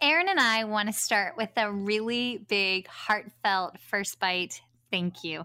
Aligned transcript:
Erin 0.00 0.28
and 0.28 0.38
I 0.38 0.62
want 0.62 0.88
to 0.88 0.92
start 0.92 1.36
with 1.36 1.50
a 1.56 1.72
really 1.72 2.38
big, 2.48 2.86
heartfelt 2.86 3.80
first 3.80 4.20
bite 4.20 4.60
thank 4.92 5.24
you. 5.24 5.44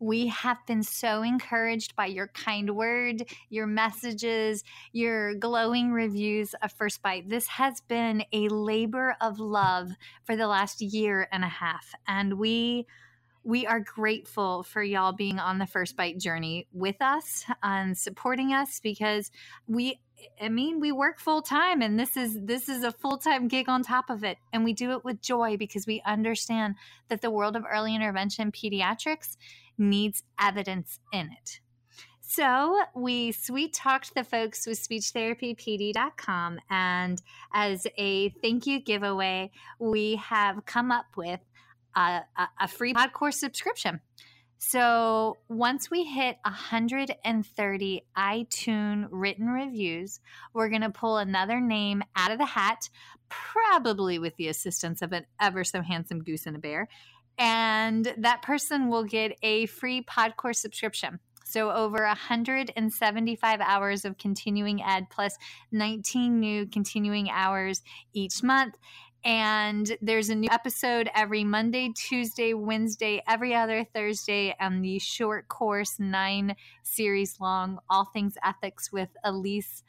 We 0.00 0.26
have 0.26 0.58
been 0.66 0.82
so 0.82 1.22
encouraged 1.22 1.94
by 1.94 2.06
your 2.06 2.26
kind 2.26 2.74
word, 2.74 3.22
your 3.48 3.68
messages, 3.68 4.64
your 4.92 5.34
glowing 5.36 5.92
reviews 5.92 6.54
of 6.62 6.72
First 6.72 7.00
Bite. 7.00 7.28
This 7.28 7.46
has 7.46 7.80
been 7.82 8.24
a 8.32 8.48
labor 8.48 9.16
of 9.20 9.38
love 9.38 9.92
for 10.24 10.36
the 10.36 10.48
last 10.48 10.82
year 10.82 11.28
and 11.32 11.44
a 11.44 11.48
half. 11.48 11.94
And 12.08 12.38
we 12.38 12.86
we 13.44 13.64
are 13.64 13.78
grateful 13.78 14.64
for 14.64 14.82
y'all 14.82 15.12
being 15.12 15.38
on 15.38 15.58
the 15.58 15.66
First 15.66 15.96
Bite 15.96 16.18
journey 16.18 16.66
with 16.72 17.00
us 17.00 17.44
and 17.62 17.96
supporting 17.96 18.52
us 18.52 18.80
because 18.80 19.30
we 19.68 20.00
I 20.40 20.48
mean, 20.48 20.80
we 20.80 20.92
work 20.92 21.18
full 21.18 21.42
time 21.42 21.82
and 21.82 21.98
this 21.98 22.16
is 22.16 22.38
this 22.42 22.68
is 22.68 22.82
a 22.82 22.92
full-time 22.92 23.48
gig 23.48 23.68
on 23.68 23.82
top 23.82 24.10
of 24.10 24.24
it 24.24 24.38
and 24.52 24.64
we 24.64 24.72
do 24.72 24.92
it 24.92 25.04
with 25.04 25.20
joy 25.20 25.56
because 25.56 25.86
we 25.86 26.02
understand 26.06 26.74
that 27.08 27.22
the 27.22 27.30
world 27.30 27.56
of 27.56 27.64
early 27.70 27.94
intervention 27.94 28.52
pediatrics 28.52 29.36
needs 29.78 30.22
evidence 30.40 31.00
in 31.12 31.30
it. 31.32 31.60
So 32.20 32.80
we 32.94 33.32
sweet 33.32 33.72
talked 33.72 34.14
the 34.14 34.24
folks 34.24 34.66
with 34.66 34.80
speechtherapypd.com 34.80 36.58
and 36.68 37.22
as 37.52 37.86
a 37.96 38.30
thank 38.42 38.66
you 38.66 38.80
giveaway, 38.80 39.50
we 39.78 40.16
have 40.16 40.66
come 40.66 40.90
up 40.90 41.06
with 41.16 41.40
a, 41.94 42.22
a, 42.36 42.48
a 42.60 42.68
free 42.68 42.94
pod 42.94 43.12
course 43.12 43.38
subscription. 43.38 44.00
So 44.58 45.38
once 45.48 45.90
we 45.90 46.04
hit 46.04 46.36
130 46.44 48.02
iTunes 48.16 49.08
written 49.10 49.46
reviews, 49.48 50.20
we're 50.54 50.70
going 50.70 50.82
to 50.82 50.90
pull 50.90 51.18
another 51.18 51.60
name 51.60 52.02
out 52.16 52.30
of 52.30 52.38
the 52.38 52.46
hat, 52.46 52.88
probably 53.28 54.18
with 54.18 54.36
the 54.36 54.48
assistance 54.48 55.02
of 55.02 55.12
an 55.12 55.26
ever 55.40 55.62
so 55.62 55.82
handsome 55.82 56.22
goose 56.22 56.46
and 56.46 56.56
a 56.56 56.58
bear. 56.58 56.88
And 57.38 58.14
that 58.18 58.42
person 58.42 58.88
will 58.88 59.04
get 59.04 59.36
a 59.42 59.66
free 59.66 60.02
Podcore 60.02 60.56
subscription. 60.56 61.20
So, 61.48 61.70
over 61.70 62.04
175 62.04 63.60
hours 63.60 64.04
of 64.04 64.18
continuing 64.18 64.82
ed 64.82 65.10
plus 65.10 65.36
19 65.70 66.40
new 66.40 66.66
continuing 66.66 67.30
hours 67.30 67.82
each 68.12 68.42
month. 68.42 68.74
And 69.26 69.96
there's 70.00 70.30
a 70.30 70.36
new 70.36 70.48
episode 70.52 71.10
every 71.12 71.42
Monday, 71.42 71.92
Tuesday, 71.96 72.54
Wednesday, 72.54 73.20
every 73.26 73.56
other 73.56 73.82
Thursday, 73.82 74.54
and 74.60 74.84
the 74.84 75.00
short 75.00 75.48
course, 75.48 75.98
nine 75.98 76.54
series 76.84 77.40
long, 77.40 77.80
All 77.90 78.04
Things 78.04 78.34
Ethics 78.44 78.92
with 78.92 79.08
Elise. 79.24 79.82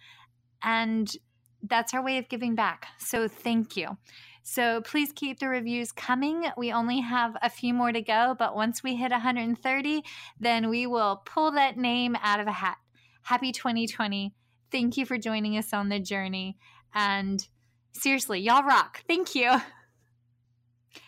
And 0.63 1.15
that's 1.61 1.93
our 1.93 2.03
way 2.03 2.17
of 2.17 2.29
giving 2.29 2.55
back. 2.55 2.87
So 2.97 3.27
thank 3.27 3.77
you. 3.77 3.97
So 4.41 4.81
please 4.81 5.11
keep 5.13 5.37
the 5.37 5.49
reviews 5.49 5.91
coming. 5.91 6.45
We 6.57 6.71
only 6.71 7.01
have 7.01 7.37
a 7.43 7.49
few 7.51 7.75
more 7.75 7.91
to 7.91 8.01
go, 8.01 8.35
but 8.39 8.55
once 8.55 8.81
we 8.81 8.95
hit 8.95 9.11
130, 9.11 10.03
then 10.39 10.67
we 10.67 10.87
will 10.87 11.21
pull 11.25 11.51
that 11.51 11.77
name 11.77 12.17
out 12.23 12.39
of 12.39 12.47
a 12.47 12.53
hat. 12.53 12.77
Happy 13.21 13.51
2020. 13.51 14.33
Thank 14.71 14.97
you 14.97 15.05
for 15.05 15.19
joining 15.19 15.59
us 15.59 15.73
on 15.73 15.89
the 15.89 15.99
journey. 15.99 16.57
And 16.95 17.47
Seriously, 17.97 18.39
y'all 18.39 18.63
rock. 18.63 19.03
Thank 19.07 19.33
you. 19.33 19.59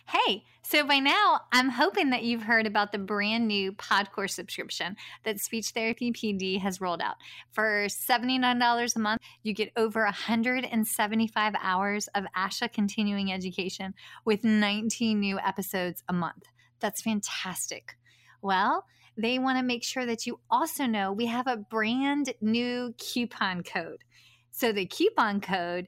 Hey, 0.07 0.43
so 0.63 0.83
by 0.87 0.97
now, 0.97 1.41
I'm 1.51 1.69
hoping 1.69 2.09
that 2.09 2.23
you've 2.23 2.41
heard 2.41 2.65
about 2.65 2.91
the 2.91 2.97
brand 2.97 3.47
new 3.47 3.73
Podcore 3.73 4.29
subscription 4.29 4.95
that 5.23 5.39
Speech 5.39 5.67
Therapy 5.69 6.11
PD 6.11 6.59
has 6.59 6.81
rolled 6.81 7.01
out. 7.01 7.17
For 7.51 7.85
$79 7.85 8.95
a 8.95 8.99
month, 8.99 9.21
you 9.43 9.53
get 9.53 9.71
over 9.77 10.03
175 10.03 11.53
hours 11.61 12.07
of 12.15 12.25
ASHA 12.35 12.73
continuing 12.73 13.31
education 13.31 13.93
with 14.25 14.43
19 14.43 15.19
new 15.19 15.37
episodes 15.37 16.03
a 16.09 16.13
month. 16.13 16.45
That's 16.79 17.03
fantastic. 17.03 17.97
Well, 18.41 18.85
they 19.15 19.37
want 19.37 19.59
to 19.59 19.63
make 19.63 19.83
sure 19.83 20.07
that 20.07 20.25
you 20.25 20.39
also 20.49 20.87
know 20.87 21.11
we 21.11 21.27
have 21.27 21.45
a 21.45 21.57
brand 21.57 22.33
new 22.41 22.95
coupon 22.97 23.61
code. 23.61 24.03
So 24.49 24.71
the 24.71 24.87
coupon 24.87 25.39
code 25.39 25.87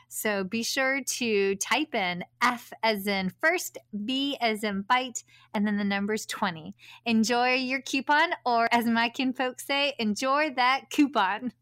So 0.13 0.43
be 0.43 0.61
sure 0.61 0.99
to 1.01 1.55
type 1.55 1.95
in 1.95 2.25
F 2.41 2.73
as 2.83 3.07
in 3.07 3.29
first, 3.29 3.77
B 4.03 4.37
as 4.41 4.61
in 4.61 4.81
bite, 4.81 5.23
and 5.53 5.65
then 5.65 5.77
the 5.77 5.85
number's 5.85 6.25
20. 6.25 6.75
Enjoy 7.05 7.53
your 7.53 7.79
coupon, 7.79 8.31
or 8.45 8.67
as 8.73 8.85
my 8.85 9.07
kin 9.07 9.31
folks 9.31 9.65
say, 9.65 9.93
enjoy 9.99 10.53
that 10.57 10.89
coupon. 10.91 11.53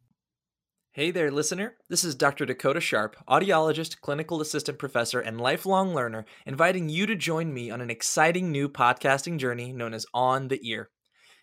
Hey 0.94 1.12
there, 1.12 1.30
listener. 1.30 1.76
This 1.90 2.04
is 2.04 2.16
Dr. 2.16 2.48
Dakota 2.48 2.82
Sharp, 2.82 3.16
audiologist, 3.30 4.02
clinical 4.02 4.42
assistant 4.42 4.80
professor, 4.80 5.20
and 5.20 5.40
lifelong 5.40 5.94
learner, 5.94 6.26
inviting 6.48 6.90
you 6.90 7.06
to 7.06 7.16
join 7.16 7.54
me 7.54 7.70
on 7.70 7.82
an 7.82 7.92
exciting 7.92 8.52
new 8.52 8.68
podcasting 8.68 9.38
journey 9.38 9.72
known 9.72 9.94
as 9.94 10.08
On 10.12 10.48
the 10.48 10.60
Ear. 10.68 10.90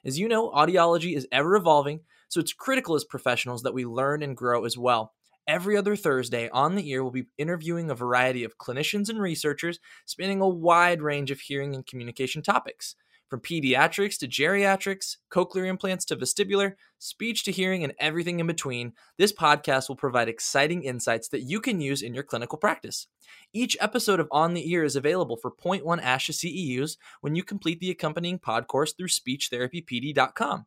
As 0.04 0.18
you 0.18 0.26
know, 0.26 0.50
audiology 0.50 1.16
is 1.16 1.28
ever 1.30 1.54
evolving, 1.54 2.00
so 2.28 2.40
it's 2.40 2.52
critical 2.52 2.96
as 2.96 3.04
professionals 3.04 3.62
that 3.62 3.74
we 3.74 3.86
learn 3.86 4.24
and 4.24 4.36
grow 4.36 4.64
as 4.64 4.76
well. 4.76 5.12
Every 5.46 5.76
other 5.76 5.94
Thursday, 5.94 6.48
On 6.48 6.74
the 6.74 6.90
Ear 6.90 7.04
we'll 7.04 7.12
be 7.12 7.26
interviewing 7.38 7.88
a 7.88 7.94
variety 7.94 8.42
of 8.42 8.58
clinicians 8.58 9.08
and 9.08 9.20
researchers 9.20 9.78
spanning 10.04 10.40
a 10.40 10.48
wide 10.48 11.00
range 11.00 11.30
of 11.30 11.40
hearing 11.40 11.74
and 11.74 11.86
communication 11.86 12.42
topics. 12.42 12.96
From 13.28 13.40
pediatrics 13.40 14.18
to 14.18 14.28
geriatrics, 14.28 15.16
cochlear 15.32 15.66
implants 15.66 16.04
to 16.06 16.16
vestibular, 16.16 16.74
speech 16.98 17.44
to 17.44 17.52
hearing, 17.52 17.84
and 17.84 17.92
everything 17.98 18.40
in 18.40 18.46
between, 18.46 18.92
this 19.18 19.32
podcast 19.32 19.88
will 19.88 19.96
provide 19.96 20.28
exciting 20.28 20.82
insights 20.82 21.28
that 21.28 21.42
you 21.42 21.60
can 21.60 21.80
use 21.80 22.02
in 22.02 22.14
your 22.14 22.22
clinical 22.24 22.58
practice. 22.58 23.08
Each 23.52 23.76
episode 23.80 24.20
of 24.20 24.28
On 24.30 24.54
the 24.54 24.70
Ear 24.70 24.84
is 24.84 24.96
available 24.96 25.36
for 25.36 25.50
0.1 25.50 25.82
ASHA 26.02 26.32
CEUs 26.32 26.96
when 27.20 27.34
you 27.34 27.42
complete 27.42 27.80
the 27.80 27.90
accompanying 27.90 28.38
pod 28.38 28.68
course 28.68 28.92
through 28.92 29.08
speechtherapypd.com. 29.08 30.66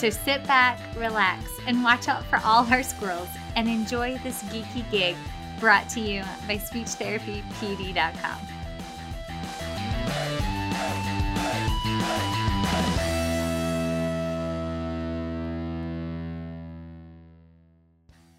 So 0.00 0.08
sit 0.08 0.46
back, 0.46 0.80
relax, 0.96 1.44
and 1.66 1.84
watch 1.84 2.08
out 2.08 2.24
for 2.24 2.40
all 2.42 2.64
our 2.72 2.82
squirrels 2.82 3.28
and 3.54 3.68
enjoy 3.68 4.16
this 4.24 4.42
geeky 4.44 4.90
gig 4.90 5.14
brought 5.58 5.90
to 5.90 6.00
you 6.00 6.22
by 6.48 6.56
SpeechTherapyPD.com. 6.56 8.38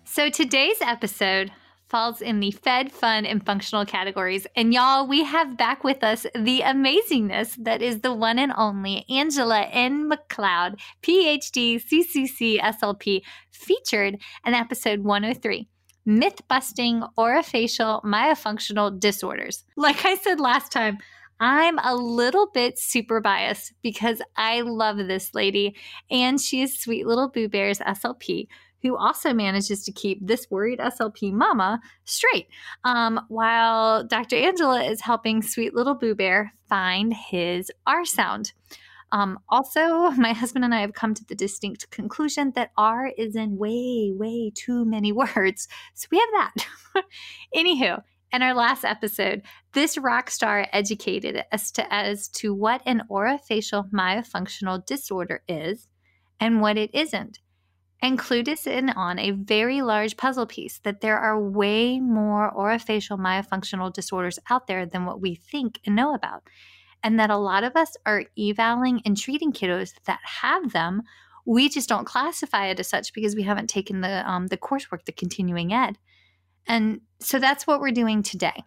So 0.03 0.31
today's 0.31 0.81
episode 0.81 1.51
falls 1.91 2.21
in 2.21 2.39
the 2.39 2.51
fed, 2.51 2.89
fun, 2.89 3.25
and 3.25 3.45
functional 3.45 3.85
categories. 3.85 4.47
And 4.55 4.73
y'all, 4.73 5.05
we 5.05 5.25
have 5.25 5.57
back 5.57 5.83
with 5.83 6.05
us 6.05 6.25
the 6.33 6.61
amazingness 6.61 7.61
that 7.65 7.81
is 7.81 7.99
the 7.99 8.13
one 8.13 8.39
and 8.39 8.53
only 8.55 9.03
Angela 9.09 9.63
N. 9.63 10.09
McLeod, 10.09 10.79
PhD, 11.03 11.83
CCC, 11.83 12.61
SLP, 12.61 13.23
featured 13.51 14.17
in 14.45 14.53
episode 14.53 15.01
103 15.01 15.67
Myth 16.05 16.41
Busting 16.47 17.03
Orofacial 17.19 18.01
Myofunctional 18.03 18.97
Disorders. 18.97 19.65
Like 19.75 20.05
I 20.05 20.15
said 20.15 20.39
last 20.39 20.71
time, 20.71 20.97
I'm 21.41 21.77
a 21.79 21.93
little 21.93 22.49
bit 22.53 22.79
super 22.79 23.19
biased 23.19 23.73
because 23.81 24.21
I 24.37 24.61
love 24.61 24.97
this 24.97 25.33
lady 25.33 25.75
and 26.09 26.39
she 26.39 26.61
is 26.61 26.79
sweet 26.79 27.05
little 27.05 27.27
Boo 27.27 27.49
Bears 27.49 27.79
SLP 27.79 28.47
who 28.81 28.97
also 28.97 29.33
manages 29.33 29.83
to 29.83 29.91
keep 29.91 30.25
this 30.25 30.49
worried 30.49 30.79
SLP 30.79 31.31
mama 31.31 31.79
straight, 32.05 32.47
um, 32.83 33.19
while 33.27 34.03
Dr. 34.03 34.35
Angela 34.35 34.83
is 34.83 35.01
helping 35.01 35.41
sweet 35.41 35.73
little 35.73 35.95
Boo 35.95 36.15
Bear 36.15 36.53
find 36.67 37.13
his 37.13 37.71
R 37.85 38.05
sound. 38.05 38.53
Um, 39.11 39.39
also, 39.49 40.11
my 40.17 40.33
husband 40.33 40.65
and 40.65 40.73
I 40.73 40.81
have 40.81 40.93
come 40.93 41.13
to 41.13 41.25
the 41.25 41.35
distinct 41.35 41.89
conclusion 41.91 42.53
that 42.55 42.71
R 42.77 43.11
is 43.17 43.35
in 43.35 43.57
way, 43.57 44.11
way 44.13 44.51
too 44.53 44.85
many 44.85 45.11
words. 45.11 45.67
So 45.93 46.07
we 46.11 46.19
have 46.19 46.53
that. 46.53 47.03
Anywho, 47.55 48.01
in 48.33 48.41
our 48.41 48.53
last 48.53 48.85
episode, 48.85 49.41
this 49.73 49.97
rock 49.97 50.29
star 50.29 50.67
educated 50.71 51.43
us 51.51 51.71
to, 51.71 51.93
as 51.93 52.29
to 52.29 52.53
what 52.53 52.81
an 52.85 53.03
orofacial 53.09 53.89
myofunctional 53.91 54.85
disorder 54.85 55.43
is 55.47 55.87
and 56.39 56.61
what 56.61 56.77
it 56.77 56.89
isn't 56.93 57.39
and 58.01 58.17
clued 58.17 58.47
us 58.47 58.65
in 58.65 58.89
on 58.89 59.19
a 59.19 59.31
very 59.31 59.81
large 59.81 60.17
puzzle 60.17 60.47
piece 60.47 60.79
that 60.79 61.01
there 61.01 61.17
are 61.17 61.39
way 61.39 61.99
more 61.99 62.51
orofacial 62.55 63.19
myofunctional 63.19 63.93
disorders 63.93 64.39
out 64.49 64.67
there 64.67 64.85
than 64.85 65.05
what 65.05 65.21
we 65.21 65.35
think 65.35 65.79
and 65.85 65.95
know 65.95 66.13
about. 66.13 66.43
And 67.03 67.19
that 67.19 67.29
a 67.29 67.37
lot 67.37 67.63
of 67.63 67.75
us 67.75 67.95
are 68.05 68.25
evaling 68.37 69.01
and 69.05 69.17
treating 69.17 69.51
kiddos 69.51 69.93
that 70.05 70.19
have 70.23 70.71
them. 70.71 71.03
We 71.45 71.69
just 71.69 71.89
don't 71.89 72.05
classify 72.05 72.67
it 72.67 72.79
as 72.79 72.87
such 72.87 73.13
because 73.13 73.35
we 73.35 73.43
haven't 73.43 73.69
taken 73.69 74.01
the 74.01 74.29
um, 74.29 74.47
the 74.47 74.57
coursework, 74.57 75.05
the 75.05 75.11
continuing 75.11 75.73
ed. 75.73 75.97
And 76.67 77.01
so 77.19 77.39
that's 77.39 77.65
what 77.65 77.79
we're 77.79 77.91
doing 77.91 78.21
today. 78.21 78.63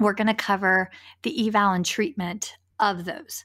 We're 0.00 0.12
going 0.12 0.26
to 0.26 0.34
cover 0.34 0.90
the 1.22 1.46
eval 1.46 1.72
and 1.72 1.86
treatment 1.86 2.56
of 2.80 3.04
those. 3.04 3.44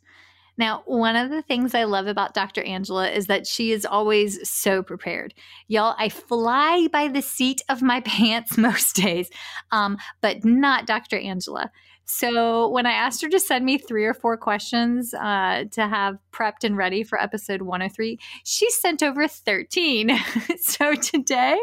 Now, 0.58 0.84
one 0.86 1.16
of 1.16 1.30
the 1.30 1.42
things 1.42 1.74
I 1.74 1.86
love 1.86 2.08
about 2.08 2.34
Dr. 2.34 2.62
Angela 2.64 3.10
is 3.10 3.28
that 3.28 3.48
she 3.48 3.72
is 3.72 3.86
always 3.86 4.48
so 4.50 4.84
prepared. 4.84 5.34
Y'all, 5.68 5.96
I 5.98 6.10
fly 6.10 6.88
by 6.92 7.08
the 7.08 7.22
seat 7.22 7.62
of 7.70 7.82
my 7.82 8.02
pants 8.06 8.58
most 8.58 8.96
days, 8.96 9.30
um, 9.72 9.98
but 10.22 10.44
not 10.44 10.86
Dr. 10.86 11.18
Angela. 11.18 11.72
So 12.06 12.68
when 12.68 12.86
I 12.86 12.92
asked 12.92 13.22
her 13.22 13.30
to 13.30 13.40
send 13.40 13.64
me 13.64 13.78
three 13.78 14.06
or 14.06 14.14
four 14.14 14.36
questions 14.36 15.14
uh, 15.14 15.64
to 15.72 15.88
have 15.88 16.18
prepped 16.34 16.64
and 16.64 16.76
ready 16.76 17.04
for 17.04 17.22
episode 17.22 17.62
103, 17.62 18.20
she 18.44 18.70
sent 18.70 19.02
over 19.02 19.28
13. 19.30 20.20
so 20.60 20.94
today 20.96 21.58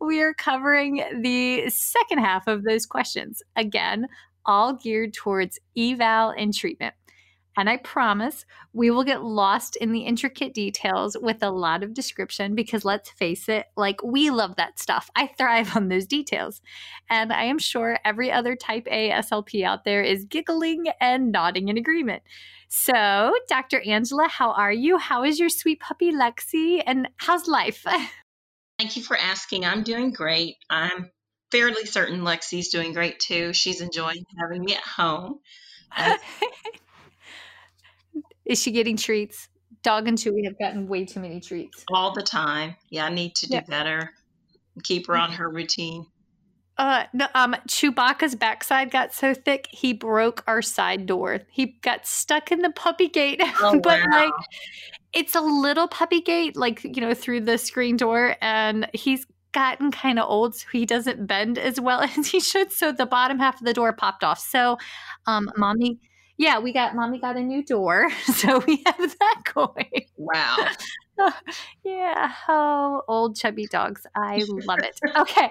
we 0.00 0.20
are 0.20 0.34
covering 0.34 1.02
the 1.22 1.70
second 1.70 2.18
half 2.18 2.46
of 2.46 2.64
those 2.64 2.84
questions. 2.84 3.42
Again, 3.56 4.08
all 4.44 4.74
geared 4.74 5.14
towards 5.14 5.58
eval 5.76 6.30
and 6.30 6.52
treatment. 6.52 6.94
And 7.56 7.70
I 7.70 7.76
promise 7.76 8.44
we 8.72 8.90
will 8.90 9.04
get 9.04 9.22
lost 9.22 9.76
in 9.76 9.92
the 9.92 10.00
intricate 10.00 10.54
details 10.54 11.16
with 11.20 11.42
a 11.42 11.50
lot 11.50 11.82
of 11.82 11.94
description 11.94 12.54
because 12.54 12.84
let's 12.84 13.10
face 13.10 13.48
it, 13.48 13.66
like 13.76 14.02
we 14.02 14.30
love 14.30 14.56
that 14.56 14.78
stuff. 14.78 15.10
I 15.14 15.28
thrive 15.28 15.76
on 15.76 15.88
those 15.88 16.06
details. 16.06 16.60
And 17.08 17.32
I 17.32 17.44
am 17.44 17.58
sure 17.58 17.98
every 18.04 18.32
other 18.32 18.56
type 18.56 18.86
A 18.90 19.10
SLP 19.10 19.64
out 19.64 19.84
there 19.84 20.02
is 20.02 20.24
giggling 20.24 20.86
and 21.00 21.30
nodding 21.30 21.68
in 21.68 21.78
agreement. 21.78 22.22
So, 22.68 23.32
Dr. 23.48 23.80
Angela, 23.80 24.26
how 24.28 24.50
are 24.50 24.72
you? 24.72 24.98
How 24.98 25.22
is 25.22 25.38
your 25.38 25.48
sweet 25.48 25.80
puppy 25.80 26.12
Lexi? 26.12 26.82
And 26.84 27.08
how's 27.18 27.46
life? 27.46 27.84
Thank 28.78 28.96
you 28.96 29.02
for 29.02 29.16
asking. 29.16 29.64
I'm 29.64 29.84
doing 29.84 30.10
great. 30.10 30.56
I'm 30.68 31.10
fairly 31.52 31.86
certain 31.86 32.22
Lexi's 32.22 32.70
doing 32.70 32.92
great 32.92 33.20
too. 33.20 33.52
She's 33.52 33.80
enjoying 33.80 34.24
having 34.40 34.64
me 34.64 34.74
at 34.74 34.82
home. 34.82 35.38
is 38.44 38.60
she 38.60 38.70
getting 38.70 38.96
treats? 38.96 39.48
Dog 39.82 40.08
and 40.08 40.16
Chewy 40.16 40.44
have 40.44 40.58
gotten 40.58 40.88
way 40.88 41.04
too 41.04 41.20
many 41.20 41.40
treats. 41.40 41.84
All 41.92 42.12
the 42.12 42.22
time. 42.22 42.76
Yeah, 42.90 43.06
I 43.06 43.10
need 43.10 43.34
to 43.36 43.46
do 43.46 43.54
yeah. 43.56 43.60
better. 43.68 44.10
Keep 44.82 45.06
her 45.06 45.16
on 45.16 45.32
her 45.32 45.48
routine. 45.48 46.06
Uh, 46.76 47.04
no, 47.12 47.28
um, 47.34 47.54
Chewbacca's 47.68 48.34
backside 48.34 48.90
got 48.90 49.12
so 49.12 49.32
thick 49.32 49.68
he 49.70 49.92
broke 49.92 50.42
our 50.48 50.60
side 50.62 51.06
door. 51.06 51.40
He 51.50 51.78
got 51.82 52.06
stuck 52.06 52.50
in 52.50 52.62
the 52.62 52.70
puppy 52.70 53.08
gate, 53.08 53.40
oh, 53.60 53.78
but 53.78 54.00
wow. 54.00 54.06
like 54.10 54.32
it's 55.12 55.36
a 55.36 55.40
little 55.40 55.86
puppy 55.86 56.20
gate, 56.20 56.56
like 56.56 56.82
you 56.82 57.00
know, 57.00 57.14
through 57.14 57.42
the 57.42 57.58
screen 57.58 57.96
door, 57.96 58.34
and 58.40 58.88
he's 58.92 59.24
gotten 59.52 59.92
kind 59.92 60.18
of 60.18 60.28
old, 60.28 60.56
so 60.56 60.66
he 60.72 60.84
doesn't 60.84 61.26
bend 61.26 61.58
as 61.58 61.80
well 61.80 62.00
as 62.18 62.26
he 62.26 62.40
should. 62.40 62.72
So 62.72 62.90
the 62.90 63.06
bottom 63.06 63.38
half 63.38 63.60
of 63.60 63.66
the 63.66 63.74
door 63.74 63.92
popped 63.92 64.24
off. 64.24 64.40
So, 64.40 64.78
um, 65.26 65.48
mommy 65.56 66.00
yeah, 66.36 66.58
we 66.58 66.72
got 66.72 66.94
mommy 66.94 67.18
got 67.18 67.36
a 67.36 67.40
new 67.40 67.64
door, 67.64 68.10
so 68.24 68.58
we 68.66 68.82
have 68.86 69.18
that 69.18 69.42
going. 69.54 70.06
Wow. 70.16 70.68
yeah. 71.84 72.32
Oh, 72.48 73.02
old 73.06 73.36
chubby 73.36 73.66
dogs. 73.66 74.06
I 74.16 74.42
love 74.48 74.80
it. 74.80 74.98
Okay. 75.16 75.50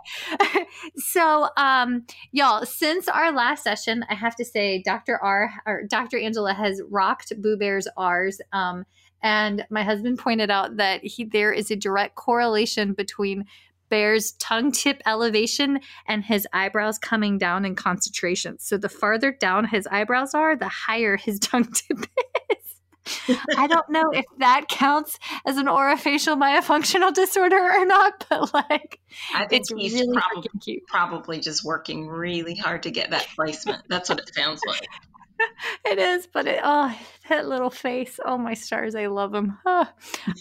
so, 0.97 1.47
um, 1.55 2.05
y'all, 2.31 2.65
since 2.65 3.07
our 3.07 3.31
last 3.31 3.63
session, 3.63 4.03
I 4.09 4.15
have 4.15 4.35
to 4.35 4.45
say 4.45 4.81
Dr. 4.83 5.17
R 5.23 5.51
or 5.65 5.83
Dr. 5.87 6.17
Angela 6.17 6.53
has 6.53 6.81
rocked 6.89 7.31
Boo 7.41 7.55
Bear's 7.57 7.87
R's. 7.95 8.41
Um, 8.51 8.85
and 9.21 9.65
my 9.69 9.83
husband 9.83 10.19
pointed 10.19 10.51
out 10.51 10.75
that 10.77 11.03
he 11.03 11.23
there 11.23 11.53
is 11.53 11.71
a 11.71 11.77
direct 11.77 12.15
correlation 12.15 12.91
between 12.91 13.45
Bear's 13.93 14.31
tongue 14.39 14.71
tip 14.71 15.03
elevation 15.05 15.79
and 16.07 16.23
his 16.23 16.47
eyebrows 16.51 16.97
coming 16.97 17.37
down 17.37 17.63
in 17.63 17.75
concentration. 17.75 18.57
So 18.57 18.75
the 18.75 18.89
farther 18.89 19.31
down 19.31 19.65
his 19.65 19.85
eyebrows 19.85 20.33
are, 20.33 20.55
the 20.55 20.67
higher 20.67 21.15
his 21.15 21.37
tongue 21.51 21.71
tip 21.71 21.99
is. 21.99 23.35
I 23.55 23.67
don't 23.67 23.87
know 23.89 24.09
if 24.11 24.25
that 24.39 24.67
counts 24.67 25.19
as 25.45 25.57
an 25.57 25.67
orofacial 25.67 26.41
myofunctional 26.41 27.13
disorder 27.13 27.55
or 27.55 27.85
not, 27.85 28.25
but 28.29 28.51
like 28.51 28.99
I 29.35 29.45
think 29.45 29.61
it's 29.61 29.71
he's 29.71 29.93
really 29.93 30.17
probably, 30.17 30.83
probably 30.87 31.39
just 31.39 31.63
working 31.63 32.07
really 32.07 32.55
hard 32.55 32.81
to 32.83 32.91
get 32.91 33.11
that 33.11 33.27
placement. 33.35 33.83
That's 33.89 34.09
what 34.09 34.17
it 34.17 34.33
sounds 34.33 34.61
like. 34.65 34.87
it 35.85 35.99
is, 35.99 36.27
but 36.31 36.47
it, 36.47 36.59
oh, 36.63 36.95
that 37.29 37.47
little 37.47 37.69
face. 37.69 38.19
Oh, 38.25 38.37
my 38.37 38.53
stars. 38.53 38.95
I 38.95 39.07
love 39.07 39.33
him. 39.33 39.57
Oh. 39.65 39.87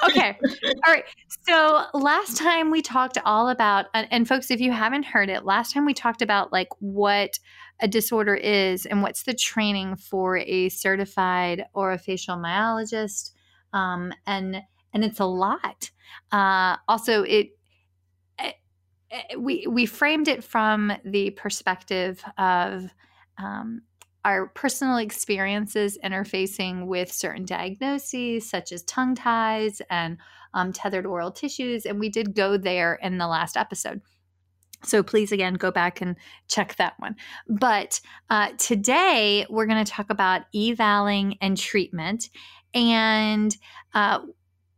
Okay. 0.05 0.39
all 0.87 0.93
right. 0.93 1.05
So 1.47 1.85
last 1.95 2.37
time 2.37 2.71
we 2.71 2.83
talked 2.83 3.19
all 3.25 3.49
about, 3.49 3.87
and, 3.95 4.27
folks, 4.27 4.51
if 4.51 4.61
you 4.61 4.73
haven't 4.73 5.05
heard 5.05 5.29
it, 5.29 5.45
last 5.45 5.73
time 5.73 5.85
we 5.85 5.95
talked 5.95 6.23
about 6.23 6.53
like 6.53 6.69
what 6.81 7.39
a 7.81 7.89
disorder 7.89 8.35
is 8.35 8.87
and 8.87 9.03
what's 9.03 9.25
the 9.25 9.35
training 9.35 9.97
for 9.97 10.39
a 10.39 10.69
certified 10.69 11.65
orofacial 11.75 12.39
myologist. 12.39 13.33
um, 13.73 14.13
and 14.27 14.63
and 14.93 15.05
it's 15.05 15.21
a 15.21 15.25
lot. 15.25 15.91
Uh, 16.31 16.77
also, 16.89 17.23
it, 17.23 17.49
it, 18.39 18.55
it, 19.11 19.41
we 19.41 19.67
we 19.67 19.87
framed 19.87 20.29
it 20.29 20.45
from 20.45 20.93
the 21.05 21.31
perspective 21.31 22.23
of 22.39 22.85
um, 23.39 23.83
our 24.25 24.49
personal 24.49 24.99
experiences 24.99 25.99
interfacing 26.05 26.87
with 26.87 27.11
certain 27.11 27.45
diagnoses, 27.45 28.49
such 28.49 28.73
as 28.73 28.83
tongue 28.85 29.15
ties 29.15 29.83
and 29.91 30.19
um, 30.55 30.73
tethered 30.73 31.07
oral 31.07 31.31
tissues, 31.31 31.87
and 31.87 31.99
we 31.99 32.09
did 32.09 32.35
go 32.35 32.57
there 32.57 32.95
in 33.03 33.19
the 33.19 33.27
last 33.27 33.57
episode. 33.57 34.01
So 34.85 35.03
please, 35.03 35.33
again, 35.33 35.55
go 35.55 35.71
back 35.71 36.01
and 36.01 36.17
check 36.49 36.77
that 36.77 36.95
one. 36.99 37.17
But 37.49 38.01
uh, 38.31 38.51
today 38.59 39.47
we're 39.49 39.67
going 39.67 39.85
to 39.85 39.91
talk 39.91 40.11
about 40.11 40.43
evaling 40.55 41.39
and 41.41 41.57
treatment. 41.57 42.31
And 42.75 43.57
uh, 43.95 44.21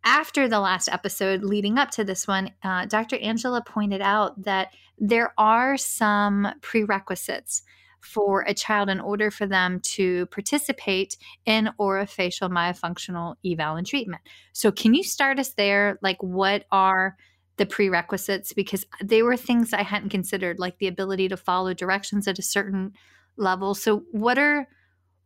after 0.04 0.46
the 0.46 0.60
last 0.60 0.88
episode 0.88 1.42
leading 1.42 1.78
up 1.78 1.90
to 1.92 2.04
this 2.04 2.28
one, 2.28 2.50
uh, 2.62 2.84
Dr. 2.86 3.16
Angela 3.16 3.62
pointed 3.66 4.02
out 4.02 4.42
that 4.44 4.74
there 4.98 5.32
are 5.38 5.76
some 5.76 6.48
prerequisites 6.60 7.62
for 8.04 8.42
a 8.42 8.54
child 8.54 8.88
in 8.88 9.00
order 9.00 9.30
for 9.30 9.46
them 9.46 9.80
to 9.80 10.26
participate 10.26 11.16
in 11.46 11.70
orofacial 11.80 12.50
myofunctional 12.50 13.36
eval 13.44 13.76
and 13.76 13.86
treatment. 13.86 14.22
So, 14.52 14.70
can 14.70 14.94
you 14.94 15.02
start 15.02 15.38
us 15.38 15.50
there? 15.50 15.98
Like, 16.02 16.22
what 16.22 16.64
are 16.70 17.16
the 17.56 17.66
prerequisites 17.66 18.52
because 18.52 18.84
they 19.02 19.22
were 19.22 19.36
things 19.36 19.72
I 19.72 19.82
hadn't 19.82 20.08
considered, 20.08 20.58
like 20.58 20.78
the 20.78 20.88
ability 20.88 21.28
to 21.28 21.36
follow 21.36 21.72
directions 21.72 22.26
at 22.26 22.38
a 22.38 22.42
certain 22.42 22.92
level. 23.36 23.74
So, 23.74 24.04
what 24.10 24.38
are 24.38 24.68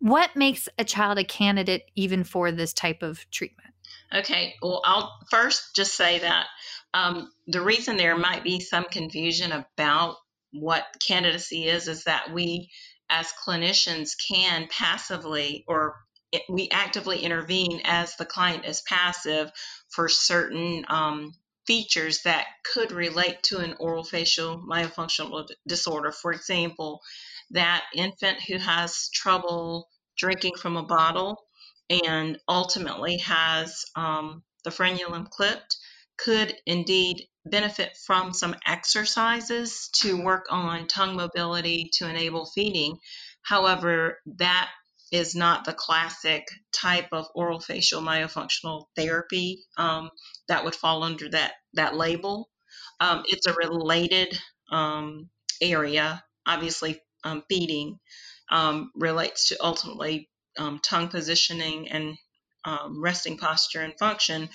what 0.00 0.36
makes 0.36 0.68
a 0.78 0.84
child 0.84 1.18
a 1.18 1.24
candidate 1.24 1.90
even 1.96 2.24
for 2.24 2.52
this 2.52 2.72
type 2.72 3.02
of 3.02 3.28
treatment? 3.30 3.74
Okay, 4.14 4.54
well, 4.62 4.80
I'll 4.84 5.18
first 5.30 5.74
just 5.74 5.96
say 5.96 6.20
that 6.20 6.46
um, 6.94 7.30
the 7.46 7.60
reason 7.60 7.96
there 7.96 8.16
might 8.16 8.44
be 8.44 8.60
some 8.60 8.84
confusion 8.84 9.52
about 9.52 10.16
what 10.52 10.84
candidacy 11.06 11.66
is 11.66 11.88
is 11.88 12.04
that 12.04 12.32
we, 12.32 12.70
as 13.10 13.32
clinicians, 13.46 14.12
can 14.28 14.68
passively 14.70 15.64
or 15.66 15.96
we 16.48 16.68
actively 16.70 17.20
intervene 17.20 17.80
as 17.84 18.14
the 18.16 18.26
client 18.26 18.66
is 18.66 18.82
passive 18.82 19.50
for 19.88 20.08
certain 20.08 20.84
um, 20.88 21.32
features 21.66 22.22
that 22.22 22.46
could 22.70 22.92
relate 22.92 23.42
to 23.42 23.58
an 23.58 23.74
oral 23.80 24.04
facial 24.04 24.58
myofunctional 24.58 25.48
disorder. 25.66 26.12
For 26.12 26.32
example, 26.32 27.00
that 27.50 27.84
infant 27.94 28.42
who 28.42 28.58
has 28.58 29.08
trouble 29.10 29.88
drinking 30.18 30.56
from 30.56 30.76
a 30.76 30.82
bottle 30.82 31.42
and 31.88 32.38
ultimately 32.46 33.18
has 33.18 33.86
um, 33.96 34.42
the 34.64 34.70
frenulum 34.70 35.30
clipped 35.30 35.77
could 36.18 36.54
indeed 36.66 37.26
benefit 37.46 37.96
from 38.04 38.32
some 38.32 38.54
exercises 38.66 39.88
to 39.94 40.22
work 40.22 40.46
on 40.50 40.86
tongue 40.86 41.16
mobility 41.16 41.90
to 41.94 42.08
enable 42.08 42.46
feeding. 42.46 42.98
However, 43.42 44.18
that 44.36 44.68
is 45.10 45.34
not 45.34 45.64
the 45.64 45.72
classic 45.72 46.46
type 46.72 47.08
of 47.12 47.26
oral 47.34 47.60
facial 47.60 48.02
myofunctional 48.02 48.86
therapy 48.94 49.64
um, 49.78 50.10
that 50.48 50.64
would 50.64 50.74
fall 50.74 51.02
under 51.02 51.30
that 51.30 51.52
that 51.74 51.96
label. 51.96 52.50
Um, 53.00 53.22
it's 53.26 53.46
a 53.46 53.54
related 53.54 54.38
um, 54.70 55.30
area. 55.62 56.22
Obviously, 56.46 57.00
um, 57.24 57.42
feeding 57.48 57.98
um, 58.50 58.90
relates 58.94 59.48
to 59.48 59.56
ultimately 59.60 60.28
um, 60.58 60.80
tongue 60.82 61.08
positioning 61.08 61.88
and 61.88 62.16
resting 62.90 63.38
posture 63.38 63.80
and 63.80 63.94
function. 63.98 64.50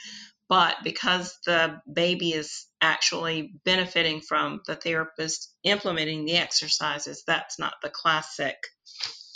But 0.53 0.83
because 0.83 1.36
the 1.48 1.81
baby 1.91 2.31
is 2.31 2.67
actually 2.79 3.55
benefiting 3.65 4.22
from 4.22 4.62
the 4.67 4.75
therapist 4.75 5.51
implementing 5.63 6.25
the 6.25 6.38
exercises, 6.38 7.24
that's 7.25 7.57
not 7.57 7.74
the 7.81 7.89
classic 7.89 8.57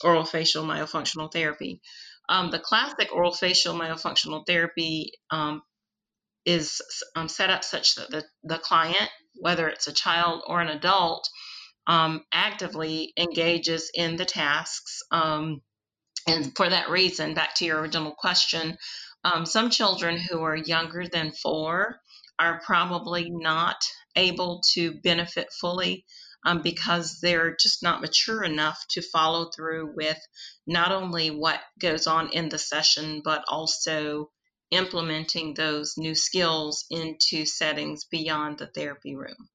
oral 0.03 0.25
facial 0.25 0.63
myofunctional 0.63 1.33
therapy. 1.33 1.81
Um, 2.29 2.51
the 2.51 2.59
classic 2.59 3.11
oral 3.11 3.33
facial 3.33 3.73
myofunctional 3.73 4.45
therapy 4.45 5.13
um, 5.31 5.63
is 6.45 6.83
um, 7.15 7.29
set 7.29 7.49
up 7.49 7.63
such 7.63 7.95
that 7.95 8.11
the, 8.11 8.23
the 8.43 8.59
client, 8.59 9.09
whether 9.39 9.67
it's 9.67 9.87
a 9.87 9.93
child 9.93 10.43
or 10.45 10.61
an 10.61 10.69
adult, 10.69 11.27
um, 11.87 12.25
actively 12.31 13.11
engages 13.17 13.89
in 13.95 14.17
the 14.17 14.25
tasks. 14.25 15.01
Um, 15.09 15.63
and 16.27 16.55
for 16.55 16.69
that 16.69 16.91
reason, 16.91 17.33
back 17.33 17.55
to 17.55 17.65
your 17.65 17.79
original 17.79 18.11
question, 18.11 18.77
um, 19.33 19.45
some 19.45 19.69
children 19.69 20.17
who 20.17 20.41
are 20.43 20.55
younger 20.55 21.05
than 21.07 21.31
four 21.31 21.99
are 22.39 22.61
probably 22.65 23.29
not 23.29 23.77
able 24.15 24.61
to 24.73 24.99
benefit 25.01 25.51
fully 25.51 26.05
um, 26.45 26.61
because 26.61 27.19
they're 27.19 27.55
just 27.55 27.83
not 27.83 27.99
mature 27.99 28.43
enough 28.43 28.79
to 28.89 29.01
follow 29.01 29.49
through 29.49 29.93
with 29.95 30.19
not 30.65 30.91
only 30.91 31.29
what 31.29 31.59
goes 31.79 32.07
on 32.07 32.29
in 32.29 32.47
the 32.47 32.57
session, 32.57 33.21
but 33.23 33.43
also 33.49 34.29
implementing 34.71 35.53
those 35.53 35.95
new 35.97 36.15
skills 36.15 36.85
into 36.89 37.45
settings 37.45 38.05
beyond 38.05 38.57
the 38.57 38.67
therapy 38.67 39.15
room. 39.15 39.49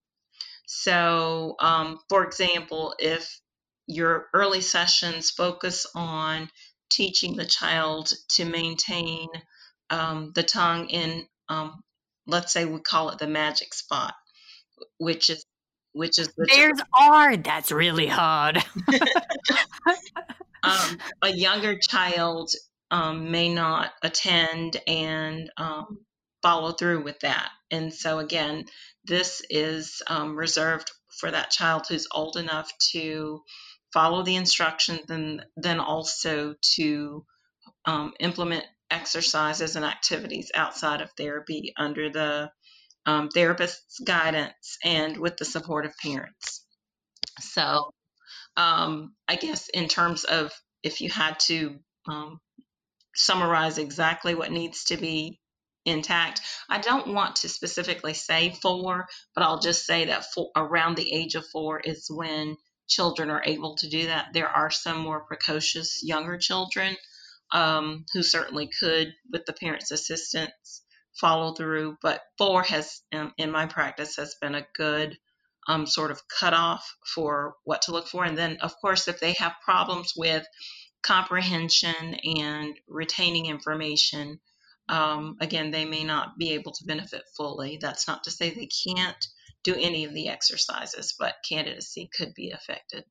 So, 0.66 1.56
um, 1.60 1.98
for 2.08 2.24
example, 2.24 2.94
if 2.98 3.40
your 3.86 4.28
early 4.34 4.60
sessions 4.60 5.30
focus 5.30 5.86
on 5.94 6.50
teaching 6.90 7.36
the 7.36 7.46
child 7.46 8.12
to 8.28 8.44
maintain 8.44 9.28
um, 9.92 10.32
the 10.34 10.42
tongue 10.42 10.88
in, 10.88 11.26
um, 11.48 11.82
let's 12.26 12.52
say 12.52 12.64
we 12.64 12.80
call 12.80 13.10
it 13.10 13.18
the 13.18 13.28
magic 13.28 13.74
spot, 13.74 14.14
which 14.98 15.30
is 15.30 15.44
which 15.94 16.18
is 16.18 16.28
the 16.28 16.46
there's 16.48 16.80
R. 16.98 17.36
That's 17.36 17.70
really 17.70 18.06
hard. 18.06 18.56
um, 20.62 20.98
a 21.20 21.28
younger 21.28 21.78
child 21.78 22.50
um, 22.90 23.30
may 23.30 23.52
not 23.52 23.90
attend 24.02 24.80
and 24.86 25.50
um, 25.58 25.98
follow 26.42 26.72
through 26.72 27.04
with 27.04 27.20
that, 27.20 27.50
and 27.70 27.92
so 27.92 28.18
again, 28.18 28.64
this 29.04 29.42
is 29.50 30.00
um, 30.06 30.34
reserved 30.34 30.90
for 31.20 31.30
that 31.30 31.50
child 31.50 31.84
who's 31.86 32.08
old 32.10 32.38
enough 32.38 32.72
to 32.92 33.42
follow 33.92 34.22
the 34.22 34.36
instructions 34.36 35.10
and 35.10 35.44
then 35.58 35.78
also 35.78 36.54
to 36.76 37.26
um, 37.84 38.14
implement 38.18 38.64
exercises 38.92 39.74
and 39.74 39.84
activities 39.84 40.52
outside 40.54 41.00
of 41.00 41.10
therapy 41.16 41.72
under 41.76 42.10
the 42.10 42.50
um, 43.06 43.28
therapist's 43.30 43.98
guidance 44.00 44.78
and 44.84 45.16
with 45.16 45.36
the 45.38 45.44
support 45.44 45.86
of 45.86 45.96
parents. 45.98 46.64
So, 47.40 47.90
um, 48.56 49.14
I 49.26 49.36
guess 49.36 49.68
in 49.70 49.88
terms 49.88 50.24
of 50.24 50.52
if 50.82 51.00
you 51.00 51.10
had 51.10 51.40
to 51.40 51.78
um, 52.06 52.38
summarize 53.14 53.78
exactly 53.78 54.34
what 54.34 54.52
needs 54.52 54.84
to 54.84 54.96
be 54.96 55.40
intact, 55.84 56.42
I 56.68 56.80
don't 56.80 57.14
want 57.14 57.36
to 57.36 57.48
specifically 57.48 58.14
say 58.14 58.54
four, 58.62 59.06
but 59.34 59.42
I'll 59.42 59.60
just 59.60 59.86
say 59.86 60.06
that 60.06 60.26
around 60.54 60.96
the 60.96 61.12
age 61.12 61.34
of 61.34 61.46
four 61.46 61.80
is 61.80 62.06
when 62.10 62.56
children 62.88 63.30
are 63.30 63.42
able 63.44 63.76
to 63.76 63.88
do 63.88 64.06
that. 64.06 64.28
There 64.32 64.48
are 64.48 64.70
some 64.70 64.98
more 64.98 65.24
precocious 65.24 66.00
younger 66.02 66.36
children 66.36 66.96
um, 67.52 68.04
who 68.12 68.22
certainly 68.22 68.70
could, 68.80 69.12
with 69.30 69.44
the 69.46 69.52
parents' 69.52 69.90
assistance, 69.90 70.82
follow 71.20 71.54
through. 71.54 71.96
But 72.02 72.22
four 72.38 72.62
has, 72.62 73.02
um, 73.12 73.32
in 73.38 73.50
my 73.50 73.66
practice, 73.66 74.16
has 74.16 74.34
been 74.40 74.54
a 74.54 74.66
good 74.74 75.18
um, 75.68 75.86
sort 75.86 76.10
of 76.10 76.20
cutoff 76.28 76.96
for 77.14 77.54
what 77.64 77.82
to 77.82 77.92
look 77.92 78.08
for. 78.08 78.24
And 78.24 78.36
then, 78.36 78.58
of 78.62 78.74
course, 78.80 79.08
if 79.08 79.20
they 79.20 79.34
have 79.34 79.54
problems 79.64 80.14
with 80.16 80.44
comprehension 81.02 82.16
and 82.38 82.78
retaining 82.88 83.46
information, 83.46 84.40
um, 84.88 85.36
again, 85.40 85.70
they 85.70 85.84
may 85.84 86.04
not 86.04 86.38
be 86.38 86.52
able 86.52 86.72
to 86.72 86.84
benefit 86.84 87.22
fully. 87.36 87.78
That's 87.80 88.08
not 88.08 88.24
to 88.24 88.30
say 88.30 88.50
they 88.50 88.68
can't 88.86 89.26
do 89.62 89.74
any 89.74 90.04
of 90.04 90.14
the 90.14 90.28
exercises, 90.28 91.14
but 91.18 91.36
candidacy 91.48 92.10
could 92.16 92.34
be 92.34 92.50
affected. 92.50 93.04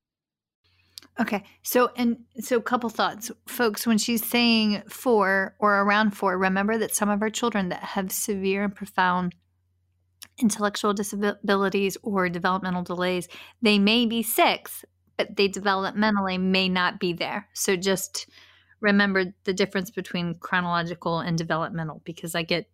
Okay. 1.20 1.44
So, 1.62 1.92
and 1.98 2.18
so 2.40 2.58
a 2.58 2.62
couple 2.62 2.90
thoughts, 2.90 3.32
folks, 3.48 3.86
when 3.86 3.98
she's 3.98 4.26
saying 4.26 4.84
four 4.88 5.56
or 5.60 5.82
around 5.82 6.12
four, 6.12 6.38
remember 6.38 6.78
that 6.78 6.96
some 6.96 7.10
of 7.10 7.22
our 7.22 7.30
children 7.30 7.70
that 7.70 7.84
have 7.84 8.12
severe 8.12 8.64
and 8.64 8.76
profound 8.76 9.36
intellectual 10.40 10.94
disabilities 10.94 11.98
or 12.02 12.30
developmental 12.30 12.84
delays, 12.84 13.28
they 13.62 13.78
may 13.78 14.06
be 14.06 14.24
six, 14.24 14.86
but 15.18 15.36
they 15.36 15.48
developmentally 15.48 16.40
may 16.40 16.70
not 16.70 17.00
be 17.00 17.14
there. 17.14 17.48
So 17.54 17.76
just 17.76 18.28
remember 18.80 19.26
the 19.44 19.54
difference 19.54 19.92
between 19.92 20.36
chronological 20.40 21.20
and 21.20 21.38
developmental 21.38 22.02
because 22.04 22.36
I 22.36 22.44
get 22.44 22.70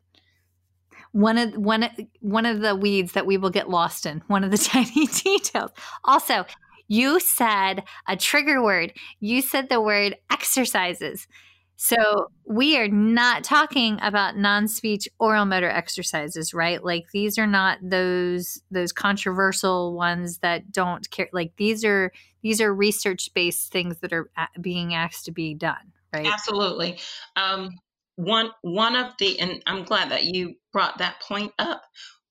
one 1.11 1.37
of 1.37 1.53
one 1.55 1.89
one 2.21 2.45
of 2.45 2.61
the 2.61 2.75
weeds 2.75 3.13
that 3.13 3.25
we 3.25 3.37
will 3.37 3.49
get 3.49 3.69
lost 3.69 4.05
in 4.05 4.21
one 4.27 4.43
of 4.43 4.51
the 4.51 4.57
tiny 4.71 5.07
details 5.07 5.71
also 6.03 6.45
you 6.87 7.19
said 7.19 7.83
a 8.07 8.15
trigger 8.15 8.61
word. 8.61 8.93
You 9.19 9.41
said 9.41 9.69
the 9.69 9.81
word 9.81 10.15
exercises. 10.31 11.27
So 11.79 12.31
we 12.43 12.75
are 12.77 12.87
not 12.87 13.43
talking 13.43 13.99
about 14.01 14.35
non-speech 14.35 15.07
oral 15.19 15.45
motor 15.45 15.69
exercises, 15.69 16.51
right? 16.51 16.83
Like 16.83 17.05
these 17.13 17.37
are 17.37 17.45
not 17.45 17.77
those 17.83 18.63
those 18.71 18.91
controversial 18.91 19.93
ones 19.93 20.39
that 20.39 20.71
don't 20.71 21.07
care. 21.11 21.29
Like 21.31 21.53
these 21.57 21.85
are 21.85 22.11
these 22.41 22.61
are 22.61 22.73
research-based 22.73 23.71
things 23.71 23.99
that 23.99 24.11
are 24.11 24.29
being 24.59 24.95
asked 24.95 25.25
to 25.25 25.31
be 25.31 25.53
done, 25.53 25.93
right? 26.11 26.25
Absolutely. 26.25 26.97
Um, 27.35 27.77
one 28.15 28.49
one 28.61 28.95
of 28.95 29.13
the 29.19 29.39
and 29.39 29.61
I'm 29.67 29.83
glad 29.83 30.09
that 30.09 30.23
you 30.23 30.55
brought 30.73 30.97
that 30.97 31.21
point 31.21 31.53
up. 31.59 31.83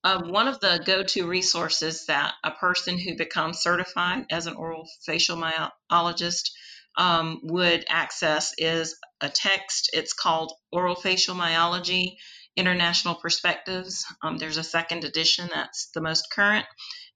Uh, 0.07 0.21
one 0.21 0.47
of 0.47 0.61
the 0.61 0.81
go-to 0.85 1.27
resources 1.27 2.05
that 2.05 2.33
a 2.41 2.51
person 2.51 2.97
who 2.97 3.17
becomes 3.17 3.59
certified 3.59 4.25
as 4.31 4.47
an 4.47 4.55
oral 4.55 4.87
facial 5.05 5.35
myologist 5.35 6.51
um, 6.97 7.41
would 7.43 7.83
access 7.89 8.53
is 8.57 8.97
a 9.19 9.27
text. 9.27 9.89
It's 9.91 10.13
called 10.13 10.53
Orofacial 10.73 11.35
Myology 11.35 12.15
International 12.55 13.15
Perspectives. 13.15 14.05
Um, 14.23 14.37
there's 14.37 14.55
a 14.55 14.63
second 14.63 15.03
edition 15.03 15.49
that's 15.53 15.89
the 15.93 15.99
most 15.99 16.27
current. 16.31 16.65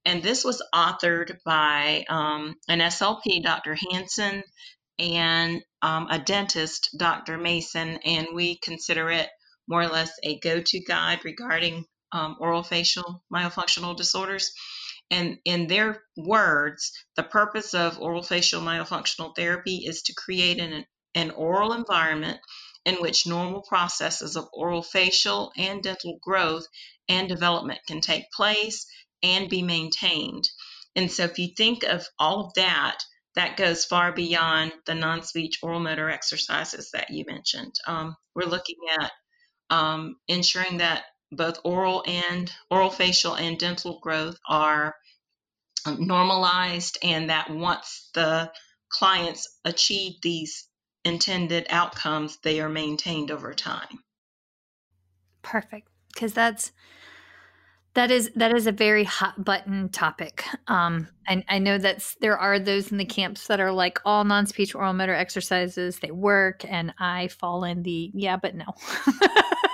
And 0.04 0.22
this 0.22 0.44
was 0.44 0.62
authored 0.74 1.38
by 1.46 2.04
um, 2.10 2.56
an 2.68 2.80
SLP, 2.80 3.42
Dr. 3.42 3.74
Hanson, 3.90 4.42
and 4.98 5.62
um, 5.80 6.08
a 6.10 6.18
dentist, 6.18 6.90
Dr. 6.98 7.38
Mason. 7.38 8.00
And 8.04 8.28
we 8.34 8.58
consider 8.58 9.10
it 9.10 9.30
more 9.66 9.80
or 9.80 9.88
less 9.88 10.12
a 10.22 10.38
go 10.40 10.60
to 10.60 10.84
guide 10.84 11.20
regarding 11.24 11.86
um, 12.12 12.36
oral 12.38 12.62
facial 12.62 13.24
myofunctional 13.32 13.96
disorders. 13.96 14.52
And 15.10 15.38
in 15.44 15.66
their 15.66 16.02
words, 16.16 16.92
the 17.16 17.22
purpose 17.22 17.74
of 17.74 17.98
oral 17.98 18.22
facial 18.22 18.62
myofunctional 18.62 19.34
therapy 19.36 19.84
is 19.86 20.02
to 20.02 20.14
create 20.14 20.58
an, 20.58 20.86
an 21.14 21.30
oral 21.32 21.72
environment 21.72 22.38
in 22.84 22.96
which 22.96 23.26
normal 23.26 23.62
processes 23.62 24.36
of 24.36 24.48
oral 24.52 24.82
facial 24.82 25.52
and 25.56 25.82
dental 25.82 26.18
growth 26.22 26.66
and 27.08 27.28
development 27.28 27.80
can 27.86 28.00
take 28.00 28.30
place 28.32 28.86
and 29.22 29.48
be 29.48 29.62
maintained. 29.62 30.48
And 30.96 31.10
so, 31.10 31.24
if 31.24 31.38
you 31.38 31.48
think 31.56 31.84
of 31.84 32.06
all 32.18 32.46
of 32.46 32.54
that, 32.54 32.98
that 33.34 33.56
goes 33.56 33.84
far 33.84 34.12
beyond 34.12 34.72
the 34.86 34.94
non 34.94 35.22
speech 35.22 35.58
oral 35.62 35.80
motor 35.80 36.10
exercises 36.10 36.90
that 36.92 37.10
you 37.10 37.24
mentioned. 37.26 37.74
Um, 37.86 38.16
we're 38.34 38.48
looking 38.48 38.76
at 38.98 39.10
um, 39.70 40.16
ensuring 40.28 40.78
that 40.78 41.04
both 41.32 41.58
oral 41.64 42.04
and 42.06 42.52
oral 42.70 42.90
facial 42.90 43.34
and 43.34 43.58
dental 43.58 43.98
growth 44.00 44.38
are 44.48 44.94
um, 45.86 46.06
normalized 46.06 46.98
and 47.02 47.30
that 47.30 47.50
once 47.50 48.10
the 48.14 48.52
clients 48.90 49.58
achieve 49.64 50.14
these 50.22 50.68
intended 51.04 51.66
outcomes, 51.70 52.38
they 52.44 52.60
are 52.60 52.68
maintained 52.68 53.30
over 53.30 53.54
time. 53.54 53.98
Perfect. 55.42 55.88
Because 56.12 56.34
that's 56.34 56.72
that 57.94 58.10
is 58.10 58.30
that 58.36 58.54
is 58.54 58.66
a 58.66 58.72
very 58.72 59.04
hot 59.04 59.44
button 59.44 59.88
topic. 59.90 60.44
Um, 60.66 61.08
and 61.26 61.44
I 61.48 61.58
know 61.58 61.76
that 61.76 62.02
there 62.20 62.38
are 62.38 62.58
those 62.58 62.90
in 62.90 62.98
the 62.98 63.04
camps 63.04 63.48
that 63.48 63.60
are 63.60 63.72
like 63.72 63.98
all 64.04 64.24
non-speech 64.24 64.74
oral 64.74 64.94
motor 64.94 65.14
exercises 65.14 65.98
they 65.98 66.10
work, 66.10 66.64
and 66.66 66.94
I 66.98 67.28
fall 67.28 67.64
in 67.64 67.82
the 67.82 68.10
yeah, 68.14 68.36
but 68.36 68.54
no. 68.54 68.66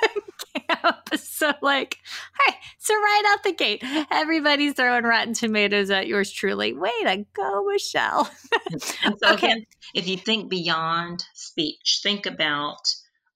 So 1.49 1.53
like, 1.63 1.99
hey, 2.47 2.55
so 2.79 2.95
right 2.95 3.23
out 3.33 3.45
the 3.45 3.53
gate, 3.53 3.85
everybody's 4.11 4.73
throwing 4.73 5.05
rotten 5.05 5.35
tomatoes 5.35 5.89
at 5.89 6.09
yours 6.09 6.33
truly. 6.33 6.73
Way 6.73 6.91
to 7.05 7.25
go, 7.33 7.65
Michelle. 7.71 8.29
so 8.79 8.95
okay. 9.25 9.47
Again, 9.47 9.67
if 9.95 10.09
you 10.09 10.17
think 10.17 10.51
beyond 10.51 11.23
speech, 11.35 12.01
think 12.03 12.27
about 12.27 12.81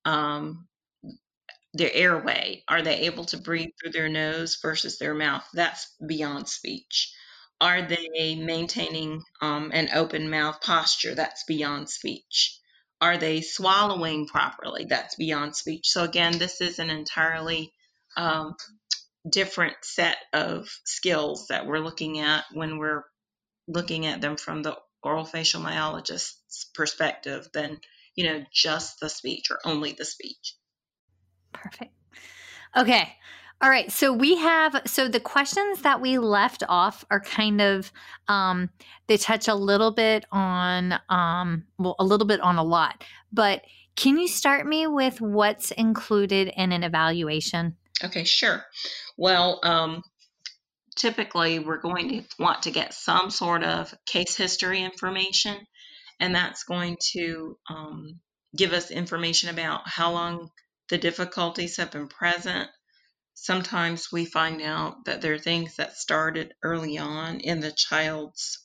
um, 0.04 0.66
their 1.74 1.92
airway. 1.92 2.64
Are 2.66 2.82
they 2.82 3.02
able 3.02 3.24
to 3.26 3.38
breathe 3.38 3.70
through 3.80 3.92
their 3.92 4.08
nose 4.08 4.58
versus 4.60 4.98
their 4.98 5.14
mouth? 5.14 5.46
That's 5.54 5.86
beyond 6.04 6.48
speech. 6.48 7.14
Are 7.60 7.82
they 7.82 8.34
maintaining 8.34 9.22
um, 9.40 9.70
an 9.72 9.90
open 9.94 10.28
mouth 10.28 10.60
posture? 10.60 11.14
That's 11.14 11.44
beyond 11.44 11.88
speech. 11.88 12.58
Are 13.00 13.16
they 13.16 13.42
swallowing 13.42 14.26
properly? 14.26 14.86
That's 14.86 15.14
beyond 15.14 15.54
speech. 15.54 15.88
So, 15.88 16.02
again, 16.02 16.38
this 16.38 16.60
is 16.60 16.80
an 16.80 16.90
entirely 16.90 17.72
um, 18.16 18.56
different 19.28 19.76
set 19.82 20.16
of 20.32 20.68
skills 20.84 21.48
that 21.48 21.66
we're 21.66 21.78
looking 21.78 22.18
at 22.18 22.44
when 22.52 22.78
we're 22.78 23.04
looking 23.68 24.06
at 24.06 24.20
them 24.20 24.36
from 24.36 24.62
the 24.62 24.76
oral 25.02 25.24
facial 25.24 25.60
myologist's 25.60 26.66
perspective 26.74 27.48
than, 27.52 27.80
you 28.14 28.24
know, 28.24 28.44
just 28.52 29.00
the 29.00 29.08
speech 29.08 29.50
or 29.50 29.58
only 29.64 29.92
the 29.92 30.04
speech. 30.04 30.56
Perfect. 31.52 31.92
Okay. 32.76 33.16
All 33.60 33.70
right. 33.70 33.92
So 33.92 34.12
we 34.12 34.36
have, 34.38 34.82
so 34.86 35.06
the 35.06 35.20
questions 35.20 35.82
that 35.82 36.00
we 36.00 36.18
left 36.18 36.64
off 36.68 37.04
are 37.10 37.20
kind 37.20 37.60
of, 37.60 37.92
um, 38.26 38.70
they 39.06 39.16
touch 39.16 39.46
a 39.46 39.54
little 39.54 39.92
bit 39.92 40.24
on, 40.32 40.98
um, 41.08 41.64
well, 41.78 41.94
a 42.00 42.04
little 42.04 42.26
bit 42.26 42.40
on 42.40 42.56
a 42.56 42.64
lot, 42.64 43.04
but 43.32 43.62
can 43.94 44.18
you 44.18 44.26
start 44.26 44.66
me 44.66 44.88
with 44.88 45.20
what's 45.20 45.70
included 45.70 46.52
in 46.56 46.72
an 46.72 46.82
evaluation? 46.82 47.76
Okay, 48.02 48.24
sure. 48.24 48.64
Well, 49.16 49.60
um, 49.62 50.02
typically 50.96 51.58
we're 51.58 51.80
going 51.80 52.08
to 52.08 52.24
want 52.38 52.62
to 52.64 52.70
get 52.70 52.94
some 52.94 53.30
sort 53.30 53.62
of 53.62 53.94
case 54.06 54.36
history 54.36 54.82
information, 54.82 55.56
and 56.20 56.34
that's 56.34 56.64
going 56.64 56.96
to 57.12 57.56
um, 57.68 58.20
give 58.56 58.72
us 58.72 58.90
information 58.90 59.50
about 59.50 59.88
how 59.88 60.12
long 60.12 60.50
the 60.88 60.98
difficulties 60.98 61.76
have 61.78 61.90
been 61.90 62.08
present, 62.08 62.68
sometimes 63.34 64.12
we 64.12 64.26
find 64.26 64.60
out 64.60 65.06
that 65.06 65.22
there 65.22 65.34
are 65.34 65.38
things 65.38 65.76
that 65.76 65.96
started 65.96 66.54
early 66.62 66.98
on 66.98 67.40
in 67.40 67.60
the 67.60 67.72
child's 67.72 68.58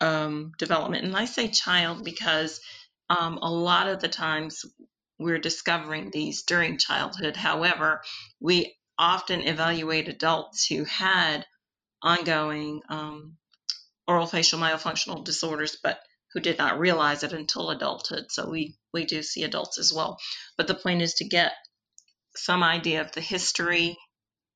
um, 0.00 0.52
development. 0.58 1.04
And 1.04 1.16
I 1.16 1.26
say 1.26 1.48
child 1.48 2.04
because 2.04 2.60
um, 3.08 3.38
a 3.40 3.50
lot 3.50 3.88
of 3.88 4.00
the 4.00 4.08
times 4.08 4.64
we're 5.20 5.38
discovering 5.38 6.10
these 6.10 6.42
during 6.42 6.78
childhood. 6.78 7.36
However, 7.36 8.02
we 8.40 8.74
often 8.98 9.42
evaluate 9.42 10.08
adults 10.08 10.66
who 10.66 10.84
had 10.84 11.46
ongoing 12.02 12.80
um, 12.88 13.36
oral 14.08 14.26
facial 14.26 14.58
myofunctional 14.58 15.24
disorders, 15.24 15.76
but 15.82 16.00
who 16.32 16.40
did 16.40 16.58
not 16.58 16.78
realize 16.78 17.22
it 17.22 17.32
until 17.32 17.70
adulthood. 17.70 18.24
So 18.30 18.48
we, 18.48 18.76
we 18.92 19.04
do 19.04 19.22
see 19.22 19.44
adults 19.44 19.78
as 19.78 19.92
well. 19.92 20.18
But 20.56 20.66
the 20.66 20.74
point 20.74 21.02
is 21.02 21.14
to 21.14 21.28
get 21.28 21.52
some 22.36 22.62
idea 22.62 23.02
of 23.02 23.12
the 23.12 23.20
history 23.20 23.98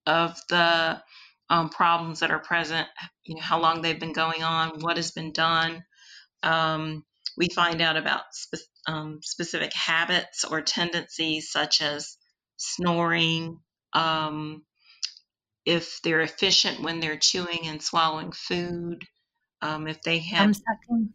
of 0.07 0.41
the 0.49 1.03
um, 1.51 1.69
problems 1.69 2.21
that 2.21 2.31
are 2.31 2.39
present, 2.39 2.89
you 3.25 3.35
know, 3.35 3.43
how 3.43 3.61
long 3.61 3.83
they've 3.83 4.01
been 4.01 4.13
going 4.13 4.43
on, 4.43 4.81
what 4.81 4.97
has 4.97 5.11
been 5.11 5.33
done. 5.33 5.85
Um, 6.43 7.05
we 7.37 7.49
find 7.49 7.81
out 7.83 7.97
about 7.97 8.23
spe- 8.33 8.69
um, 8.87 9.21
specific 9.23 9.73
habits 9.73 10.45
or 10.45 10.61
tendencies 10.63 11.51
such 11.51 11.83
as 11.83 12.17
snoring, 12.57 13.59
um, 13.93 14.63
if 15.65 16.01
they're 16.03 16.21
efficient 16.21 16.81
when 16.83 17.01
they're 17.01 17.17
chewing 17.17 17.61
and 17.65 17.83
swallowing 17.83 18.33
food, 18.33 19.03
um, 19.63 19.87
if 19.87 20.03
they 20.03 20.19
have. 20.19 20.47
Thumb 20.47 20.55
sucking. 20.55 21.09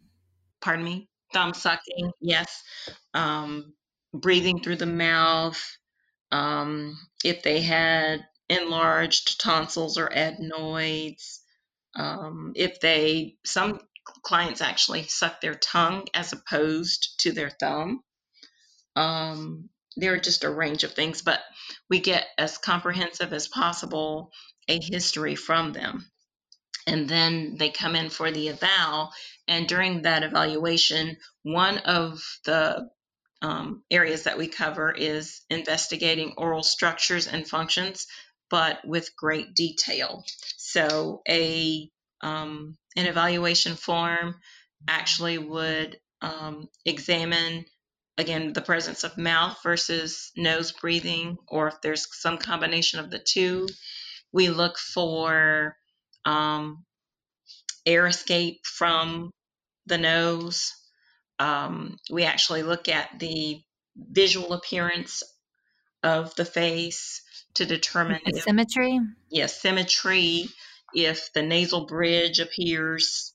Pardon 0.60 0.84
me? 0.84 1.08
Thumb 1.32 1.54
sucking, 1.54 2.10
yes. 2.20 2.62
Um, 3.14 3.74
breathing 4.12 4.60
through 4.60 4.76
the 4.76 4.86
mouth, 4.86 5.62
um, 6.32 6.98
if 7.24 7.42
they 7.42 7.60
had 7.60 8.26
enlarged 8.48 9.40
tonsils 9.40 9.96
or 9.96 10.12
adenoids, 10.12 11.40
um, 11.94 12.52
if 12.56 12.80
they, 12.80 13.36
some 13.44 13.80
clients 14.22 14.60
actually 14.60 15.04
suck 15.04 15.40
their 15.40 15.54
tongue 15.54 16.06
as 16.14 16.32
opposed 16.32 17.20
to 17.20 17.32
their 17.32 17.50
thumb. 17.50 18.02
Um, 18.96 19.68
there 19.96 20.14
are 20.14 20.20
just 20.20 20.44
a 20.44 20.50
range 20.50 20.84
of 20.84 20.94
things, 20.94 21.22
but 21.22 21.40
we 21.88 22.00
get 22.00 22.26
as 22.38 22.58
comprehensive 22.58 23.32
as 23.32 23.48
possible 23.48 24.32
a 24.68 24.78
history 24.80 25.34
from 25.34 25.72
them. 25.72 26.06
And 26.86 27.08
then 27.08 27.56
they 27.58 27.70
come 27.70 27.96
in 27.96 28.10
for 28.10 28.30
the 28.30 28.48
eval. 28.48 29.12
And 29.46 29.68
during 29.68 30.02
that 30.02 30.22
evaluation, 30.22 31.16
one 31.42 31.78
of 31.78 32.22
the 32.44 32.88
um, 33.42 33.82
areas 33.90 34.24
that 34.24 34.38
we 34.38 34.48
cover 34.48 34.92
is 34.92 35.42
investigating 35.50 36.34
oral 36.36 36.62
structures 36.62 37.26
and 37.26 37.46
functions, 37.46 38.06
but 38.48 38.86
with 38.86 39.16
great 39.16 39.54
detail. 39.54 40.24
So 40.56 41.22
a 41.28 41.90
um, 42.22 42.76
an 42.96 43.06
evaluation 43.06 43.76
form 43.76 44.36
actually 44.88 45.38
would 45.38 45.98
um, 46.22 46.68
examine 46.84 47.64
again 48.18 48.52
the 48.52 48.60
presence 48.60 49.04
of 49.04 49.16
mouth 49.16 49.58
versus 49.62 50.32
nose 50.36 50.72
breathing, 50.72 51.38
or 51.48 51.68
if 51.68 51.80
there's 51.80 52.06
some 52.20 52.38
combination 52.38 53.00
of 53.00 53.10
the 53.10 53.18
two. 53.18 53.66
We 54.32 54.48
look 54.48 54.78
for 54.78 55.76
um, 56.24 56.84
air 57.86 58.06
escape 58.06 58.64
from 58.64 59.30
the 59.86 59.98
nose 59.98 60.74
um, 61.40 61.96
we 62.10 62.24
actually 62.24 62.62
look 62.62 62.88
at 62.88 63.18
the 63.18 63.62
visual 63.96 64.52
appearance 64.52 65.22
of 66.02 66.34
the 66.34 66.44
face 66.44 67.22
to 67.54 67.64
determine 67.64 68.20
The 68.24 68.36
if, 68.36 68.44
symmetry. 68.44 69.00
yes, 69.30 69.60
symmetry, 69.60 70.48
if 70.94 71.32
the 71.32 71.42
nasal 71.42 71.86
bridge 71.86 72.40
appears 72.40 73.34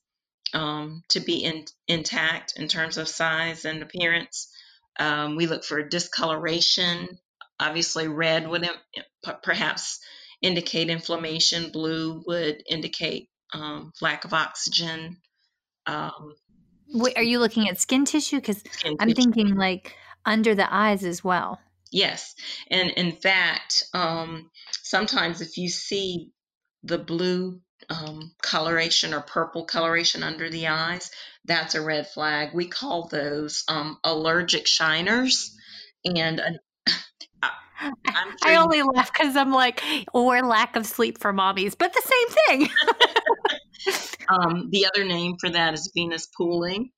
um, 0.54 1.02
to 1.08 1.20
be 1.20 1.44
in, 1.44 1.64
intact 1.88 2.54
in 2.56 2.68
terms 2.68 2.96
of 2.96 3.08
size 3.08 3.64
and 3.64 3.82
appearance. 3.82 4.52
Um, 4.98 5.36
we 5.36 5.46
look 5.46 5.64
for 5.64 5.82
discoloration. 5.82 7.18
Obviously, 7.60 8.08
red 8.08 8.48
would 8.48 8.68
perhaps 9.42 10.00
indicate 10.40 10.88
inflammation. 10.88 11.70
Blue 11.70 12.22
would 12.26 12.62
indicate 12.68 13.28
um, 13.52 13.92
lack 14.00 14.24
of 14.24 14.32
oxygen. 14.32 15.18
Um, 15.86 16.34
Wait, 16.88 17.16
are 17.16 17.22
you 17.22 17.38
looking 17.38 17.68
at 17.68 17.80
skin 17.80 18.04
tissue? 18.04 18.36
Because 18.36 18.62
I'm 18.84 19.08
tissue. 19.08 19.14
thinking 19.14 19.56
like 19.56 19.94
under 20.24 20.54
the 20.54 20.72
eyes 20.72 21.04
as 21.04 21.22
well. 21.22 21.58
Yes, 21.92 22.34
and 22.70 22.90
in 22.90 23.12
fact, 23.12 23.84
um, 23.94 24.50
sometimes 24.82 25.40
if 25.40 25.56
you 25.56 25.68
see 25.68 26.32
the 26.86 26.98
blue 26.98 27.60
um, 27.90 28.32
coloration 28.42 29.14
or 29.14 29.20
purple 29.20 29.64
coloration 29.64 30.22
under 30.22 30.48
the 30.50 30.68
eyes, 30.68 31.10
that's 31.44 31.74
a 31.74 31.82
red 31.82 32.08
flag. 32.08 32.50
We 32.54 32.66
call 32.68 33.08
those 33.08 33.64
um, 33.68 33.98
allergic 34.04 34.66
shiners, 34.66 35.50
and 36.04 36.40
an- 36.40 36.60
I- 37.42 37.50
I'm 38.14 38.34
I 38.44 38.52
you- 38.52 38.58
only 38.58 38.82
laugh 38.82 39.12
because 39.12 39.36
I'm 39.36 39.52
like, 39.52 39.82
or 40.14 40.42
lack 40.42 40.76
of 40.76 40.86
sleep 40.86 41.18
for 41.18 41.32
mommies, 41.32 41.74
but 41.78 41.92
the 41.92 42.02
same 42.02 42.28
thing. 42.68 42.70
Um, 44.28 44.70
the 44.72 44.86
other 44.86 45.04
name 45.04 45.36
for 45.38 45.50
that 45.50 45.74
is 45.74 45.92
venous 45.94 46.26
pooling. 46.36 46.90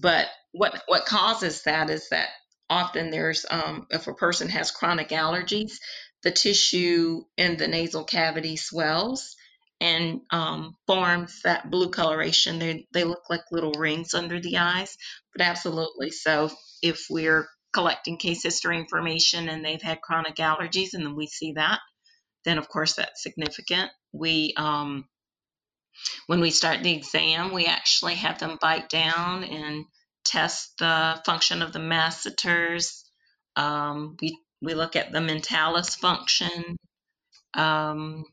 But 0.00 0.26
what 0.52 0.82
what 0.86 1.06
causes 1.06 1.62
that 1.62 1.90
is 1.90 2.08
that 2.10 2.28
often 2.68 3.10
there's 3.10 3.46
um, 3.48 3.86
if 3.90 4.08
a 4.08 4.14
person 4.14 4.48
has 4.48 4.70
chronic 4.72 5.10
allergies, 5.10 5.74
the 6.24 6.32
tissue 6.32 7.22
in 7.36 7.56
the 7.56 7.68
nasal 7.68 8.02
cavity 8.02 8.56
swells 8.56 9.36
and 9.80 10.22
um, 10.30 10.74
forms 10.86 11.42
that 11.44 11.70
blue 11.70 11.90
coloration. 11.90 12.58
They 12.58 12.86
they 12.92 13.04
look 13.04 13.24
like 13.28 13.42
little 13.52 13.74
rings 13.78 14.14
under 14.14 14.40
the 14.40 14.58
eyes. 14.58 14.96
But 15.34 15.46
absolutely, 15.46 16.10
so 16.10 16.50
if 16.82 17.06
we're 17.10 17.46
collecting 17.72 18.16
case 18.16 18.42
history 18.42 18.78
information 18.78 19.48
and 19.48 19.64
they've 19.64 19.82
had 19.82 20.00
chronic 20.00 20.36
allergies, 20.36 20.94
and 20.94 21.04
then 21.04 21.14
we 21.14 21.26
see 21.26 21.52
that, 21.52 21.80
then 22.44 22.58
of 22.58 22.68
course 22.68 22.94
that's 22.94 23.22
significant. 23.22 23.90
We 24.12 24.54
um, 24.56 25.06
when 26.26 26.40
we 26.40 26.50
start 26.50 26.82
the 26.82 26.94
exam, 26.94 27.52
we 27.52 27.66
actually 27.66 28.14
have 28.14 28.38
them 28.38 28.58
bite 28.60 28.88
down 28.88 29.44
and 29.44 29.84
test 30.24 30.78
the 30.78 31.20
function 31.26 31.60
of 31.60 31.72
the 31.74 31.80
masseters. 31.80 33.04
Um, 33.56 34.16
we 34.22 34.38
we 34.64 34.74
look 34.74 34.96
at 34.96 35.12
the 35.12 35.20
mentalis 35.20 35.96
function. 35.96 36.76
Um, 37.54 38.24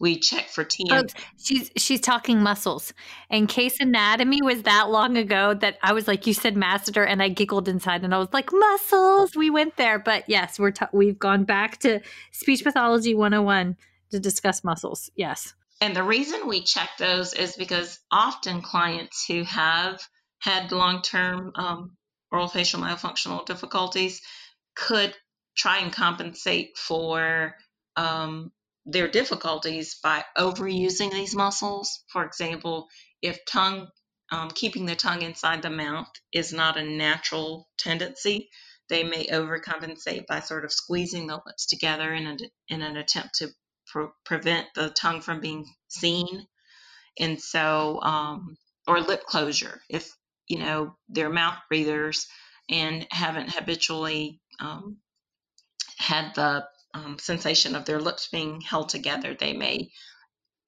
we 0.00 0.18
check 0.18 0.48
for 0.48 0.64
TM. 0.64 0.88
Folks, 0.88 1.14
she's 1.38 1.70
she's 1.76 2.00
talking 2.00 2.42
muscles. 2.42 2.94
And 3.28 3.48
case 3.48 3.78
anatomy 3.80 4.40
was 4.42 4.62
that 4.62 4.88
long 4.88 5.18
ago 5.18 5.52
that 5.54 5.78
I 5.82 5.92
was 5.92 6.08
like, 6.08 6.26
you 6.26 6.32
said 6.32 6.56
masseter, 6.56 7.06
and 7.06 7.22
I 7.22 7.28
giggled 7.28 7.68
inside, 7.68 8.02
and 8.02 8.14
I 8.14 8.18
was 8.18 8.32
like, 8.32 8.50
muscles. 8.52 9.36
We 9.36 9.50
went 9.50 9.76
there, 9.76 9.98
but 9.98 10.24
yes, 10.26 10.58
we're 10.58 10.70
ta- 10.70 10.88
we've 10.92 11.18
gone 11.18 11.44
back 11.44 11.78
to 11.80 12.00
speech 12.32 12.64
pathology 12.64 13.14
101 13.14 13.76
to 14.10 14.20
discuss 14.20 14.64
muscles. 14.64 15.10
Yes. 15.14 15.54
And 15.82 15.94
the 15.94 16.02
reason 16.02 16.46
we 16.46 16.62
check 16.62 16.90
those 16.98 17.32
is 17.34 17.56
because 17.56 18.00
often 18.10 18.62
clients 18.62 19.26
who 19.26 19.44
have 19.44 20.02
had 20.38 20.72
long 20.72 21.02
term 21.02 21.52
um, 21.54 21.96
oral 22.32 22.48
facial 22.48 22.80
myofunctional 22.80 23.44
difficulties 23.44 24.22
could 24.74 25.14
try 25.56 25.78
and 25.78 25.92
compensate 25.92 26.76
for 26.76 27.54
um, 27.96 28.52
their 28.86 29.08
difficulties 29.08 29.98
by 30.02 30.24
overusing 30.36 31.10
these 31.12 31.34
muscles. 31.34 32.04
For 32.08 32.24
example, 32.24 32.88
if 33.22 33.38
tongue, 33.44 33.88
um, 34.32 34.50
keeping 34.50 34.86
the 34.86 34.96
tongue 34.96 35.22
inside 35.22 35.62
the 35.62 35.70
mouth 35.70 36.10
is 36.32 36.52
not 36.52 36.76
a 36.76 36.82
natural 36.82 37.68
tendency, 37.78 38.48
they 38.88 39.04
may 39.04 39.26
overcompensate 39.26 40.26
by 40.26 40.40
sort 40.40 40.64
of 40.64 40.72
squeezing 40.72 41.26
the 41.26 41.40
lips 41.46 41.66
together 41.66 42.12
in, 42.12 42.26
a, 42.26 42.36
in 42.68 42.82
an 42.82 42.96
attempt 42.96 43.36
to 43.36 43.48
pre- 43.86 44.08
prevent 44.24 44.66
the 44.74 44.90
tongue 44.90 45.20
from 45.20 45.40
being 45.40 45.66
seen. 45.88 46.46
And 47.18 47.40
so, 47.40 48.00
um, 48.02 48.56
or 48.86 49.00
lip 49.00 49.24
closure, 49.24 49.80
if, 49.88 50.10
you 50.48 50.58
know, 50.58 50.96
they're 51.08 51.30
mouth 51.30 51.58
breathers 51.68 52.26
and 52.68 53.06
haven't 53.10 53.54
habitually 53.54 54.40
um, 54.58 54.96
had 56.00 56.34
the 56.34 56.66
um, 56.94 57.18
sensation 57.18 57.76
of 57.76 57.84
their 57.84 58.00
lips 58.00 58.28
being 58.32 58.60
held 58.60 58.88
together, 58.88 59.34
they 59.34 59.52
may 59.52 59.90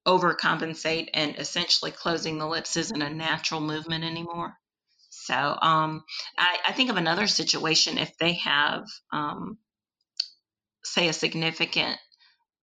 overcompensate 0.06 1.08
and 1.14 1.36
essentially 1.38 1.90
closing 1.90 2.38
the 2.38 2.46
lips 2.46 2.76
isn't 2.76 3.02
a 3.02 3.10
natural 3.10 3.60
movement 3.60 4.04
anymore. 4.04 4.54
So 5.10 5.34
um, 5.34 6.04
I, 6.38 6.58
I 6.68 6.72
think 6.72 6.90
of 6.90 6.96
another 6.96 7.26
situation 7.26 7.98
if 7.98 8.16
they 8.18 8.34
have, 8.34 8.84
um, 9.12 9.58
say, 10.84 11.08
a 11.08 11.12
significant 11.12 11.98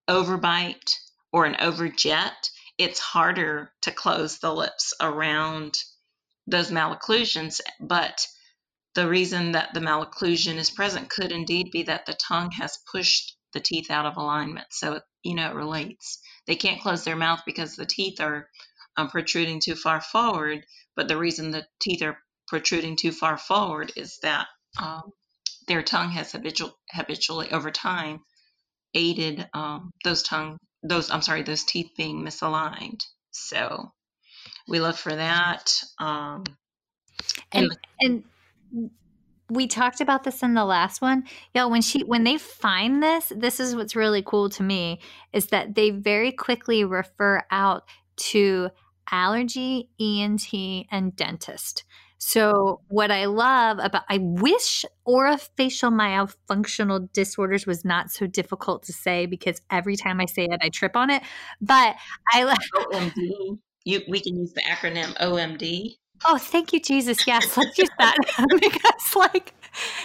overbite 0.08 0.94
or 1.32 1.46
an 1.46 1.54
overjet, 1.54 2.50
it's 2.78 3.00
harder 3.00 3.72
to 3.82 3.90
close 3.90 4.38
the 4.38 4.52
lips 4.52 4.94
around 5.00 5.76
those 6.46 6.70
malocclusions. 6.70 7.60
But 7.80 8.26
the 8.94 9.08
reason 9.08 9.52
that 9.52 9.72
the 9.74 9.80
malocclusion 9.80 10.56
is 10.56 10.70
present 10.70 11.08
could 11.10 11.32
indeed 11.32 11.70
be 11.70 11.84
that 11.84 12.06
the 12.06 12.14
tongue 12.14 12.50
has 12.52 12.78
pushed 12.90 13.36
the 13.52 13.60
teeth 13.60 13.90
out 13.90 14.06
of 14.06 14.16
alignment. 14.16 14.66
So, 14.70 15.00
you 15.22 15.34
know, 15.34 15.50
it 15.50 15.54
relates. 15.54 16.20
They 16.46 16.56
can't 16.56 16.80
close 16.80 17.04
their 17.04 17.16
mouth 17.16 17.42
because 17.46 17.76
the 17.76 17.86
teeth 17.86 18.20
are 18.20 18.48
um, 18.96 19.08
protruding 19.08 19.60
too 19.60 19.74
far 19.74 20.00
forward. 20.00 20.64
But 20.96 21.08
the 21.08 21.16
reason 21.16 21.50
the 21.50 21.66
teeth 21.80 22.02
are 22.02 22.18
protruding 22.48 22.96
too 22.96 23.12
far 23.12 23.38
forward 23.38 23.92
is 23.96 24.18
that 24.22 24.46
um, 24.80 25.12
their 25.68 25.82
tongue 25.82 26.10
has 26.10 26.32
habitual, 26.32 26.76
habitually, 26.90 27.50
over 27.52 27.70
time, 27.70 28.20
aided 28.94 29.48
um, 29.54 29.90
those 30.04 30.22
tongue, 30.22 30.58
those, 30.82 31.10
I'm 31.10 31.22
sorry, 31.22 31.42
those 31.42 31.64
teeth 31.64 31.92
being 31.96 32.24
misaligned. 32.24 33.04
So 33.30 33.92
we 34.66 34.80
look 34.80 34.96
for 34.96 35.14
that. 35.14 35.72
Um, 35.98 36.44
And 37.52 37.76
and 38.00 38.24
we 39.50 39.66
talked 39.66 40.00
about 40.00 40.22
this 40.24 40.42
in 40.42 40.54
the 40.54 40.64
last 40.64 41.02
one. 41.02 41.24
Yeah, 41.54 41.64
when 41.64 41.82
she 41.82 42.04
when 42.04 42.24
they 42.24 42.38
find 42.38 43.02
this, 43.02 43.32
this 43.34 43.58
is 43.60 43.74
what's 43.74 43.96
really 43.96 44.22
cool 44.22 44.48
to 44.50 44.62
me 44.62 45.00
is 45.32 45.46
that 45.46 45.74
they 45.74 45.90
very 45.90 46.32
quickly 46.32 46.84
refer 46.84 47.42
out 47.50 47.84
to 48.16 48.70
allergy, 49.10 49.88
ENT, 50.00 50.52
and 50.90 51.14
dentist. 51.16 51.84
So 52.18 52.82
what 52.88 53.10
I 53.10 53.24
love 53.24 53.78
about 53.80 54.04
I 54.08 54.18
wish 54.20 54.84
orofacial 55.08 55.90
myofunctional 55.90 57.10
disorders 57.12 57.66
was 57.66 57.84
not 57.84 58.10
so 58.10 58.26
difficult 58.26 58.84
to 58.84 58.92
say 58.92 59.26
because 59.26 59.62
every 59.70 59.96
time 59.96 60.20
I 60.20 60.26
say 60.26 60.44
it 60.44 60.60
I 60.62 60.68
trip 60.68 60.96
on 60.96 61.10
it. 61.10 61.22
But 61.60 61.96
I 62.32 62.44
OMD. 62.44 63.58
You, 63.84 64.02
we 64.08 64.20
can 64.20 64.36
use 64.36 64.52
the 64.52 64.60
acronym 64.60 65.16
OMD. 65.16 65.96
Oh, 66.24 66.38
thank 66.38 66.72
you, 66.72 66.80
Jesus. 66.80 67.26
Yes, 67.26 67.56
let's 67.56 67.76
use 67.78 67.88
that 67.98 68.16
because, 68.60 69.16
like, 69.16 69.54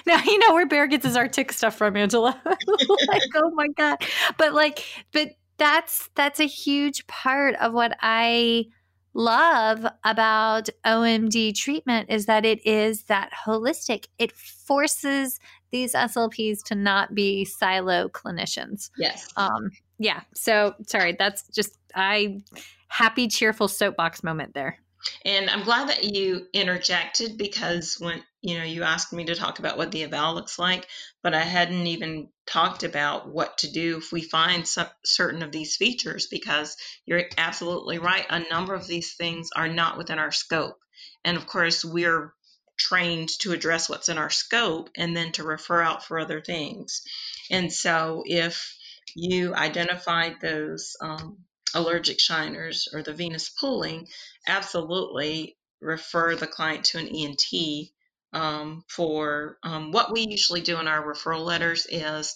now 0.06 0.21
you 0.23 0.39
know 0.39 0.54
where 0.54 0.65
Bear 0.65 0.88
gets 0.88 1.06
his 1.06 1.15
artic 1.17 1.51
stuff 1.51 1.75
from, 1.78 1.97
Angela. 1.97 2.41
like, 2.45 3.21
oh 3.36 3.51
my 3.51 3.67
god! 3.69 3.97
But 4.38 4.54
like, 4.54 4.84
but 5.12 5.32
that's 5.58 6.10
that's 6.15 6.39
a 6.39 6.45
huge 6.45 7.06
part 7.08 7.56
of 7.56 7.73
what 7.73 7.97
I 8.01 8.65
love 9.13 9.86
about 10.04 10.69
OMD 10.86 11.56
treatment 11.56 12.10
is 12.10 12.25
that 12.25 12.45
it 12.45 12.65
is 12.65 13.04
that 13.04 13.32
holistic. 13.45 14.06
It 14.19 14.32
forces 14.34 15.39
these 15.71 15.93
SLPs 15.93 16.63
to 16.65 16.75
not 16.75 17.15
be 17.15 17.45
silo 17.45 18.10
clinicians. 18.10 18.89
Yes. 18.97 19.28
Um, 19.38 19.71
yeah. 19.97 20.21
So 20.34 20.75
sorry, 20.88 21.15
that's 21.17 21.47
just 21.49 21.78
I 21.95 22.39
happy, 22.88 23.28
cheerful 23.28 23.67
soapbox 23.67 24.23
moment 24.23 24.54
there. 24.54 24.80
And 25.23 25.49
I'm 25.49 25.63
glad 25.63 25.89
that 25.89 26.03
you 26.03 26.47
interjected 26.53 27.37
because 27.37 27.95
when 27.99 28.23
you 28.41 28.57
know 28.57 28.63
you 28.63 28.83
asked 28.83 29.13
me 29.13 29.25
to 29.25 29.35
talk 29.35 29.59
about 29.59 29.77
what 29.77 29.91
the 29.91 30.03
eval 30.03 30.35
looks 30.35 30.59
like, 30.59 30.87
but 31.23 31.33
I 31.33 31.41
hadn't 31.41 31.87
even 31.87 32.29
talked 32.45 32.83
about 32.83 33.27
what 33.27 33.59
to 33.59 33.71
do 33.71 33.97
if 33.97 34.11
we 34.11 34.21
find 34.21 34.67
some, 34.67 34.87
certain 35.03 35.43
of 35.43 35.51
these 35.51 35.77
features 35.77 36.27
because 36.27 36.77
you're 37.05 37.23
absolutely 37.37 37.97
right. 37.97 38.25
A 38.29 38.47
number 38.49 38.73
of 38.73 38.87
these 38.87 39.15
things 39.15 39.49
are 39.55 39.67
not 39.67 39.97
within 39.97 40.19
our 40.19 40.31
scope, 40.31 40.79
and 41.23 41.37
of 41.37 41.47
course 41.47 41.83
we're 41.83 42.33
trained 42.77 43.29
to 43.39 43.53
address 43.53 43.89
what's 43.89 44.09
in 44.09 44.17
our 44.17 44.29
scope 44.29 44.89
and 44.97 45.15
then 45.15 45.31
to 45.31 45.43
refer 45.43 45.81
out 45.81 46.03
for 46.03 46.19
other 46.19 46.41
things. 46.41 47.01
And 47.49 47.71
so 47.71 48.23
if 48.25 48.75
you 49.15 49.55
identified 49.55 50.41
those 50.41 50.97
um, 51.01 51.45
allergic 51.75 52.19
shiners 52.19 52.88
or 52.93 53.03
the 53.03 53.13
venous 53.13 53.49
pooling, 53.49 54.07
absolutely 54.47 55.57
refer 55.81 56.35
the 56.35 56.47
client 56.47 56.85
to 56.85 56.97
an 56.97 57.07
ENT 57.07 57.89
um, 58.33 58.83
for 58.88 59.57
um, 59.63 59.91
what 59.91 60.11
we 60.11 60.21
usually 60.21 60.61
do 60.61 60.79
in 60.79 60.88
our 60.88 61.03
referral 61.05 61.45
letters 61.45 61.85
is 61.89 62.35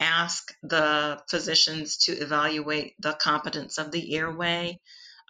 ask 0.00 0.54
the 0.62 1.20
physicians 1.28 1.98
to 1.98 2.12
evaluate 2.12 2.94
the 3.00 3.12
competence 3.12 3.78
of 3.78 3.90
the 3.90 4.14
airway, 4.16 4.80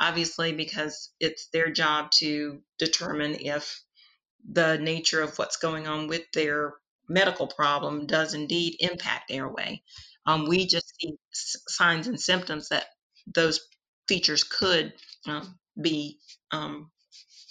obviously, 0.00 0.52
because 0.52 1.10
it's 1.20 1.48
their 1.52 1.70
job 1.70 2.10
to 2.10 2.60
determine 2.78 3.36
if 3.40 3.80
the 4.50 4.78
nature 4.78 5.22
of 5.22 5.36
what's 5.38 5.56
going 5.56 5.86
on 5.86 6.08
with 6.08 6.22
their 6.32 6.74
medical 7.08 7.46
problem 7.46 8.06
does 8.06 8.34
indeed 8.34 8.76
impact 8.80 9.30
airway. 9.30 9.82
Um, 10.24 10.46
we 10.46 10.66
just 10.66 10.92
see 11.00 11.14
signs 11.32 12.06
and 12.08 12.20
symptoms 12.20 12.68
that 12.70 12.86
those 13.34 13.60
features 14.08 14.44
could 14.44 14.92
um, 15.26 15.58
be 15.80 16.18
um, 16.50 16.90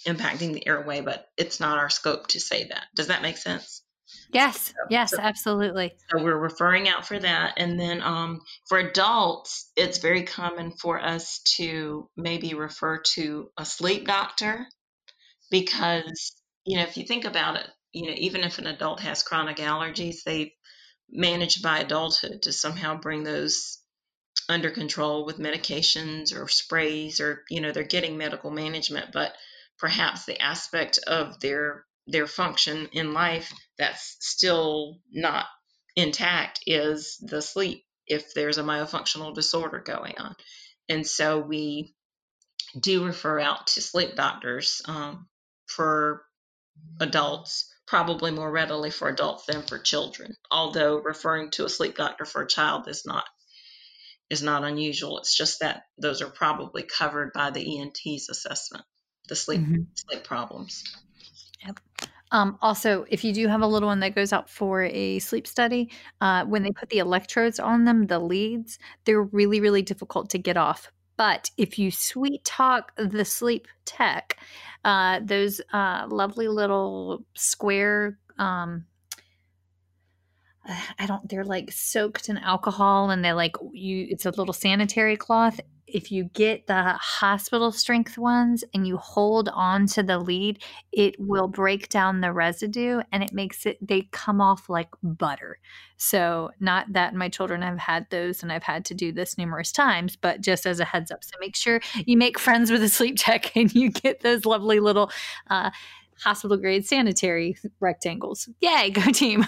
impacting 0.06 0.52
the 0.52 0.66
airway, 0.66 1.00
but 1.00 1.28
it's 1.36 1.60
not 1.60 1.78
our 1.78 1.90
scope 1.90 2.28
to 2.28 2.40
say 2.40 2.64
that. 2.68 2.84
Does 2.94 3.08
that 3.08 3.22
make 3.22 3.36
sense? 3.36 3.82
Yes, 4.32 4.72
yes, 4.88 5.10
so, 5.10 5.18
absolutely. 5.20 5.92
So 6.10 6.22
we're 6.22 6.38
referring 6.38 6.88
out 6.88 7.06
for 7.06 7.18
that. 7.18 7.54
And 7.56 7.78
then 7.78 8.02
um, 8.02 8.40
for 8.68 8.78
adults, 8.78 9.70
it's 9.76 9.98
very 9.98 10.22
common 10.22 10.72
for 10.72 11.00
us 11.00 11.40
to 11.56 12.08
maybe 12.16 12.54
refer 12.54 12.98
to 13.14 13.50
a 13.58 13.64
sleep 13.64 14.06
doctor 14.06 14.66
because, 15.50 16.32
you 16.64 16.76
know, 16.76 16.84
if 16.84 16.96
you 16.96 17.04
think 17.04 17.24
about 17.24 17.56
it, 17.56 17.68
you 17.92 18.06
know, 18.06 18.14
even 18.16 18.42
if 18.42 18.58
an 18.58 18.66
adult 18.66 19.00
has 19.00 19.22
chronic 19.22 19.56
allergies, 19.56 20.22
they've 20.24 20.52
managed 21.10 21.62
by 21.62 21.80
adulthood 21.80 22.42
to 22.42 22.52
somehow 22.52 22.98
bring 23.00 23.24
those 23.24 23.78
under 24.48 24.70
control 24.70 25.24
with 25.24 25.38
medications 25.38 26.34
or 26.34 26.48
sprays 26.48 27.20
or, 27.20 27.44
you 27.50 27.60
know, 27.60 27.72
they're 27.72 27.82
getting 27.82 28.16
medical 28.16 28.50
management, 28.50 29.12
but 29.12 29.34
perhaps 29.78 30.24
the 30.24 30.40
aspect 30.40 30.98
of 31.06 31.40
their 31.40 31.84
their 32.08 32.28
function 32.28 32.88
in 32.92 33.12
life 33.12 33.52
that's 33.78 34.16
still 34.20 35.00
not 35.10 35.46
intact 35.96 36.60
is 36.64 37.16
the 37.20 37.42
sleep 37.42 37.84
if 38.06 38.32
there's 38.32 38.58
a 38.58 38.62
myofunctional 38.62 39.34
disorder 39.34 39.80
going 39.84 40.14
on. 40.18 40.36
And 40.88 41.04
so 41.04 41.40
we 41.40 41.96
do 42.78 43.04
refer 43.04 43.40
out 43.40 43.66
to 43.68 43.82
sleep 43.82 44.14
doctors 44.14 44.82
um, 44.86 45.26
for 45.66 46.24
adults 47.00 47.72
probably 47.86 48.30
more 48.30 48.50
readily 48.50 48.90
for 48.90 49.08
adults 49.08 49.46
than 49.46 49.62
for 49.62 49.78
children 49.78 50.34
although 50.50 50.96
referring 50.96 51.50
to 51.50 51.64
a 51.64 51.68
sleep 51.68 51.96
doctor 51.96 52.24
for 52.24 52.42
a 52.42 52.48
child 52.48 52.86
is 52.88 53.06
not 53.06 53.24
is 54.30 54.42
not 54.42 54.64
unusual 54.64 55.18
it's 55.18 55.36
just 55.36 55.60
that 55.60 55.84
those 55.98 56.20
are 56.20 56.30
probably 56.30 56.82
covered 56.82 57.32
by 57.32 57.50
the 57.50 57.80
ent's 57.80 58.28
assessment 58.28 58.84
the 59.28 59.36
sleep 59.36 59.60
mm-hmm. 59.60 59.82
sleep 59.94 60.24
problems. 60.24 60.84
Yep. 61.64 61.80
Um, 62.32 62.58
also, 62.60 63.06
if 63.08 63.24
you 63.24 63.32
do 63.32 63.46
have 63.48 63.62
a 63.62 63.66
little 63.66 63.88
one 63.88 64.00
that 64.00 64.14
goes 64.14 64.32
out 64.32 64.50
for 64.50 64.82
a 64.82 65.18
sleep 65.20 65.46
study, 65.46 65.90
uh, 66.20 66.44
when 66.44 66.62
they 66.62 66.70
put 66.70 66.90
the 66.90 66.98
electrodes 66.98 67.60
on 67.60 67.84
them, 67.84 68.06
the 68.06 68.18
leads, 68.18 68.78
they're 69.04 69.22
really, 69.22 69.60
really 69.60 69.82
difficult 69.82 70.30
to 70.30 70.38
get 70.38 70.56
off. 70.56 70.90
But 71.16 71.50
if 71.56 71.78
you 71.78 71.90
sweet 71.90 72.44
talk 72.44 72.92
the 72.96 73.24
sleep 73.24 73.68
tech, 73.84 74.38
uh, 74.84 75.20
those 75.22 75.60
uh, 75.72 76.06
lovely 76.08 76.48
little 76.48 77.24
square 77.34 78.18
um, 78.38 78.84
I 80.98 81.06
don't 81.06 81.28
they're 81.28 81.44
like 81.44 81.72
soaked 81.72 82.28
in 82.28 82.38
alcohol 82.38 83.10
and 83.10 83.24
they're 83.24 83.34
like 83.34 83.56
you 83.72 84.06
it's 84.10 84.26
a 84.26 84.30
little 84.30 84.52
sanitary 84.52 85.16
cloth. 85.16 85.60
If 85.86 86.10
you 86.10 86.24
get 86.24 86.66
the 86.66 86.94
hospital 86.94 87.70
strength 87.70 88.18
ones 88.18 88.64
and 88.74 88.88
you 88.88 88.96
hold 88.96 89.48
on 89.50 89.86
to 89.88 90.02
the 90.02 90.18
lead, 90.18 90.60
it 90.90 91.14
will 91.18 91.46
break 91.46 91.88
down 91.88 92.20
the 92.20 92.32
residue 92.32 93.02
and 93.12 93.22
it 93.22 93.32
makes 93.32 93.66
it 93.66 93.78
they 93.86 94.08
come 94.10 94.40
off 94.40 94.68
like 94.68 94.88
butter. 95.02 95.58
So 95.96 96.50
not 96.58 96.92
that 96.92 97.14
my 97.14 97.28
children 97.28 97.62
have 97.62 97.78
had 97.78 98.10
those 98.10 98.42
and 98.42 98.52
I've 98.52 98.64
had 98.64 98.84
to 98.86 98.94
do 98.94 99.12
this 99.12 99.38
numerous 99.38 99.70
times, 99.70 100.16
but 100.16 100.40
just 100.40 100.66
as 100.66 100.80
a 100.80 100.84
heads 100.84 101.12
up. 101.12 101.22
So 101.22 101.36
make 101.40 101.54
sure 101.54 101.80
you 102.04 102.16
make 102.16 102.38
friends 102.38 102.70
with 102.72 102.82
a 102.82 102.88
sleep 102.88 103.14
tech 103.18 103.56
and 103.56 103.72
you 103.72 103.90
get 103.90 104.20
those 104.20 104.44
lovely 104.44 104.80
little 104.80 105.12
uh, 105.48 105.70
hospital 106.22 106.56
grade 106.56 106.86
sanitary 106.86 107.56
rectangles. 107.80 108.48
Yay, 108.60 108.90
go 108.94 109.02
team. 109.12 109.44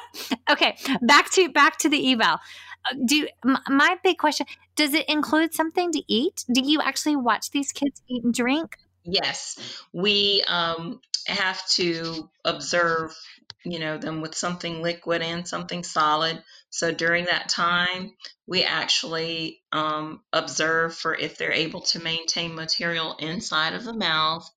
okay, 0.50 0.76
back 1.02 1.30
to 1.32 1.48
back 1.50 1.78
to 1.78 1.88
the 1.88 2.12
eval. 2.12 2.38
Uh, 2.84 2.94
do 3.04 3.28
my 3.68 3.96
big 4.02 4.18
question, 4.18 4.46
does 4.74 4.94
it 4.94 5.08
include 5.08 5.54
something 5.54 5.92
to 5.92 6.02
eat? 6.08 6.44
Do 6.52 6.62
you 6.64 6.80
actually 6.80 7.16
watch 7.16 7.50
these 7.50 7.72
kids 7.72 8.02
eat 8.08 8.24
and 8.24 8.34
drink? 8.34 8.76
Yes. 9.04 9.58
We 9.92 10.42
um, 10.46 11.00
have 11.26 11.64
to 11.70 12.28
observe, 12.44 13.16
you 13.64 13.78
know, 13.78 13.98
them 13.98 14.20
with 14.20 14.34
something 14.34 14.82
liquid 14.82 15.22
and 15.22 15.46
something 15.46 15.84
solid. 15.84 16.42
So 16.70 16.92
during 16.92 17.26
that 17.26 17.48
time, 17.48 18.14
we 18.46 18.64
actually 18.64 19.60
um, 19.72 20.20
observe 20.32 20.94
for 20.94 21.14
if 21.14 21.36
they're 21.36 21.52
able 21.52 21.82
to 21.82 22.02
maintain 22.02 22.54
material 22.54 23.16
inside 23.18 23.74
of 23.74 23.84
the 23.84 23.92
mouth 23.92 24.48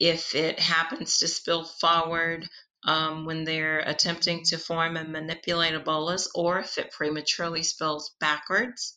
if 0.00 0.34
it 0.34 0.58
happens 0.58 1.18
to 1.18 1.28
spill 1.28 1.64
forward 1.64 2.48
um, 2.84 3.26
when 3.26 3.44
they're 3.44 3.80
attempting 3.80 4.42
to 4.44 4.56
form 4.56 4.96
and 4.96 5.12
manipulate 5.12 5.74
a 5.74 5.80
bolus, 5.80 6.30
or 6.34 6.58
if 6.60 6.78
it 6.78 6.90
prematurely 6.90 7.62
spills 7.62 8.14
backwards. 8.18 8.96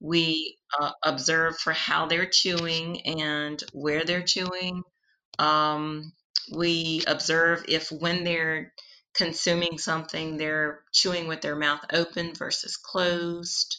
We 0.00 0.56
uh, 0.80 0.92
observe 1.02 1.58
for 1.58 1.72
how 1.72 2.06
they're 2.06 2.30
chewing 2.30 3.00
and 3.04 3.60
where 3.72 4.04
they're 4.04 4.22
chewing. 4.22 4.84
Um, 5.40 6.12
we 6.54 7.02
observe 7.08 7.64
if 7.66 7.90
when 7.90 8.22
they're 8.22 8.72
consuming 9.14 9.78
something, 9.78 10.36
they're 10.36 10.84
chewing 10.92 11.26
with 11.26 11.40
their 11.40 11.56
mouth 11.56 11.84
open 11.92 12.34
versus 12.34 12.76
closed. 12.76 13.78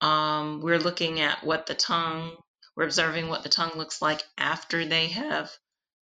Um, 0.00 0.60
we're 0.60 0.78
looking 0.78 1.18
at 1.18 1.42
what 1.42 1.66
the 1.66 1.74
tongue, 1.74 2.36
we're 2.76 2.84
observing 2.84 3.26
what 3.26 3.42
the 3.42 3.48
tongue 3.48 3.72
looks 3.74 4.00
like 4.00 4.22
after 4.38 4.84
they 4.84 5.08
have 5.08 5.50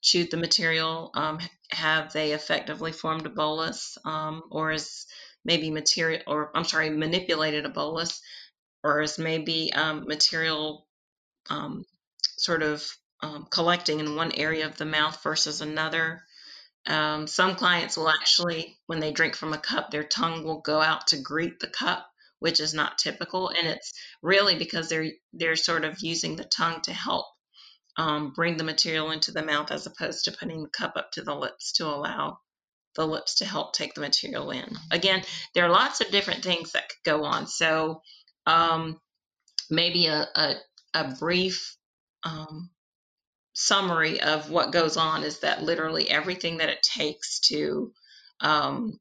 chewed 0.02 0.30
the 0.30 0.36
material? 0.36 1.10
Um, 1.14 1.38
have 1.70 2.12
they 2.12 2.32
effectively 2.32 2.92
formed 2.92 3.24
a 3.24 3.30
bolus, 3.30 3.96
um, 4.04 4.42
or 4.50 4.72
is 4.72 5.06
maybe 5.44 5.70
material, 5.70 6.22
or 6.26 6.50
I'm 6.54 6.64
sorry, 6.64 6.90
manipulated 6.90 7.64
a 7.64 7.70
bolus, 7.70 8.20
or 8.84 9.00
is 9.00 9.18
maybe 9.18 9.72
um, 9.72 10.04
material 10.06 10.86
um, 11.48 11.84
sort 12.36 12.62
of 12.62 12.84
um, 13.22 13.46
collecting 13.50 14.00
in 14.00 14.16
one 14.16 14.32
area 14.32 14.66
of 14.66 14.76
the 14.76 14.84
mouth 14.84 15.22
versus 15.22 15.60
another? 15.60 16.22
Um, 16.86 17.28
some 17.28 17.54
clients 17.54 17.96
will 17.96 18.08
actually, 18.08 18.76
when 18.86 18.98
they 18.98 19.12
drink 19.12 19.36
from 19.36 19.52
a 19.52 19.58
cup, 19.58 19.90
their 19.90 20.02
tongue 20.02 20.42
will 20.42 20.60
go 20.60 20.80
out 20.80 21.06
to 21.08 21.22
greet 21.22 21.60
the 21.60 21.68
cup, 21.68 22.10
which 22.40 22.58
is 22.58 22.74
not 22.74 22.98
typical, 22.98 23.50
and 23.50 23.68
it's 23.68 23.92
really 24.20 24.56
because 24.56 24.88
they're 24.88 25.12
they're 25.32 25.54
sort 25.54 25.84
of 25.84 26.00
using 26.00 26.34
the 26.34 26.44
tongue 26.44 26.80
to 26.82 26.92
help 26.92 27.26
um, 27.96 28.32
bring 28.34 28.56
the 28.56 28.64
material 28.64 29.10
into 29.10 29.32
the 29.32 29.44
mouth 29.44 29.70
as 29.70 29.86
opposed 29.86 30.24
to 30.24 30.32
putting 30.32 30.62
the 30.62 30.70
cup 30.70 30.94
up 30.96 31.12
to 31.12 31.22
the 31.22 31.34
lips 31.34 31.72
to 31.72 31.86
allow 31.86 32.38
the 32.94 33.06
lips 33.06 33.36
to 33.36 33.44
help 33.44 33.72
take 33.72 33.94
the 33.94 34.00
material 34.00 34.50
in. 34.50 34.76
Again, 34.90 35.22
there 35.54 35.64
are 35.64 35.70
lots 35.70 36.00
of 36.00 36.10
different 36.10 36.42
things 36.42 36.72
that 36.72 36.88
could 36.88 37.10
go 37.10 37.24
on. 37.24 37.46
So 37.46 38.02
um, 38.46 39.00
maybe 39.70 40.06
a, 40.06 40.26
a, 40.34 40.54
a 40.94 41.14
brief 41.18 41.76
um, 42.24 42.70
summary 43.54 44.20
of 44.20 44.50
what 44.50 44.72
goes 44.72 44.96
on 44.96 45.24
is 45.24 45.40
that 45.40 45.62
literally 45.62 46.08
everything 46.08 46.58
that 46.58 46.70
it 46.70 46.82
takes 46.82 47.40
to 47.40 47.92
um, 48.40 48.98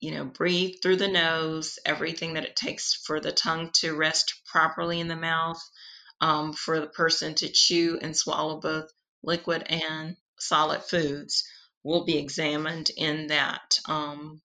you 0.00 0.12
know 0.12 0.24
breathe 0.24 0.76
through 0.82 0.96
the 0.96 1.08
nose 1.08 1.78
everything 1.84 2.34
that 2.34 2.44
it 2.44 2.56
takes 2.56 2.94
for 3.06 3.20
the 3.20 3.32
tongue 3.32 3.70
to 3.72 3.94
rest 3.94 4.34
properly 4.50 5.00
in 5.00 5.08
the 5.08 5.16
mouth 5.16 5.60
um, 6.20 6.52
for 6.52 6.80
the 6.80 6.86
person 6.86 7.34
to 7.36 7.48
chew 7.48 7.98
and 8.00 8.16
swallow 8.16 8.60
both 8.60 8.90
liquid 9.22 9.64
and 9.68 10.16
solid 10.38 10.82
foods 10.82 11.44
will 11.82 12.04
be 12.04 12.18
examined 12.18 12.90
in 12.96 13.28
that 13.28 13.78
um, 13.88 14.40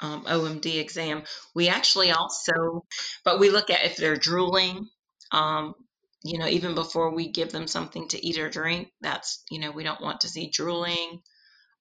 um, 0.00 0.24
OMD 0.24 0.80
exam. 0.80 1.24
We 1.54 1.68
actually 1.68 2.10
also, 2.10 2.84
but 3.24 3.38
we 3.38 3.50
look 3.50 3.70
at 3.70 3.84
if 3.84 3.96
they're 3.96 4.16
drooling, 4.16 4.88
um, 5.32 5.74
you 6.22 6.38
know, 6.38 6.48
even 6.48 6.74
before 6.74 7.14
we 7.14 7.30
give 7.30 7.52
them 7.52 7.66
something 7.66 8.08
to 8.08 8.26
eat 8.26 8.38
or 8.38 8.48
drink, 8.48 8.90
that's, 9.00 9.42
you 9.50 9.58
know, 9.58 9.70
we 9.70 9.84
don't 9.84 10.00
want 10.00 10.22
to 10.22 10.28
see 10.28 10.50
drooling. 10.50 11.20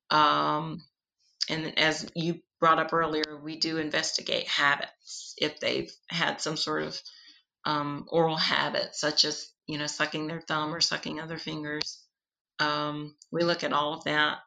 Um, 0.10 0.84
and 1.50 1.78
as 1.80 2.10
you 2.16 2.40
brought 2.60 2.80
up 2.80 2.94
earlier, 2.94 3.40
we 3.42 3.58
do 3.58 3.78
investigate 3.78 4.48
habits 4.48 5.34
if 5.38 5.60
they've 5.60 5.92
had 6.08 6.42
some 6.42 6.58
sort 6.58 6.84
of 6.84 7.00
um, 7.66 8.06
oral 8.10 8.38
habits, 8.38 9.00
such 9.00 9.26
as 9.26 9.50
you 9.68 9.78
know 9.78 9.88
sucking 9.88 10.28
their 10.28 10.42
thumb 10.42 10.74
or 10.74 10.82
sucking 10.82 11.20
other 11.20 11.38
fingers. 11.38 12.00
Um, 12.60 13.16
we 13.32 13.44
look 13.44 13.64
at 13.64 13.74
all 13.74 13.94
of 13.94 14.04
that, 14.06 14.40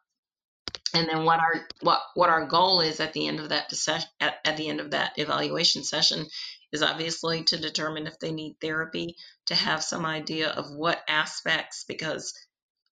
and 0.94 1.08
then 1.08 1.24
what 1.24 1.40
our 1.40 1.66
what 1.80 2.00
what 2.14 2.30
our 2.30 2.46
goal 2.46 2.80
is 2.80 3.00
at 3.00 3.12
the 3.12 3.26
end 3.26 3.40
of 3.40 3.50
that 3.50 3.72
at, 4.20 4.34
at 4.44 4.56
the 4.56 4.68
end 4.68 4.80
of 4.80 4.90
that 4.92 5.12
evaluation 5.16 5.84
session 5.84 6.26
is 6.72 6.82
obviously 6.82 7.44
to 7.44 7.56
determine 7.56 8.06
if 8.06 8.18
they 8.18 8.32
need 8.32 8.56
therapy, 8.60 9.16
to 9.46 9.54
have 9.54 9.82
some 9.82 10.04
idea 10.04 10.48
of 10.48 10.70
what 10.70 11.02
aspects 11.08 11.84
because 11.86 12.34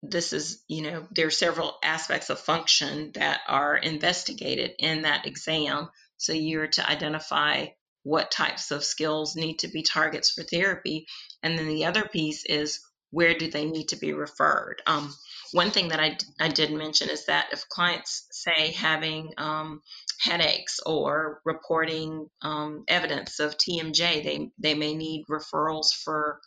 this 0.01 0.33
is, 0.33 0.63
you 0.67 0.81
know, 0.83 1.07
there 1.12 1.27
are 1.27 1.31
several 1.31 1.77
aspects 1.83 2.29
of 2.29 2.39
function 2.39 3.12
that 3.15 3.39
are 3.47 3.75
investigated 3.75 4.73
in 4.79 5.03
that 5.03 5.25
exam. 5.25 5.89
So 6.17 6.33
you're 6.33 6.67
to 6.67 6.89
identify 6.89 7.67
what 8.03 8.31
types 8.31 8.71
of 8.71 8.83
skills 8.83 9.35
need 9.35 9.59
to 9.59 9.67
be 9.67 9.81
targets 9.81 10.31
for 10.31 10.43
therapy. 10.43 11.07
And 11.41 11.57
then 11.57 11.67
the 11.67 11.85
other 11.85 12.03
piece 12.03 12.45
is 12.45 12.81
where 13.11 13.37
do 13.37 13.49
they 13.49 13.65
need 13.65 13.89
to 13.89 13.95
be 13.95 14.13
referred? 14.13 14.81
Um, 14.87 15.13
one 15.51 15.69
thing 15.69 15.89
that 15.89 15.99
I, 15.99 16.17
I 16.39 16.47
did 16.47 16.71
mention 16.71 17.09
is 17.09 17.27
that 17.27 17.49
if 17.51 17.69
clients 17.69 18.25
say 18.31 18.71
having 18.71 19.33
um, 19.37 19.81
headaches 20.19 20.79
or 20.85 21.39
reporting 21.45 22.27
um, 22.41 22.83
evidence 22.87 23.39
of 23.39 23.55
TMJ, 23.57 24.23
they, 24.23 24.49
they 24.57 24.73
may 24.73 24.95
need 24.95 25.25
referrals 25.29 25.93
for, 25.93 26.39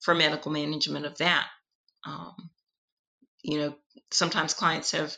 for 0.00 0.14
medical 0.14 0.52
management 0.52 1.06
of 1.06 1.16
that. 1.18 1.46
Um, 2.06 2.50
you 3.42 3.58
know, 3.58 3.74
sometimes 4.10 4.52
clients 4.52 4.92
have 4.92 5.16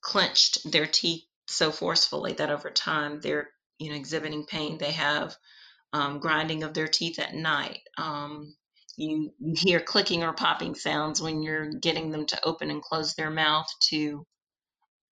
clenched 0.00 0.70
their 0.70 0.86
teeth 0.86 1.24
so 1.48 1.72
forcefully 1.72 2.34
that 2.34 2.50
over 2.50 2.70
time 2.70 3.20
they're, 3.20 3.50
you 3.78 3.90
know, 3.90 3.96
exhibiting 3.96 4.46
pain. 4.46 4.78
They 4.78 4.92
have 4.92 5.36
um, 5.92 6.18
grinding 6.18 6.62
of 6.64 6.74
their 6.74 6.88
teeth 6.88 7.18
at 7.18 7.34
night. 7.34 7.80
Um, 7.98 8.54
you, 8.96 9.32
you 9.38 9.54
hear 9.56 9.80
clicking 9.80 10.22
or 10.22 10.32
popping 10.32 10.74
sounds 10.74 11.20
when 11.20 11.42
you're 11.42 11.70
getting 11.72 12.10
them 12.10 12.26
to 12.26 12.44
open 12.44 12.70
and 12.70 12.82
close 12.82 13.14
their 13.14 13.30
mouth 13.30 13.66
to, 13.90 14.24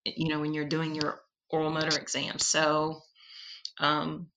you 0.04 0.28
know, 0.28 0.40
when 0.40 0.54
you're 0.54 0.64
doing 0.64 0.94
your 0.94 1.20
oral 1.50 1.70
motor 1.70 1.98
exam. 1.98 2.38
So 2.38 3.00
um, 3.78 4.28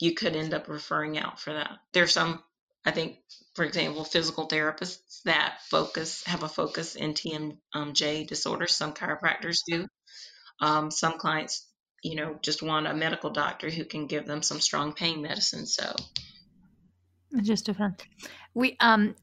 you 0.00 0.14
could 0.14 0.36
end 0.36 0.54
up 0.54 0.68
referring 0.68 1.18
out 1.18 1.40
for 1.40 1.52
that. 1.52 1.78
There's 1.92 2.12
some, 2.12 2.42
I 2.84 2.90
think, 2.90 3.18
for 3.54 3.64
example, 3.64 4.04
physical 4.04 4.48
therapists 4.48 5.22
that 5.24 5.58
focus 5.70 6.24
have 6.24 6.42
a 6.42 6.48
focus 6.48 6.96
in 6.96 7.14
TMJ 7.14 8.26
disorders. 8.26 8.74
Some 8.74 8.94
chiropractors 8.94 9.60
do. 9.66 9.86
Um, 10.60 10.90
some 10.90 11.18
clients, 11.18 11.66
you 12.02 12.16
know, 12.16 12.36
just 12.42 12.62
want 12.62 12.86
a 12.86 12.94
medical 12.94 13.30
doctor 13.30 13.70
who 13.70 13.84
can 13.84 14.06
give 14.06 14.26
them 14.26 14.42
some 14.42 14.60
strong 14.60 14.92
pain 14.92 15.22
medicine. 15.22 15.66
So 15.66 15.94
just 17.42 17.68
a 17.68 17.74
fun. 17.74 17.96
We 18.54 18.76
um, 18.80 19.14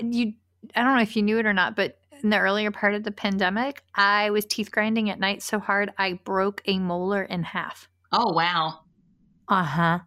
you. 0.00 0.34
I 0.74 0.82
don't 0.82 0.96
know 0.96 1.02
if 1.02 1.14
you 1.14 1.22
knew 1.22 1.38
it 1.38 1.46
or 1.46 1.52
not, 1.52 1.76
but 1.76 1.98
in 2.22 2.30
the 2.30 2.38
earlier 2.38 2.70
part 2.70 2.94
of 2.94 3.04
the 3.04 3.10
pandemic, 3.10 3.82
I 3.94 4.30
was 4.30 4.46
teeth 4.46 4.70
grinding 4.70 5.10
at 5.10 5.20
night 5.20 5.42
so 5.42 5.58
hard 5.58 5.92
I 5.98 6.14
broke 6.24 6.62
a 6.64 6.78
molar 6.78 7.22
in 7.22 7.42
half. 7.42 7.88
Oh 8.12 8.32
wow. 8.32 8.80
Uh 9.48 9.62
huh. 9.62 9.98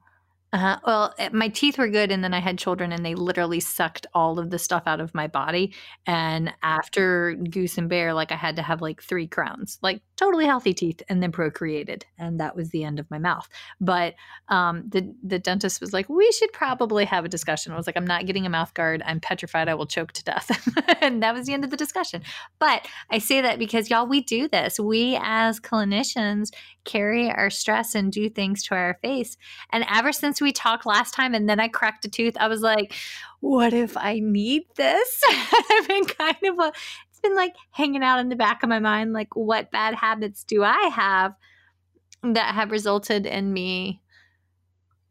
Uh, 0.53 0.57
huh. 0.57 0.79
well, 0.85 1.13
eh, 1.19 1.29
my 1.33 1.49
teeth 1.49 1.77
were 1.77 1.89
good, 1.89 2.09
and 2.11 2.23
then 2.23 2.33
I 2.33 2.39
had 2.39 2.57
children, 2.57 2.91
and 2.91 3.05
they 3.05 3.15
literally 3.15 3.59
sucked 3.59 4.07
all 4.13 4.39
of 4.39 4.49
the 4.49 4.57
stuff 4.57 4.83
out 4.85 5.01
of 5.01 5.13
my 5.13 5.27
body. 5.27 5.73
And 6.05 6.53
after 6.63 7.35
Goose 7.35 7.77
and 7.77 7.89
Bear, 7.89 8.13
like 8.13 8.31
I 8.31 8.35
had 8.35 8.55
to 8.55 8.61
have 8.61 8.81
like 8.81 9.01
three 9.03 9.27
crowns, 9.27 9.77
like 9.81 10.01
totally 10.17 10.45
healthy 10.45 10.73
teeth, 10.73 11.01
and 11.07 11.23
then 11.23 11.31
procreated, 11.31 12.05
and 12.17 12.39
that 12.39 12.55
was 12.55 12.71
the 12.71 12.83
end 12.83 12.99
of 12.99 13.09
my 13.09 13.19
mouth. 13.19 13.47
But 13.79 14.15
um, 14.49 14.83
the 14.89 15.13
the 15.23 15.39
dentist 15.39 15.79
was 15.79 15.93
like, 15.93 16.09
"We 16.09 16.29
should 16.31 16.51
probably 16.51 17.05
have 17.05 17.23
a 17.23 17.29
discussion." 17.29 17.71
I 17.71 17.77
was 17.77 17.87
like, 17.87 17.95
"I'm 17.95 18.07
not 18.07 18.25
getting 18.25 18.45
a 18.45 18.49
mouth 18.49 18.73
guard. 18.73 19.01
I'm 19.05 19.19
petrified. 19.19 19.69
I 19.69 19.75
will 19.75 19.85
choke 19.85 20.11
to 20.13 20.23
death." 20.23 20.51
and 21.01 21.23
that 21.23 21.33
was 21.33 21.45
the 21.45 21.53
end 21.53 21.63
of 21.63 21.69
the 21.69 21.77
discussion. 21.77 22.23
But 22.59 22.87
I 23.09 23.19
say 23.19 23.41
that 23.41 23.59
because 23.59 23.89
y'all, 23.89 24.07
we 24.07 24.21
do 24.21 24.47
this. 24.47 24.79
We 24.79 25.17
as 25.21 25.59
clinicians 25.59 26.49
carry 26.83 27.29
our 27.29 27.49
stress 27.49 27.95
and 27.95 28.11
do 28.11 28.29
things 28.29 28.63
to 28.63 28.75
our 28.75 28.97
face, 29.01 29.37
and 29.71 29.85
ever 29.93 30.11
since 30.11 30.41
we 30.41 30.51
talked 30.51 30.85
last 30.85 31.13
time 31.13 31.33
and 31.33 31.47
then 31.47 31.59
I 31.59 31.67
cracked 31.67 32.05
a 32.05 32.09
tooth, 32.09 32.35
I 32.39 32.47
was 32.47 32.61
like, 32.61 32.93
what 33.39 33.73
if 33.73 33.95
I 33.95 34.19
need 34.19 34.63
this? 34.75 35.21
I've 35.29 35.87
been 35.87 36.05
kind 36.05 36.37
of 36.43 36.59
a, 36.59 36.73
it's 37.17 37.21
been 37.27 37.35
like 37.35 37.55
hanging 37.71 38.03
out 38.03 38.19
in 38.19 38.29
the 38.29 38.35
back 38.35 38.61
of 38.61 38.69
my 38.69 38.79
mind, 38.79 39.11
like, 39.11 39.35
what 39.35 39.71
bad 39.71 39.95
habits 39.95 40.43
do 40.43 40.63
I 40.63 40.91
have 40.93 41.33
that 42.21 42.53
have 42.53 42.69
resulted 42.69 43.25
in 43.25 43.51
me, 43.51 44.01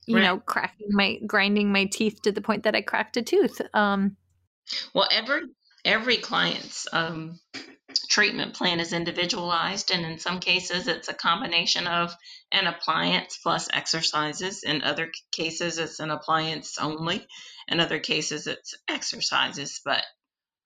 you 0.06 0.16
right. 0.16 0.22
know, 0.22 0.38
cracking 0.38 0.88
my, 0.90 1.18
grinding 1.26 1.72
my 1.72 1.86
teeth 1.86 2.22
to 2.22 2.30
the 2.30 2.40
point 2.40 2.62
that 2.62 2.76
I 2.76 2.82
cracked 2.82 3.16
a 3.16 3.22
tooth? 3.22 3.60
Um, 3.74 4.16
well, 4.94 5.08
every, 5.10 5.42
every 5.84 6.18
client's 6.18 6.86
um, 6.92 7.40
treatment 8.08 8.54
plan 8.54 8.78
is 8.78 8.92
individualized, 8.92 9.90
and 9.90 10.06
in 10.06 10.20
some 10.20 10.38
cases, 10.38 10.86
it's 10.86 11.08
a 11.08 11.14
combination 11.14 11.88
of 11.88 12.14
an 12.52 12.68
appliance 12.68 13.36
plus 13.42 13.68
exercises. 13.72 14.62
In 14.62 14.82
other 14.82 15.10
cases, 15.32 15.78
it's 15.78 15.98
an 15.98 16.10
appliance 16.10 16.78
only. 16.80 17.26
In 17.66 17.80
other 17.80 17.98
cases, 17.98 18.46
it's 18.46 18.76
exercises, 18.88 19.80
but 19.84 20.04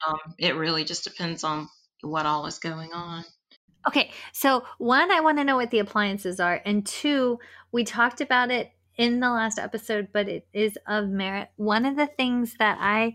um, 0.06 0.34
it 0.38 0.56
really 0.56 0.84
just 0.84 1.04
depends 1.04 1.44
on 1.44 1.68
what 2.02 2.26
all 2.26 2.46
is 2.46 2.58
going 2.58 2.92
on. 2.92 3.24
Okay, 3.86 4.10
so 4.32 4.64
one, 4.78 5.10
I 5.10 5.20
want 5.20 5.38
to 5.38 5.44
know 5.44 5.56
what 5.56 5.70
the 5.70 5.78
appliances 5.78 6.38
are, 6.38 6.60
and 6.64 6.84
two, 6.84 7.38
we 7.72 7.84
talked 7.84 8.20
about 8.20 8.50
it 8.50 8.70
in 8.96 9.20
the 9.20 9.30
last 9.30 9.58
episode, 9.58 10.08
but 10.12 10.28
it 10.28 10.46
is 10.52 10.76
of 10.86 11.08
merit. 11.08 11.48
One 11.56 11.86
of 11.86 11.96
the 11.96 12.06
things 12.06 12.56
that 12.58 12.76
I 12.80 13.14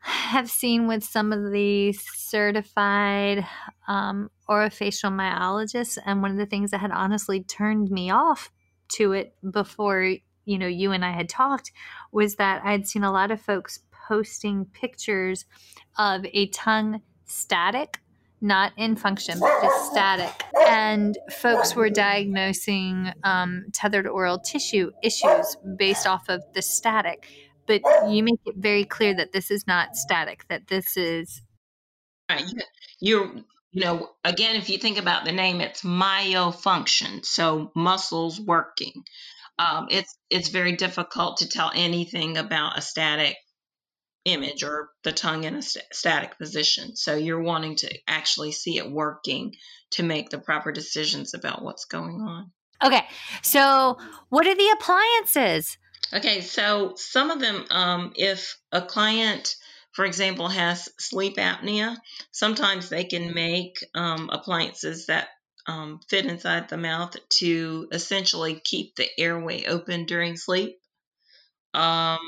have 0.00 0.50
seen 0.50 0.88
with 0.88 1.04
some 1.04 1.32
of 1.32 1.52
the 1.52 1.92
certified 1.92 3.46
um, 3.86 4.30
orofacial 4.48 5.12
myologists, 5.12 5.98
and 6.04 6.22
one 6.22 6.32
of 6.32 6.38
the 6.38 6.46
things 6.46 6.72
that 6.72 6.80
had 6.80 6.90
honestly 6.90 7.42
turned 7.42 7.90
me 7.90 8.10
off 8.10 8.50
to 8.88 9.12
it 9.12 9.34
before 9.48 10.16
you 10.44 10.58
know 10.58 10.66
you 10.66 10.92
and 10.92 11.04
I 11.04 11.12
had 11.12 11.28
talked 11.28 11.72
was 12.12 12.36
that 12.36 12.64
I'd 12.64 12.86
seen 12.86 13.04
a 13.04 13.12
lot 13.12 13.30
of 13.30 13.40
folks 13.40 13.80
posting 14.06 14.66
pictures 14.66 15.46
of 15.98 16.24
a 16.32 16.48
tongue 16.48 17.00
static 17.24 18.00
not 18.42 18.70
in 18.76 18.96
function, 18.96 19.40
but 19.40 19.62
just 19.62 19.90
static. 19.90 20.44
And 20.68 21.16
folks 21.30 21.74
were 21.74 21.88
diagnosing 21.88 23.10
um, 23.24 23.64
tethered 23.72 24.06
oral 24.06 24.38
tissue 24.38 24.90
issues 25.02 25.56
based 25.78 26.06
off 26.06 26.28
of 26.28 26.42
the 26.52 26.60
static 26.60 27.26
but 27.66 27.82
you 28.08 28.22
make 28.22 28.40
it 28.44 28.56
very 28.56 28.84
clear 28.84 29.14
that 29.14 29.32
this 29.32 29.50
is 29.50 29.66
not 29.66 29.96
static 29.96 30.46
that 30.48 30.66
this 30.68 30.96
is 30.96 31.42
right 32.30 32.44
you're 33.00 33.34
you 33.72 33.84
know 33.84 34.08
again 34.24 34.56
if 34.56 34.70
you 34.70 34.78
think 34.78 34.98
about 34.98 35.24
the 35.24 35.32
name 35.32 35.60
it's 35.60 35.82
myofunction 35.82 37.24
so 37.24 37.70
muscles 37.74 38.40
working 38.40 38.92
um, 39.58 39.86
it's 39.90 40.16
it's 40.28 40.48
very 40.48 40.76
difficult 40.76 41.38
to 41.38 41.48
tell 41.48 41.70
anything 41.74 42.36
about 42.36 42.78
a 42.78 42.82
static 42.82 43.36
image 44.26 44.62
or 44.62 44.90
the 45.04 45.12
tongue 45.12 45.44
in 45.44 45.54
a 45.54 45.62
st- 45.62 45.84
static 45.92 46.36
position. 46.36 46.96
So 46.96 47.14
you're 47.14 47.42
wanting 47.42 47.76
to 47.76 47.98
actually 48.06 48.52
see 48.52 48.76
it 48.76 48.90
working 48.90 49.54
to 49.92 50.02
make 50.02 50.28
the 50.28 50.38
proper 50.38 50.72
decisions 50.72 51.32
about 51.32 51.62
what's 51.62 51.86
going 51.86 52.20
on. 52.20 52.50
Okay 52.84 53.06
so 53.42 53.98
what 54.28 54.46
are 54.46 54.54
the 54.54 54.76
appliances? 54.78 55.78
Okay, 56.12 56.40
so 56.40 56.94
some 56.96 57.30
of 57.30 57.40
them, 57.40 57.64
um, 57.70 58.12
if 58.16 58.58
a 58.70 58.80
client, 58.80 59.56
for 59.92 60.04
example, 60.04 60.48
has 60.48 60.88
sleep 60.98 61.36
apnea, 61.36 61.96
sometimes 62.30 62.88
they 62.88 63.04
can 63.04 63.34
make 63.34 63.84
um, 63.94 64.30
appliances 64.30 65.06
that 65.06 65.28
um, 65.66 65.98
fit 66.08 66.26
inside 66.26 66.68
the 66.68 66.76
mouth 66.76 67.16
to 67.28 67.88
essentially 67.90 68.60
keep 68.62 68.94
the 68.94 69.08
airway 69.18 69.64
open 69.66 70.04
during 70.04 70.36
sleep. 70.36 70.78
Um, 71.74 72.20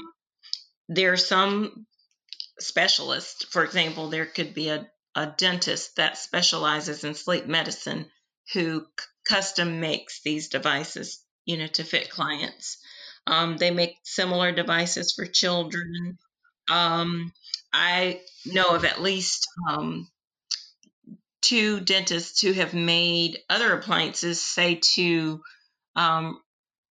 there 0.89 1.13
are 1.13 1.19
some 1.19 1.87
specialists, 2.59 3.45
for 3.45 3.65
example, 3.65 4.09
there 4.09 4.27
could 4.27 4.55
be 4.55 4.69
a, 4.69 4.89
a 5.15 5.27
dentist 5.27 5.97
that 5.97 6.19
specializes 6.19 7.05
in 7.05 7.15
sleep 7.15 7.47
medicine 7.47 8.07
who 8.53 8.81
c- 8.81 9.07
custom 9.29 9.81
makes 9.81 10.23
these 10.23 10.49
devices, 10.49 11.23
you 11.45 11.57
know, 11.57 11.67
to 11.67 11.85
fit 11.85 12.11
clients. 12.11 12.79
Um, 13.27 13.59
they 13.59 13.71
make 13.71 13.97
similar 14.05 14.53
devices 14.53 15.13
for 15.13 15.27
children. 15.27 16.19
Um, 16.71 17.33
I 17.73 18.21
know 18.47 18.75
of 18.75 18.85
at 18.85 19.03
least 19.03 19.47
um, 19.69 20.09
two 21.43 21.81
dentists 21.81 22.41
who 22.41 22.53
have 22.53 22.73
made 22.75 23.39
other 23.51 23.75
appliances, 23.75 24.43
say 24.43 24.77
to 24.95 25.43
um, 25.95 26.41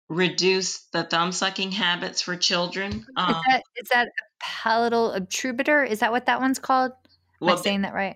reduce 0.09 0.85
the 0.93 1.03
thumb 1.03 1.31
sucking 1.31 1.71
habits 1.71 2.21
for 2.21 2.35
children. 2.35 2.93
is, 2.93 3.05
um 3.17 3.41
that, 3.49 3.63
is 3.75 3.89
that 3.89 4.07
a 4.07 4.11
palatal 4.39 5.13
obturator? 5.17 5.87
Is 5.87 5.99
that 5.99 6.11
what 6.11 6.25
that 6.27 6.39
one's 6.39 6.59
called? 6.59 6.91
Am 7.41 7.47
well, 7.47 7.57
I 7.57 7.61
saying 7.61 7.81
that 7.81 7.93
right? 7.93 8.15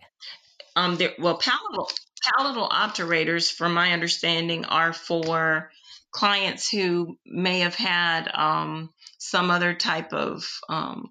Um, 0.76 0.98
well, 1.20 1.38
palatal 1.38 1.90
palatal 2.38 2.70
obturators, 2.70 3.52
from 3.52 3.74
my 3.74 3.92
understanding, 3.92 4.66
are 4.66 4.94
for 4.94 5.72
clients 6.12 6.70
who 6.70 7.18
may 7.26 7.60
have 7.60 7.76
had 7.76 8.30
um, 8.34 8.90
some 9.18 9.50
other 9.50 9.74
type 9.74 10.14
of 10.14 10.46
um, 10.70 11.10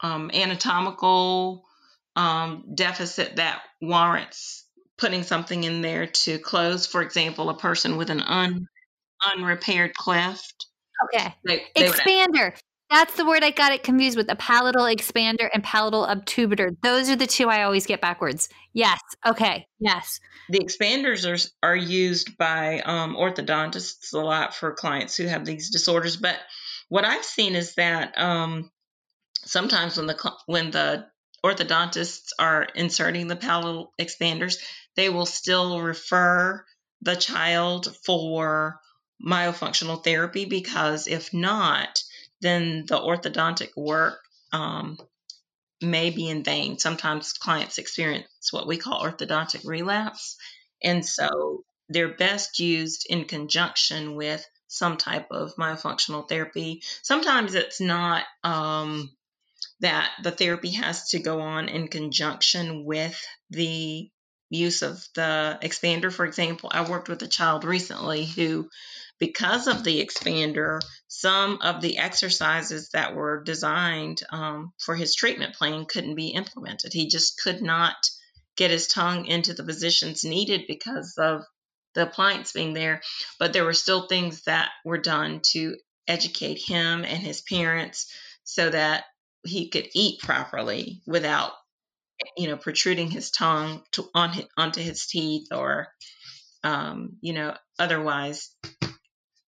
um, 0.00 0.30
anatomical 0.32 1.64
um, 2.16 2.64
deficit 2.74 3.36
that 3.36 3.62
warrants 3.80 4.64
putting 4.96 5.22
something 5.22 5.64
in 5.64 5.82
there 5.82 6.06
to 6.06 6.38
close. 6.38 6.86
For 6.86 7.02
example, 7.02 7.50
a 7.50 7.58
person 7.58 7.96
with 7.96 8.10
an 8.10 8.20
un, 8.20 8.68
unrepaired 9.32 9.94
cleft. 9.94 10.66
Okay. 11.04 11.34
They, 11.44 11.62
they 11.76 11.88
expander. 11.88 12.56
That's 12.90 13.16
the 13.16 13.24
word 13.24 13.42
I 13.42 13.50
got 13.50 13.72
it 13.72 13.82
confused 13.82 14.16
with. 14.16 14.30
A 14.30 14.36
palatal 14.36 14.84
expander 14.84 15.48
and 15.52 15.64
palatal 15.64 16.06
obtubator. 16.06 16.76
Those 16.82 17.08
are 17.10 17.16
the 17.16 17.26
two 17.26 17.48
I 17.48 17.62
always 17.62 17.86
get 17.86 18.00
backwards. 18.00 18.48
Yes. 18.72 19.00
Okay. 19.26 19.66
Yes. 19.80 20.20
The 20.48 20.60
expanders 20.60 21.26
are, 21.26 21.68
are 21.68 21.76
used 21.76 22.36
by 22.36 22.80
um, 22.80 23.16
orthodontists 23.16 24.12
a 24.12 24.18
lot 24.18 24.54
for 24.54 24.74
clients 24.74 25.16
who 25.16 25.26
have 25.26 25.44
these 25.44 25.70
disorders. 25.70 26.16
But 26.16 26.38
what 26.88 27.04
I've 27.04 27.24
seen 27.24 27.56
is 27.56 27.74
that 27.74 28.16
um, 28.18 28.70
sometimes 29.44 29.96
when 29.96 30.06
the 30.06 30.32
when 30.46 30.70
the 30.70 31.06
orthodontists 31.44 32.28
are 32.38 32.62
inserting 32.74 33.26
the 33.26 33.36
palatal 33.36 33.92
expanders, 34.00 34.56
they 34.96 35.08
will 35.08 35.26
still 35.26 35.80
refer 35.80 36.64
the 37.02 37.16
child 37.16 37.94
for 38.04 38.80
myofunctional 39.22 40.02
therapy 40.02 40.44
because 40.44 41.06
if 41.06 41.32
not, 41.32 42.02
then 42.40 42.84
the 42.86 42.98
orthodontic 42.98 43.70
work 43.76 44.18
um, 44.52 44.98
may 45.80 46.10
be 46.10 46.28
in 46.28 46.44
vain. 46.44 46.78
Sometimes 46.78 47.32
clients 47.32 47.78
experience 47.78 48.28
what 48.50 48.66
we 48.66 48.76
call 48.76 49.02
orthodontic 49.02 49.66
relapse. 49.66 50.36
And 50.82 51.04
so 51.04 51.64
they're 51.88 52.16
best 52.16 52.58
used 52.58 53.06
in 53.08 53.24
conjunction 53.24 54.16
with 54.16 54.44
some 54.68 54.96
type 54.96 55.28
of 55.30 55.54
myofunctional 55.56 56.28
therapy. 56.28 56.82
Sometimes 57.02 57.54
it's 57.54 57.80
not 57.80 58.24
um, 58.42 59.10
that 59.80 60.10
the 60.22 60.30
therapy 60.30 60.70
has 60.70 61.10
to 61.10 61.18
go 61.18 61.40
on 61.40 61.68
in 61.68 61.88
conjunction 61.88 62.84
with 62.84 63.20
the 63.50 64.10
use 64.50 64.82
of 64.82 65.06
the 65.14 65.58
expander. 65.62 66.12
For 66.12 66.24
example, 66.24 66.70
I 66.72 66.88
worked 66.88 67.08
with 67.08 67.22
a 67.22 67.28
child 67.28 67.64
recently 67.64 68.24
who, 68.24 68.68
because 69.18 69.66
of 69.66 69.84
the 69.84 70.04
expander, 70.04 70.80
some 71.08 71.58
of 71.62 71.80
the 71.80 71.98
exercises 71.98 72.90
that 72.92 73.14
were 73.14 73.42
designed 73.42 74.22
um, 74.30 74.72
for 74.78 74.94
his 74.94 75.14
treatment 75.14 75.54
plan 75.54 75.86
couldn't 75.86 76.16
be 76.16 76.28
implemented. 76.28 76.92
He 76.92 77.08
just 77.08 77.40
could 77.42 77.62
not 77.62 77.96
get 78.56 78.70
his 78.70 78.86
tongue 78.86 79.26
into 79.26 79.54
the 79.54 79.64
positions 79.64 80.24
needed 80.24 80.62
because 80.66 81.14
of 81.18 81.42
the 81.94 82.02
appliance 82.02 82.52
being 82.52 82.74
there. 82.74 83.00
But 83.38 83.52
there 83.52 83.64
were 83.64 83.72
still 83.72 84.06
things 84.06 84.42
that 84.42 84.70
were 84.84 84.98
done 84.98 85.40
to 85.52 85.76
educate 86.06 86.58
him 86.66 87.04
and 87.04 87.22
his 87.22 87.40
parents 87.40 88.12
so 88.42 88.68
that 88.68 89.04
he 89.44 89.68
could 89.68 89.88
eat 89.94 90.20
properly 90.20 91.02
without 91.06 91.52
you 92.36 92.48
know 92.48 92.56
protruding 92.56 93.10
his 93.10 93.30
tongue 93.30 93.82
to, 93.92 94.08
on 94.14 94.32
onto 94.56 94.80
his 94.80 95.06
teeth 95.06 95.48
or 95.52 95.88
um, 96.62 97.16
you 97.20 97.32
know 97.32 97.54
otherwise 97.78 98.50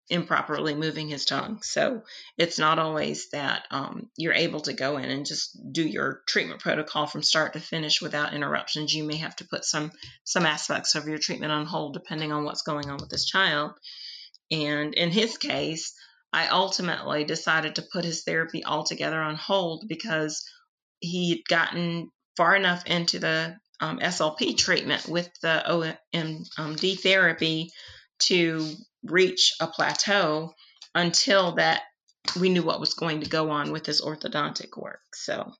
improperly 0.09 0.75
moving 0.75 1.07
his 1.09 1.25
tongue. 1.25 1.59
So 1.63 2.03
it's 2.37 2.59
not 2.59 2.77
always 2.79 3.29
that 3.31 3.65
um, 3.71 4.09
you're 4.17 4.33
able 4.33 4.61
to 4.61 4.73
go 4.73 4.97
in 4.97 5.05
and 5.05 5.25
just 5.25 5.57
do 5.71 5.85
your 5.85 6.21
treatment 6.27 6.61
protocol 6.61 7.07
from 7.07 7.23
start 7.23 7.53
to 7.53 7.59
finish 7.59 8.01
without 8.01 8.33
interruptions. 8.33 8.93
You 8.93 9.03
may 9.03 9.17
have 9.17 9.35
to 9.37 9.47
put 9.47 9.65
some 9.65 9.91
some 10.23 10.45
aspects 10.45 10.95
of 10.95 11.07
your 11.07 11.17
treatment 11.17 11.51
on 11.51 11.65
hold 11.65 11.93
depending 11.93 12.31
on 12.31 12.43
what's 12.43 12.61
going 12.61 12.89
on 12.89 12.97
with 12.97 13.09
this 13.09 13.25
child. 13.25 13.71
And 14.51 14.93
in 14.93 15.11
his 15.11 15.37
case 15.37 15.93
i 16.35 16.49
ultimately 16.49 17.23
decided 17.23 17.75
to 17.75 17.87
put 17.93 18.03
his 18.03 18.23
therapy 18.23 18.65
altogether 18.65 19.21
on 19.21 19.35
hold 19.35 19.85
because 19.87 20.43
he'd 20.99 21.43
gotten 21.47 22.11
far 22.35 22.55
enough 22.57 22.85
into 22.85 23.19
the 23.19 23.55
um, 23.79 23.99
SLP 23.99 24.57
treatment 24.57 25.07
with 25.07 25.29
the 25.41 25.63
OMD 26.13 26.99
therapy 26.99 27.71
to 28.19 28.69
reach 29.05 29.55
a 29.59 29.67
plateau 29.67 30.53
until 30.93 31.55
that 31.55 31.83
we 32.39 32.49
knew 32.49 32.63
what 32.63 32.79
was 32.79 32.93
going 32.93 33.21
to 33.21 33.29
go 33.29 33.49
on 33.51 33.71
with 33.71 33.85
his 33.85 34.01
orthodontic 34.01 34.77
work. 34.77 35.01
So 35.13 35.53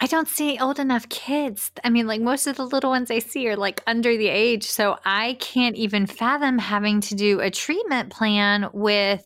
I 0.00 0.06
don't 0.06 0.28
see 0.28 0.58
old 0.58 0.78
enough 0.78 1.08
kids. 1.08 1.70
I 1.82 1.90
mean, 1.90 2.06
like 2.06 2.20
most 2.20 2.46
of 2.46 2.56
the 2.56 2.66
little 2.66 2.90
ones 2.90 3.10
I 3.10 3.20
see 3.20 3.48
are 3.48 3.56
like 3.56 3.82
under 3.86 4.16
the 4.16 4.28
age. 4.28 4.64
So 4.64 4.98
I 5.04 5.36
can't 5.40 5.76
even 5.76 6.06
fathom 6.06 6.58
having 6.58 7.00
to 7.02 7.14
do 7.14 7.40
a 7.40 7.50
treatment 7.50 8.10
plan 8.10 8.68
with 8.72 9.24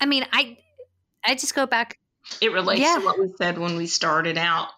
I 0.00 0.06
mean, 0.06 0.24
I 0.32 0.58
I 1.24 1.34
just 1.34 1.54
go 1.54 1.66
back 1.66 1.98
it 2.40 2.52
relates 2.52 2.82
yeah. 2.82 2.96
to 2.98 3.04
what 3.04 3.18
we 3.18 3.32
said 3.38 3.58
when 3.58 3.76
we 3.76 3.86
started 3.86 4.38
out. 4.38 4.68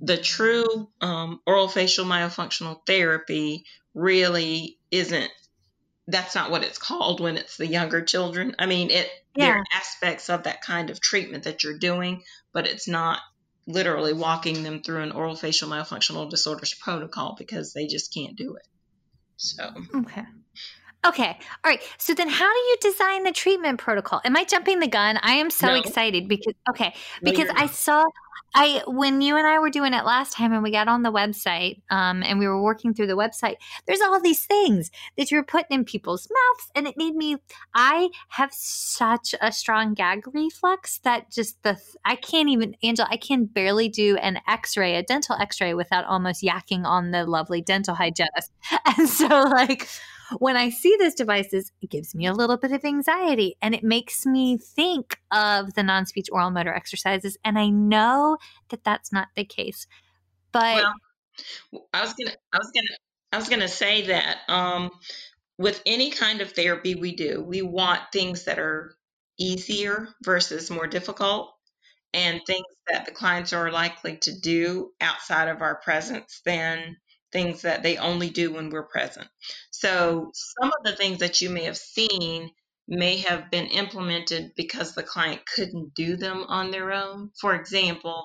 The 0.00 0.16
true 0.16 0.88
um, 1.00 1.40
oral 1.46 1.68
facial 1.68 2.04
myofunctional 2.04 2.78
therapy 2.86 3.64
really 3.94 4.78
isn't. 4.90 5.30
That's 6.06 6.34
not 6.34 6.50
what 6.50 6.64
it's 6.64 6.78
called 6.78 7.20
when 7.20 7.36
it's 7.36 7.56
the 7.56 7.66
younger 7.66 8.02
children. 8.02 8.54
I 8.58 8.66
mean, 8.66 8.90
it 8.90 9.08
yeah. 9.34 9.46
there 9.46 9.58
are 9.58 9.64
aspects 9.72 10.28
of 10.28 10.42
that 10.44 10.62
kind 10.62 10.90
of 10.90 11.00
treatment 11.00 11.44
that 11.44 11.62
you're 11.64 11.78
doing, 11.78 12.22
but 12.52 12.66
it's 12.66 12.86
not 12.86 13.20
literally 13.66 14.12
walking 14.12 14.62
them 14.62 14.82
through 14.82 15.02
an 15.02 15.12
oral 15.12 15.36
facial 15.36 15.70
myofunctional 15.70 16.28
disorders 16.28 16.74
protocol 16.74 17.34
because 17.38 17.72
they 17.72 17.86
just 17.86 18.12
can't 18.12 18.36
do 18.36 18.56
it. 18.56 18.66
So 19.36 19.70
okay. 19.94 20.24
Okay. 21.04 21.38
All 21.64 21.70
right. 21.70 21.82
So 21.98 22.14
then 22.14 22.28
how 22.28 22.50
do 22.50 22.58
you 22.58 22.76
design 22.80 23.24
the 23.24 23.32
treatment 23.32 23.78
protocol? 23.78 24.20
Am 24.24 24.36
I 24.36 24.44
jumping 24.44 24.80
the 24.80 24.88
gun? 24.88 25.18
I 25.22 25.34
am 25.34 25.50
so 25.50 25.68
no. 25.68 25.74
excited 25.74 26.28
because 26.28 26.54
okay, 26.70 26.94
because 27.22 27.48
I 27.54 27.66
saw 27.66 28.04
I 28.54 28.82
when 28.86 29.20
you 29.20 29.36
and 29.36 29.46
I 29.46 29.58
were 29.58 29.68
doing 29.68 29.92
it 29.94 30.04
last 30.04 30.32
time 30.32 30.52
and 30.52 30.62
we 30.62 30.70
got 30.70 30.86
on 30.86 31.02
the 31.02 31.12
website 31.12 31.82
um, 31.90 32.22
and 32.22 32.38
we 32.38 32.46
were 32.46 32.62
working 32.62 32.94
through 32.94 33.08
the 33.08 33.16
website, 33.16 33.56
there's 33.86 34.00
all 34.00 34.20
these 34.20 34.46
things 34.46 34.90
that 35.18 35.30
you're 35.30 35.42
putting 35.42 35.78
in 35.78 35.84
people's 35.84 36.28
mouths 36.30 36.70
and 36.74 36.86
it 36.86 36.94
made 36.96 37.16
me 37.16 37.36
I 37.74 38.10
have 38.28 38.50
such 38.52 39.34
a 39.40 39.50
strong 39.50 39.92
gag 39.94 40.22
reflex 40.32 41.00
that 41.00 41.30
just 41.30 41.62
the 41.64 41.78
I 42.04 42.14
can't 42.14 42.48
even 42.48 42.76
Angel, 42.82 43.06
I 43.10 43.16
can 43.16 43.46
barely 43.46 43.88
do 43.88 44.16
an 44.16 44.38
x-ray, 44.48 44.94
a 44.94 45.02
dental 45.02 45.36
x-ray 45.40 45.74
without 45.74 46.04
almost 46.04 46.42
yakking 46.42 46.84
on 46.84 47.10
the 47.10 47.26
lovely 47.26 47.60
dental 47.60 47.94
hygienist. 47.94 48.52
And 48.96 49.08
so 49.08 49.26
like 49.26 49.88
when 50.38 50.56
I 50.56 50.70
see 50.70 50.96
those 50.98 51.14
devices, 51.14 51.72
it 51.80 51.90
gives 51.90 52.14
me 52.14 52.26
a 52.26 52.32
little 52.32 52.56
bit 52.56 52.72
of 52.72 52.84
anxiety 52.84 53.56
and 53.60 53.74
it 53.74 53.84
makes 53.84 54.24
me 54.24 54.56
think 54.58 55.18
of 55.30 55.74
the 55.74 55.82
non 55.82 56.06
speech 56.06 56.28
oral 56.32 56.50
motor 56.50 56.72
exercises. 56.72 57.36
And 57.44 57.58
I 57.58 57.68
know 57.68 58.38
that 58.70 58.84
that's 58.84 59.12
not 59.12 59.28
the 59.36 59.44
case. 59.44 59.86
But 60.52 60.76
well, 60.76 61.88
I 61.92 62.02
was 62.02 62.14
going 62.14 62.28
to, 62.28 62.36
I 62.52 62.58
was 62.58 62.70
going 62.72 62.86
to, 62.86 62.96
I 63.32 63.36
was 63.36 63.48
going 63.48 63.60
to 63.60 63.68
say 63.68 64.06
that 64.06 64.38
um, 64.48 64.90
with 65.58 65.82
any 65.86 66.10
kind 66.10 66.40
of 66.40 66.52
therapy 66.52 66.94
we 66.94 67.14
do, 67.14 67.42
we 67.42 67.62
want 67.62 68.00
things 68.12 68.44
that 68.44 68.58
are 68.58 68.94
easier 69.38 70.08
versus 70.22 70.70
more 70.70 70.86
difficult 70.86 71.52
and 72.12 72.40
things 72.46 72.64
that 72.88 73.06
the 73.06 73.12
clients 73.12 73.52
are 73.52 73.72
likely 73.72 74.16
to 74.18 74.38
do 74.38 74.90
outside 75.00 75.48
of 75.48 75.62
our 75.62 75.74
presence 75.74 76.40
than 76.44 76.96
things 77.34 77.62
that 77.62 77.82
they 77.82 77.98
only 77.98 78.30
do 78.30 78.52
when 78.52 78.70
we're 78.70 78.86
present. 78.86 79.26
So 79.70 80.30
some 80.32 80.68
of 80.68 80.84
the 80.84 80.96
things 80.96 81.18
that 81.18 81.40
you 81.40 81.50
may 81.50 81.64
have 81.64 81.76
seen 81.76 82.50
may 82.86 83.16
have 83.18 83.50
been 83.50 83.66
implemented 83.66 84.52
because 84.56 84.94
the 84.94 85.02
client 85.02 85.40
couldn't 85.44 85.94
do 85.94 86.16
them 86.16 86.44
on 86.46 86.70
their 86.70 86.92
own. 86.92 87.30
For 87.40 87.54
example, 87.54 88.24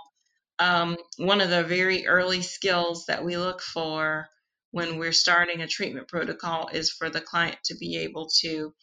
um, 0.59 0.95
one 1.17 1.41
of 1.41 1.49
the 1.49 1.63
very 1.63 2.05
early 2.05 2.43
skills 2.43 3.05
that 3.07 3.25
we 3.25 3.35
look 3.35 3.61
for 3.61 4.27
when 4.71 4.99
we're 4.99 5.11
starting 5.11 5.61
a 5.61 5.67
treatment 5.67 6.07
protocol 6.07 6.69
is 6.71 6.91
for 6.91 7.09
the 7.09 7.21
client 7.21 7.57
to 7.65 7.75
be 7.75 7.97
able 7.97 8.29
to 8.41 8.73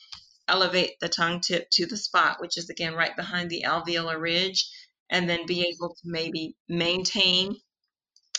elevate 0.48 0.98
the 1.00 1.08
tongue 1.08 1.40
tip 1.40 1.68
to 1.70 1.86
the 1.86 1.96
spot, 1.96 2.40
which 2.40 2.56
is 2.56 2.68
again 2.68 2.94
right 2.94 3.14
behind 3.14 3.48
the 3.48 3.64
alveolar 3.64 4.20
ridge, 4.20 4.68
and 5.08 5.30
then 5.30 5.46
be 5.46 5.60
able 5.60 5.90
to 5.90 6.02
maybe 6.04 6.56
maintain 6.68 7.54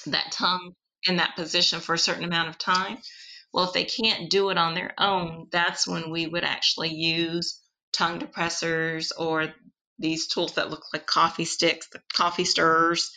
that 0.07 0.31
tongue 0.33 0.73
in 1.07 1.17
that 1.17 1.35
position 1.35 1.79
for 1.79 1.95
a 1.95 1.99
certain 1.99 2.23
amount 2.23 2.49
of 2.49 2.57
time. 2.57 2.97
Well, 3.53 3.65
if 3.65 3.73
they 3.73 3.85
can't 3.85 4.29
do 4.29 4.49
it 4.49 4.57
on 4.57 4.75
their 4.75 4.93
own, 4.97 5.47
that's 5.51 5.87
when 5.87 6.09
we 6.09 6.27
would 6.27 6.43
actually 6.43 6.93
use 6.93 7.61
tongue 7.93 8.19
depressors 8.19 9.11
or 9.17 9.53
these 9.99 10.27
tools 10.27 10.53
that 10.53 10.69
look 10.69 10.83
like 10.93 11.05
coffee 11.05 11.45
sticks, 11.45 11.87
the 11.87 12.01
coffee 12.13 12.45
stirrers, 12.45 13.11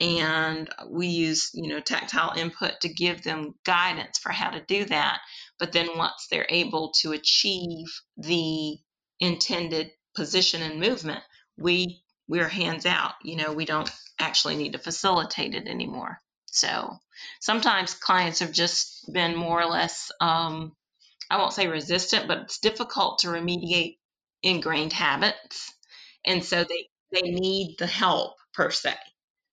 and 0.00 0.68
we 0.90 1.06
use, 1.06 1.50
you 1.54 1.68
know, 1.68 1.80
tactile 1.80 2.36
input 2.36 2.80
to 2.82 2.92
give 2.92 3.22
them 3.22 3.54
guidance 3.64 4.18
for 4.18 4.30
how 4.30 4.50
to 4.50 4.60
do 4.60 4.84
that. 4.84 5.20
But 5.58 5.72
then 5.72 5.96
once 5.96 6.26
they're 6.30 6.46
able 6.50 6.92
to 7.00 7.12
achieve 7.12 7.86
the 8.18 8.76
intended 9.20 9.90
position 10.14 10.60
and 10.60 10.80
movement, 10.80 11.22
we 11.56 12.02
we're 12.28 12.48
hands 12.48 12.86
out. 12.86 13.12
You 13.22 13.36
know, 13.36 13.52
we 13.52 13.64
don't 13.64 13.90
actually 14.18 14.56
need 14.56 14.72
to 14.72 14.78
facilitate 14.78 15.54
it 15.54 15.68
anymore. 15.68 16.20
So 16.46 16.98
sometimes 17.40 17.94
clients 17.94 18.40
have 18.40 18.52
just 18.52 19.10
been 19.12 19.36
more 19.36 19.60
or 19.60 19.66
less, 19.66 20.10
um, 20.20 20.72
I 21.30 21.38
won't 21.38 21.52
say 21.52 21.66
resistant, 21.66 22.28
but 22.28 22.38
it's 22.38 22.58
difficult 22.58 23.20
to 23.20 23.28
remediate 23.28 23.98
ingrained 24.42 24.92
habits. 24.92 25.72
And 26.24 26.44
so 26.44 26.64
they, 26.64 26.88
they 27.12 27.30
need 27.30 27.76
the 27.78 27.86
help 27.86 28.36
per 28.54 28.70
se. 28.70 28.94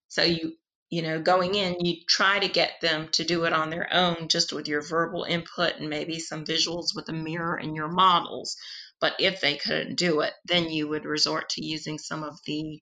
So 0.07 0.23
you, 0.23 0.53
you 0.89 1.01
know, 1.01 1.21
going 1.21 1.55
in, 1.55 1.83
you 1.83 1.97
try 2.07 2.39
to 2.39 2.47
get 2.47 2.81
them 2.81 3.09
to 3.13 3.23
do 3.23 3.45
it 3.45 3.53
on 3.53 3.69
their 3.69 3.91
own 3.91 4.27
just 4.27 4.53
with 4.53 4.67
your 4.67 4.81
verbal 4.81 5.23
input 5.23 5.77
and 5.77 5.89
maybe 5.89 6.19
some 6.19 6.45
visuals 6.45 6.95
with 6.95 7.09
a 7.09 7.13
mirror 7.13 7.55
and 7.55 7.75
your 7.75 7.87
models. 7.87 8.55
But 9.01 9.15
if 9.19 9.41
they 9.41 9.57
couldn't 9.57 9.95
do 9.95 10.21
it, 10.21 10.33
then 10.45 10.69
you 10.69 10.87
would 10.87 11.05
resort 11.05 11.49
to 11.49 11.65
using 11.65 11.97
some 11.97 12.23
of 12.23 12.39
the 12.45 12.79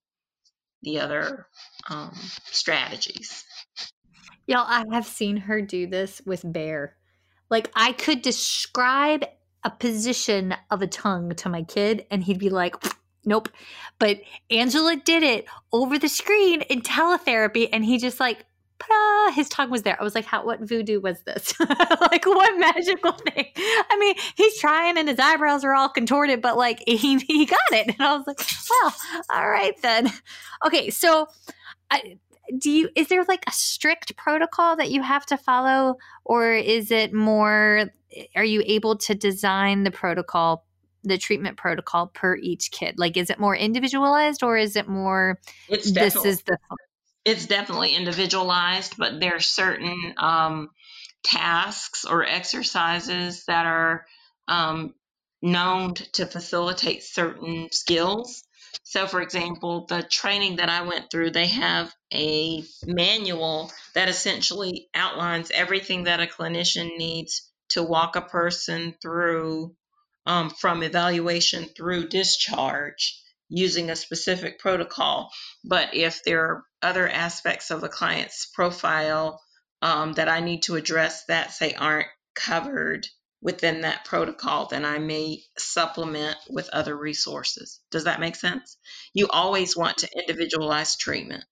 the 0.84 1.00
other 1.00 1.48
um, 1.90 2.16
strategies. 2.52 3.44
Y'all, 4.52 4.66
I 4.68 4.84
have 4.92 5.06
seen 5.06 5.38
her 5.38 5.62
do 5.62 5.88
this 5.88 6.22
with 6.26 6.42
Bear. 6.44 6.98
Like, 7.50 7.72
I 7.74 7.94
could 7.94 8.22
describe 8.22 9.24
a 9.64 9.70
position 9.70 10.54
of 10.70 10.82
a 10.82 10.88
tongue 10.88 11.34
to 11.36 11.48
my 11.48 11.64
kid, 11.64 12.06
and 12.12 12.22
he'd 12.22 12.38
be 12.38 12.50
like, 12.50 12.76
nope. 13.26 13.48
But 13.98 14.20
Angela 14.50 14.98
did 14.98 15.24
it 15.24 15.46
over 15.72 15.98
the 15.98 16.10
screen 16.10 16.64
in 16.64 16.82
teletherapy, 16.82 17.70
and 17.72 17.86
he 17.86 17.98
just 17.98 18.20
like, 18.20 18.46
his 19.34 19.48
tongue 19.48 19.70
was 19.70 19.84
there. 19.84 19.96
I 19.98 20.04
was 20.04 20.16
like, 20.16 20.26
how, 20.26 20.46
what 20.46 20.60
voodoo 20.60 21.00
was 21.00 21.22
this? 21.22 21.58
like, 22.02 22.26
what 22.26 22.60
magical 22.60 23.14
thing? 23.14 23.46
I 23.56 23.98
mean, 23.98 24.16
he's 24.36 24.60
trying 24.60 24.98
and 24.98 25.08
his 25.08 25.18
eyebrows 25.18 25.64
are 25.64 25.74
all 25.74 25.88
contorted, 25.88 26.42
but 26.42 26.58
like, 26.58 26.84
he, 26.88 27.20
he 27.20 27.46
got 27.46 27.60
it. 27.72 27.88
And 27.88 27.96
I 28.02 28.18
was 28.18 28.28
like, 28.28 28.42
well, 28.70 28.94
all 29.30 29.50
right 29.50 29.82
then. 29.82 30.12
Okay. 30.66 30.90
So, 30.90 31.28
I, 31.90 32.18
do 32.58 32.70
you 32.70 32.90
is 32.96 33.08
there 33.08 33.24
like 33.28 33.44
a 33.48 33.52
strict 33.52 34.16
protocol 34.18 34.76
that 34.76 34.92
you 34.92 35.02
have 35.02 35.26
to 35.28 35.38
follow 35.38 35.98
or 36.26 36.54
is 36.54 36.92
it 36.92 37.14
more 37.14 37.90
are 38.36 38.44
you 38.44 38.62
able 38.66 38.98
to 38.98 39.16
design 39.16 39.84
the 39.84 39.92
protocol 39.92 40.66
the 41.04 41.18
treatment 41.18 41.58
protocol 41.58 42.08
per 42.08 42.36
each 42.36 42.72
kid? 42.72 43.00
Like 43.00 43.18
is 43.18 43.30
it 43.30 43.40
more 43.40 43.56
individualized 43.56 44.44
or 44.44 44.58
is 44.58 44.76
it 44.76 44.88
more 44.88 45.40
it's 45.70 45.92
this 45.92 46.16
is 46.26 46.44
the 46.44 46.58
it's 47.24 47.46
definitely 47.46 47.96
individualized 47.96 48.96
but 48.98 49.20
there 49.20 49.36
are 49.36 49.40
certain 49.40 50.14
um, 50.18 50.70
tasks 51.24 52.06
or 52.06 52.26
exercises 52.26 53.46
that 53.46 53.66
are 53.66 54.06
um, 54.48 54.94
known 55.42 55.94
to 55.94 56.26
facilitate 56.26 57.04
certain 57.04 57.70
skills 57.72 58.44
so, 58.84 59.08
for 59.08 59.22
example, 59.22 59.86
the 59.86 60.04
training 60.04 60.58
that 60.58 60.70
I 60.70 60.82
went 60.82 61.10
through, 61.10 61.32
they 61.32 61.48
have 61.48 61.94
a 62.14 62.64
manual 62.86 63.72
that 63.96 64.10
essentially 64.10 64.90
outlines 64.94 65.52
everything 65.52 66.06
that 66.06 66.20
a 66.20 66.28
clinician 66.28 66.98
needs 66.98 67.50
to 67.70 67.84
walk 67.84 68.16
a 68.16 68.22
person 68.22 68.96
through 69.02 69.76
um, 70.26 70.50
from 70.50 70.84
evaluation 70.84 71.66
through 71.66 72.10
discharge 72.10 73.22
using 73.50 73.90
a 73.90 73.96
specific 73.96 74.60
protocol. 74.60 75.32
But 75.64 75.94
if 75.94 76.24
there 76.24 76.42
are 76.42 76.64
other 76.82 77.08
aspects 77.08 77.72
of 77.72 77.84
a 77.84 77.90
client's 77.90 78.46
profile 78.46 79.42
um, 79.82 80.14
that 80.14 80.30
I 80.30 80.40
need 80.40 80.64
to 80.64 80.76
address 80.76 81.26
that, 81.26 81.52
say, 81.52 81.74
aren't 81.74 82.08
covered 82.36 83.08
within 83.42 83.82
that 83.82 84.06
protocol, 84.06 84.68
then 84.68 84.86
I 84.86 85.00
may 85.00 85.42
supplement 85.58 86.38
with 86.50 86.70
other 86.70 86.96
resources. 86.96 87.80
Does 87.90 88.04
that 88.04 88.20
make 88.20 88.36
sense? 88.36 88.78
You 89.14 89.28
always 89.30 89.76
want 89.76 90.00
to 90.00 90.10
individualize 90.20 90.96
treatment, 90.96 91.44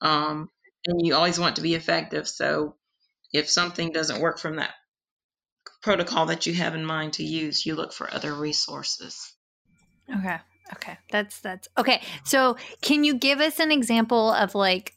um, 0.00 0.48
and 0.86 1.06
you 1.06 1.14
always 1.14 1.38
want 1.38 1.56
to 1.56 1.62
be 1.62 1.74
effective. 1.74 2.28
So 2.28 2.76
if 3.32 3.48
something 3.48 3.92
doesn't 3.92 4.20
work 4.20 4.38
from 4.38 4.56
that 4.56 4.74
protocol 5.82 6.26
that 6.26 6.46
you 6.46 6.54
have 6.54 6.74
in 6.74 6.84
mind 6.84 7.14
to 7.14 7.24
use, 7.24 7.64
you 7.64 7.74
look 7.74 7.92
for 7.92 8.12
other 8.12 8.34
resources. 8.34 9.32
Okay. 10.14 10.38
Okay. 10.74 10.98
That's 11.10 11.40
that's 11.40 11.68
okay. 11.78 12.02
So 12.24 12.56
can 12.82 13.04
you 13.04 13.14
give 13.14 13.40
us 13.40 13.60
an 13.60 13.70
example 13.70 14.32
of 14.32 14.54
like 14.54 14.94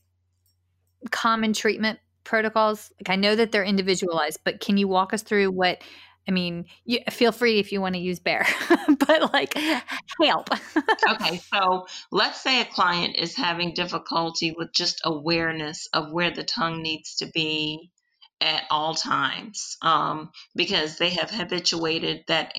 common 1.12 1.54
treatment 1.54 2.00
protocols? 2.24 2.92
Like 3.00 3.14
I 3.14 3.20
know 3.20 3.36
that 3.36 3.52
they're 3.52 3.64
individualized, 3.64 4.40
but 4.44 4.60
can 4.60 4.78
you 4.78 4.88
walk 4.88 5.14
us 5.14 5.22
through 5.22 5.52
what 5.52 5.82
I 6.28 6.32
mean, 6.32 6.66
you, 6.86 7.00
feel 7.10 7.32
free 7.32 7.60
if 7.60 7.72
you 7.72 7.82
want 7.82 7.96
to 7.96 8.02
use 8.02 8.20
bear, 8.20 8.48
but 8.88 9.34
like 9.34 9.58
help. 10.22 10.50
okay, 11.10 11.38
so 11.54 11.88
let's 12.12 12.42
say 12.42 12.62
a 12.62 12.66
client 12.66 13.18
is 13.18 13.36
having 13.36 13.74
difficulty 13.74 14.54
with 14.58 14.72
just 14.74 15.02
awareness 15.04 15.88
of 15.94 16.12
where 16.12 16.32
the 16.32 16.44
tongue 16.44 16.82
needs 16.82 17.16
to 17.18 17.26
be 17.28 17.92
at 18.40 18.64
all 18.70 18.94
times 18.94 19.78
um, 19.82 20.30
because 20.56 20.98
they 20.98 21.12
have 21.12 21.30
habituated 21.30 22.24
that 22.28 22.54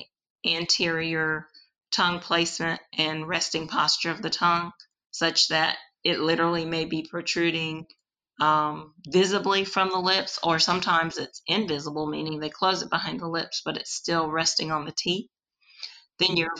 anterior 0.45 1.47
tongue 1.91 2.19
placement 2.19 2.81
and 2.97 3.27
resting 3.27 3.67
posture 3.67 4.11
of 4.11 4.21
the 4.21 4.29
tongue 4.29 4.71
such 5.11 5.47
that 5.47 5.77
it 6.03 6.19
literally 6.19 6.65
may 6.65 6.85
be 6.85 7.07
protruding 7.09 7.85
um, 8.39 8.93
visibly 9.07 9.63
from 9.65 9.89
the 9.89 9.99
lips, 9.99 10.39
or 10.43 10.59
sometimes 10.59 11.17
it's 11.17 11.41
invisible, 11.47 12.05
meaning 12.05 12.39
they 12.39 12.49
close 12.49 12.81
it 12.81 12.89
behind 12.89 13.19
the 13.19 13.27
lips, 13.27 13.61
but 13.63 13.77
it's 13.77 13.93
still 13.93 14.29
resting 14.29 14.71
on 14.71 14.85
the 14.85 14.93
teeth. 14.95 15.29
Then 16.19 16.37
your 16.37 16.51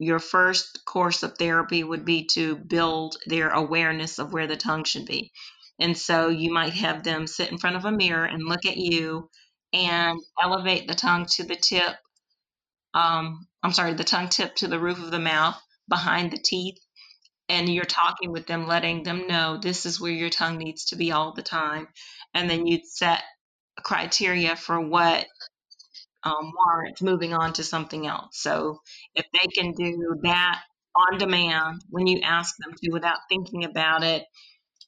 your 0.00 0.20
first 0.20 0.84
course 0.84 1.24
of 1.24 1.36
therapy 1.36 1.82
would 1.82 2.04
be 2.04 2.26
to 2.26 2.54
build 2.56 3.16
their 3.26 3.50
awareness 3.50 4.18
of 4.20 4.32
where 4.32 4.46
the 4.46 4.56
tongue 4.56 4.84
should 4.84 5.06
be. 5.06 5.32
And 5.80 5.98
so 5.98 6.28
you 6.28 6.52
might 6.52 6.74
have 6.74 7.02
them 7.02 7.26
sit 7.26 7.50
in 7.50 7.58
front 7.58 7.76
of 7.76 7.84
a 7.84 7.90
mirror 7.90 8.24
and 8.24 8.44
look 8.44 8.64
at 8.64 8.76
you 8.76 9.28
and 9.72 10.20
elevate 10.40 10.86
the 10.86 10.94
tongue 10.94 11.26
to 11.30 11.44
the 11.44 11.56
tip. 11.56 11.96
Um, 12.94 13.48
I'm 13.62 13.72
sorry, 13.72 13.94
the 13.94 14.04
tongue 14.04 14.28
tip 14.28 14.54
to 14.56 14.68
the 14.68 14.78
roof 14.78 14.98
of 14.98 15.10
the 15.10 15.18
mouth 15.18 15.60
behind 15.88 16.30
the 16.30 16.38
teeth 16.38 16.78
and 17.48 17.68
you're 17.68 17.84
talking 17.84 18.30
with 18.30 18.46
them, 18.46 18.66
letting 18.66 19.02
them 19.02 19.26
know 19.26 19.56
this 19.56 19.86
is 19.86 20.00
where 20.00 20.12
your 20.12 20.30
tongue 20.30 20.58
needs 20.58 20.86
to 20.86 20.96
be 20.96 21.12
all 21.12 21.32
the 21.32 21.42
time. 21.42 21.88
And 22.34 22.48
then 22.48 22.66
you'd 22.66 22.86
set 22.86 23.22
criteria 23.82 24.56
for 24.56 24.80
what 24.80 25.26
um, 26.24 26.52
warrants 26.54 27.00
moving 27.00 27.32
on 27.32 27.54
to 27.54 27.64
something 27.64 28.06
else. 28.06 28.40
So 28.40 28.80
if 29.14 29.26
they 29.32 29.48
can 29.48 29.72
do 29.72 30.16
that 30.22 30.60
on 30.94 31.18
demand 31.18 31.82
when 31.88 32.06
you 32.06 32.20
ask 32.22 32.54
them 32.58 32.74
to 32.76 32.90
without 32.90 33.18
thinking 33.28 33.64
about 33.64 34.02
it 34.02 34.24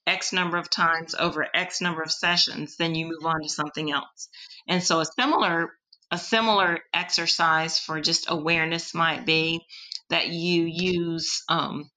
X 0.06 0.32
number 0.32 0.56
of 0.56 0.68
times 0.68 1.14
over 1.14 1.46
X 1.54 1.80
number 1.80 2.02
of 2.02 2.10
sessions, 2.10 2.76
then 2.76 2.94
you 2.94 3.06
move 3.06 3.24
on 3.24 3.42
to 3.42 3.48
something 3.48 3.92
else. 3.92 4.28
And 4.68 4.82
so 4.82 5.00
a 5.00 5.06
similar 5.06 5.72
a 6.10 6.18
similar 6.18 6.80
exercise 6.92 7.78
for 7.78 8.00
just 8.00 8.28
awareness 8.28 8.94
might 8.94 9.24
be 9.24 9.60
that 10.08 10.26
you 10.28 10.64
use 10.64 11.44
um, 11.48 11.88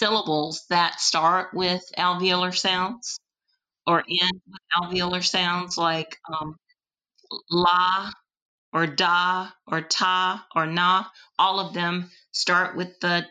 syllables 0.00 0.64
that 0.70 0.98
start 0.98 1.52
with 1.52 1.82
alveolar 1.98 2.56
sounds 2.56 3.20
or 3.86 3.98
end 3.98 4.40
with 4.48 4.60
alveolar 4.74 5.22
sounds 5.22 5.76
like 5.76 6.16
um, 6.32 6.56
la 7.50 8.10
or 8.72 8.86
da 8.86 9.50
or 9.66 9.82
ta 9.82 10.46
or 10.56 10.66
na. 10.66 11.04
All 11.38 11.60
of 11.60 11.74
them 11.74 12.10
start 12.32 12.76
with 12.78 12.98
the 13.00 13.26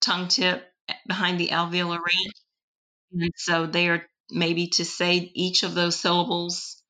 tongue 0.00 0.28
tip 0.28 0.64
behind 1.06 1.38
the 1.38 1.48
alveolar 1.48 1.98
ridge. 1.98 2.34
And 3.12 3.30
so 3.36 3.66
they 3.66 3.88
are 3.88 4.06
maybe 4.30 4.68
to 4.68 4.86
say 4.86 5.30
each 5.34 5.64
of 5.64 5.74
those 5.74 5.96
syllables 6.00 6.82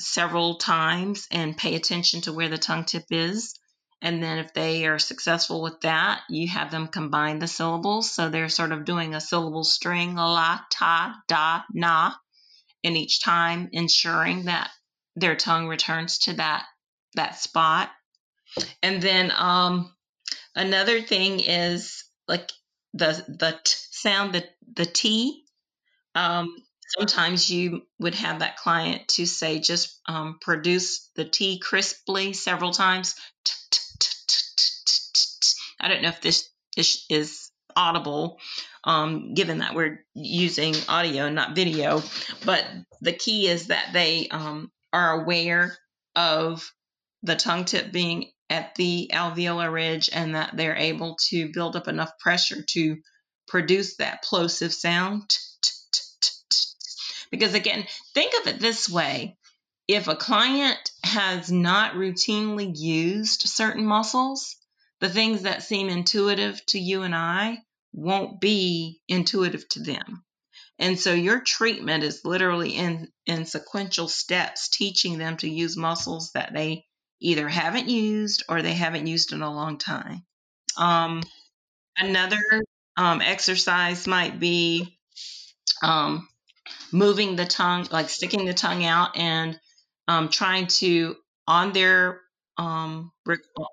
several 0.00 0.56
times 0.56 1.28
and 1.30 1.56
pay 1.56 1.76
attention 1.76 2.22
to 2.22 2.32
where 2.32 2.48
the 2.48 2.58
tongue 2.58 2.84
tip 2.84 3.04
is. 3.10 3.54
And 4.02 4.22
then 4.22 4.38
if 4.38 4.54
they 4.54 4.86
are 4.86 4.98
successful 4.98 5.60
with 5.62 5.80
that, 5.82 6.22
you 6.30 6.48
have 6.48 6.70
them 6.70 6.88
combine 6.88 7.38
the 7.38 7.46
syllables. 7.46 8.10
So 8.10 8.28
they're 8.28 8.48
sort 8.48 8.72
of 8.72 8.86
doing 8.86 9.14
a 9.14 9.20
syllable 9.20 9.64
string, 9.64 10.14
la, 10.14 10.60
ta, 10.70 11.20
da, 11.28 11.62
na, 11.72 12.12
and 12.82 12.96
each 12.96 13.22
time 13.22 13.68
ensuring 13.72 14.44
that 14.44 14.70
their 15.16 15.36
tongue 15.36 15.68
returns 15.68 16.18
to 16.20 16.34
that 16.34 16.64
that 17.14 17.36
spot. 17.36 17.90
And 18.82 19.02
then 19.02 19.32
um, 19.36 19.94
another 20.54 21.02
thing 21.02 21.40
is 21.40 22.04
like 22.26 22.50
the 22.94 23.24
the 23.28 23.58
t 23.62 23.76
sound, 23.90 24.34
the 24.34 24.44
the 24.74 24.86
T. 24.86 25.44
Um, 26.14 26.56
sometimes 26.98 27.50
you 27.50 27.82
would 27.98 28.14
have 28.16 28.40
that 28.40 28.56
client 28.56 29.06
to 29.08 29.26
say 29.26 29.60
just 29.60 30.00
um, 30.06 30.38
produce 30.40 31.10
the 31.14 31.24
T 31.24 31.58
crisply 31.58 32.32
several 32.32 32.72
times. 32.72 33.14
T, 33.44 33.52
t, 33.70 33.80
I 35.80 35.88
don't 35.88 36.02
know 36.02 36.08
if 36.08 36.20
this 36.20 36.48
is, 36.76 37.04
is 37.08 37.50
audible, 37.76 38.38
um, 38.84 39.34
given 39.34 39.58
that 39.58 39.74
we're 39.74 40.04
using 40.14 40.74
audio, 40.88 41.28
not 41.28 41.54
video. 41.54 42.02
But 42.44 42.64
the 43.00 43.12
key 43.12 43.48
is 43.48 43.68
that 43.68 43.90
they 43.92 44.28
um, 44.30 44.70
are 44.92 45.22
aware 45.22 45.76
of 46.16 46.70
the 47.22 47.36
tongue 47.36 47.64
tip 47.64 47.92
being 47.92 48.30
at 48.48 48.74
the 48.74 49.10
alveolar 49.12 49.72
ridge 49.72 50.10
and 50.12 50.34
that 50.34 50.56
they're 50.56 50.76
able 50.76 51.16
to 51.28 51.52
build 51.52 51.76
up 51.76 51.88
enough 51.88 52.18
pressure 52.18 52.62
to 52.70 52.96
produce 53.46 53.96
that 53.96 54.22
plosive 54.22 54.72
sound. 54.72 55.38
Because 57.30 57.54
again, 57.54 57.86
think 58.12 58.32
of 58.40 58.48
it 58.48 58.60
this 58.60 58.88
way 58.88 59.36
if 59.86 60.06
a 60.06 60.16
client 60.16 60.78
has 61.02 61.50
not 61.50 61.94
routinely 61.94 62.72
used 62.76 63.42
certain 63.42 63.84
muscles, 63.84 64.56
the 65.00 65.08
things 65.08 65.42
that 65.42 65.62
seem 65.62 65.88
intuitive 65.88 66.64
to 66.66 66.78
you 66.78 67.02
and 67.02 67.14
I 67.14 67.58
won't 67.92 68.40
be 68.40 69.00
intuitive 69.08 69.68
to 69.70 69.82
them. 69.82 70.24
And 70.78 70.98
so 70.98 71.12
your 71.12 71.40
treatment 71.40 72.04
is 72.04 72.24
literally 72.24 72.70
in, 72.70 73.08
in 73.26 73.44
sequential 73.44 74.08
steps, 74.08 74.68
teaching 74.68 75.18
them 75.18 75.36
to 75.38 75.48
use 75.48 75.76
muscles 75.76 76.30
that 76.32 76.54
they 76.54 76.86
either 77.20 77.48
haven't 77.48 77.88
used 77.88 78.44
or 78.48 78.62
they 78.62 78.72
haven't 78.72 79.06
used 79.06 79.32
in 79.32 79.42
a 79.42 79.52
long 79.52 79.76
time. 79.76 80.24
Um, 80.78 81.22
another 81.98 82.38
um, 82.96 83.20
exercise 83.20 84.06
might 84.06 84.40
be 84.40 84.98
um, 85.82 86.28
moving 86.92 87.36
the 87.36 87.44
tongue, 87.44 87.86
like 87.90 88.08
sticking 88.08 88.46
the 88.46 88.54
tongue 88.54 88.84
out 88.84 89.16
and 89.16 89.58
um, 90.08 90.28
trying 90.30 90.66
to, 90.66 91.16
on 91.46 91.72
their, 91.72 92.20
um, 92.60 93.10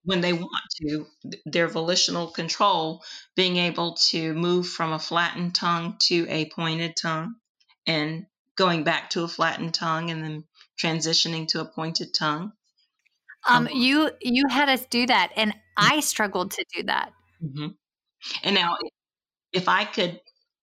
when 0.05 0.21
they 0.21 0.31
want 0.31 0.63
to, 0.79 1.05
their 1.45 1.67
volitional 1.67 2.27
control, 2.27 3.03
being 3.35 3.57
able 3.57 3.97
to 4.11 4.33
move 4.33 4.65
from 4.65 4.93
a 4.93 4.99
flattened 4.99 5.53
tongue 5.53 5.97
to 6.03 6.25
a 6.29 6.49
pointed 6.49 6.95
tongue 6.95 7.35
and 7.85 8.25
going 8.55 8.85
back 8.85 9.09
to 9.09 9.23
a 9.23 9.27
flattened 9.27 9.73
tongue 9.73 10.09
and 10.09 10.23
then 10.23 10.45
transitioning 10.81 11.49
to 11.49 11.59
a 11.59 11.65
pointed 11.65 12.13
tongue. 12.17 12.53
Um, 13.45 13.67
you 13.73 14.09
you 14.21 14.45
had 14.49 14.69
us 14.69 14.85
do 14.89 15.05
that, 15.05 15.33
and 15.35 15.53
I 15.77 15.99
struggled 15.99 16.51
to 16.51 16.65
do 16.73 16.83
that. 16.83 17.11
Mm-hmm. 17.43 17.67
And 18.43 18.55
now, 18.55 18.77
if 19.51 19.67
I 19.67 19.83
could 19.83 20.21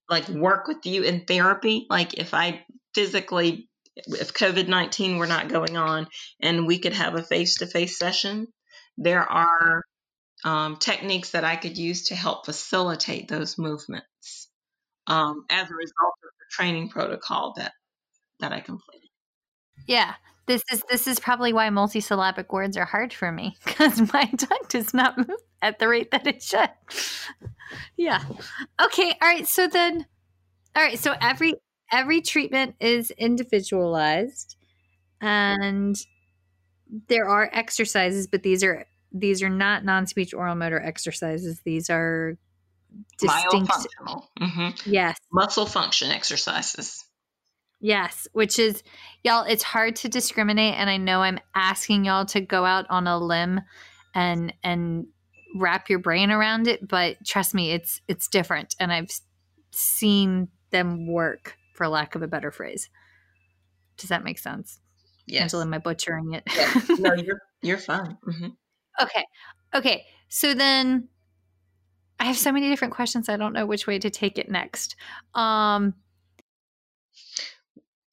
like 0.09 0.27
work 0.29 0.67
with 0.67 0.85
you 0.85 1.03
in 1.03 1.25
therapy, 1.25 1.85
like 1.91 2.15
if 2.15 2.33
I 2.33 2.65
physically, 2.95 3.69
if 3.95 4.33
COVID 4.33 4.67
nineteen 4.67 5.17
were 5.17 5.27
not 5.27 5.49
going 5.49 5.77
on, 5.77 6.07
and 6.41 6.67
we 6.67 6.79
could 6.79 6.93
have 6.93 7.15
a 7.15 7.23
face 7.23 7.57
to 7.57 7.67
face 7.67 7.97
session, 7.97 8.47
there 8.97 9.23
are 9.23 9.83
um, 10.43 10.77
techniques 10.77 11.31
that 11.31 11.43
I 11.43 11.55
could 11.55 11.77
use 11.77 12.05
to 12.05 12.15
help 12.15 12.45
facilitate 12.45 13.27
those 13.27 13.57
movements 13.57 14.49
um, 15.07 15.45
as 15.49 15.69
a 15.69 15.73
result 15.73 16.13
of 16.23 16.31
the 16.39 16.45
training 16.51 16.89
protocol 16.89 17.53
that 17.57 17.73
that 18.39 18.51
I 18.51 18.59
completed. 18.59 19.09
Yeah, 19.87 20.13
this 20.45 20.63
is 20.71 20.83
this 20.89 21.07
is 21.07 21.19
probably 21.19 21.53
why 21.53 21.69
multisyllabic 21.69 22.51
words 22.51 22.77
are 22.77 22.85
hard 22.85 23.13
for 23.13 23.31
me 23.31 23.57
because 23.65 23.99
my 24.13 24.25
tongue 24.37 24.65
does 24.69 24.93
not 24.93 25.17
move 25.17 25.39
at 25.61 25.79
the 25.79 25.87
rate 25.87 26.11
that 26.11 26.27
it 26.27 26.43
should. 26.43 26.69
yeah. 27.97 28.23
Okay. 28.83 29.15
All 29.21 29.27
right. 29.27 29.47
So 29.47 29.67
then, 29.67 30.05
all 30.75 30.83
right. 30.83 30.99
So 30.99 31.15
every 31.19 31.55
every 31.91 32.21
treatment 32.21 32.75
is 32.79 33.11
individualized, 33.11 34.55
and 35.21 35.95
there 37.07 37.27
are 37.27 37.49
exercises, 37.51 38.27
but 38.27 38.43
these 38.43 38.63
are 38.63 38.85
these 39.11 39.41
are 39.41 39.49
not 39.49 39.85
non 39.85 40.07
speech 40.07 40.33
oral 40.33 40.55
motor 40.55 40.79
exercises. 40.79 41.61
These 41.63 41.89
are 41.89 42.37
distinct. 43.17 43.71
Mm-hmm. 44.39 44.91
Yes. 44.91 45.17
Muscle 45.31 45.65
function 45.65 46.11
exercises. 46.11 47.03
Yes, 47.81 48.27
which 48.33 48.57
is 48.59 48.83
y'all 49.23 49.43
it's 49.43 49.63
hard 49.63 49.95
to 49.97 50.09
discriminate 50.09 50.75
and 50.75 50.89
I 50.89 50.97
know 50.97 51.21
I'm 51.21 51.39
asking 51.53 52.05
y'all 52.05 52.25
to 52.27 52.41
go 52.41 52.65
out 52.65 52.85
on 52.89 53.07
a 53.07 53.17
limb 53.17 53.61
and 54.13 54.53
and 54.63 55.07
wrap 55.55 55.89
your 55.89 55.99
brain 55.99 56.31
around 56.31 56.67
it, 56.67 56.85
but 56.87 57.17
trust 57.25 57.53
me, 57.53 57.71
it's 57.71 58.01
it's 58.07 58.27
different 58.27 58.75
and 58.79 58.91
I've 58.91 59.11
seen 59.71 60.49
them 60.71 61.07
work 61.07 61.57
for 61.75 61.87
lack 61.87 62.15
of 62.15 62.23
a 62.23 62.27
better 62.27 62.51
phrase. 62.51 62.89
Does 63.97 64.09
that 64.09 64.23
make 64.23 64.39
sense? 64.39 64.79
Yes. 65.27 65.43
Angela, 65.43 65.63
am 65.63 65.73
I 65.73 65.77
butchering 65.79 66.33
it? 66.33 66.43
Yes. 66.55 66.89
No, 66.99 67.13
you're 67.13 67.41
you're 67.61 67.77
fine. 67.77 68.17
Mm-hmm. 68.27 68.49
Okay. 69.01 69.25
Okay. 69.73 70.05
So 70.29 70.53
then 70.53 71.09
I 72.19 72.25
have 72.25 72.37
so 72.37 72.51
many 72.51 72.69
different 72.69 72.93
questions. 72.93 73.29
I 73.29 73.37
don't 73.37 73.53
know 73.53 73.65
which 73.65 73.87
way 73.87 73.99
to 73.99 74.09
take 74.09 74.37
it 74.37 74.49
next. 74.49 74.95
Um, 75.33 75.93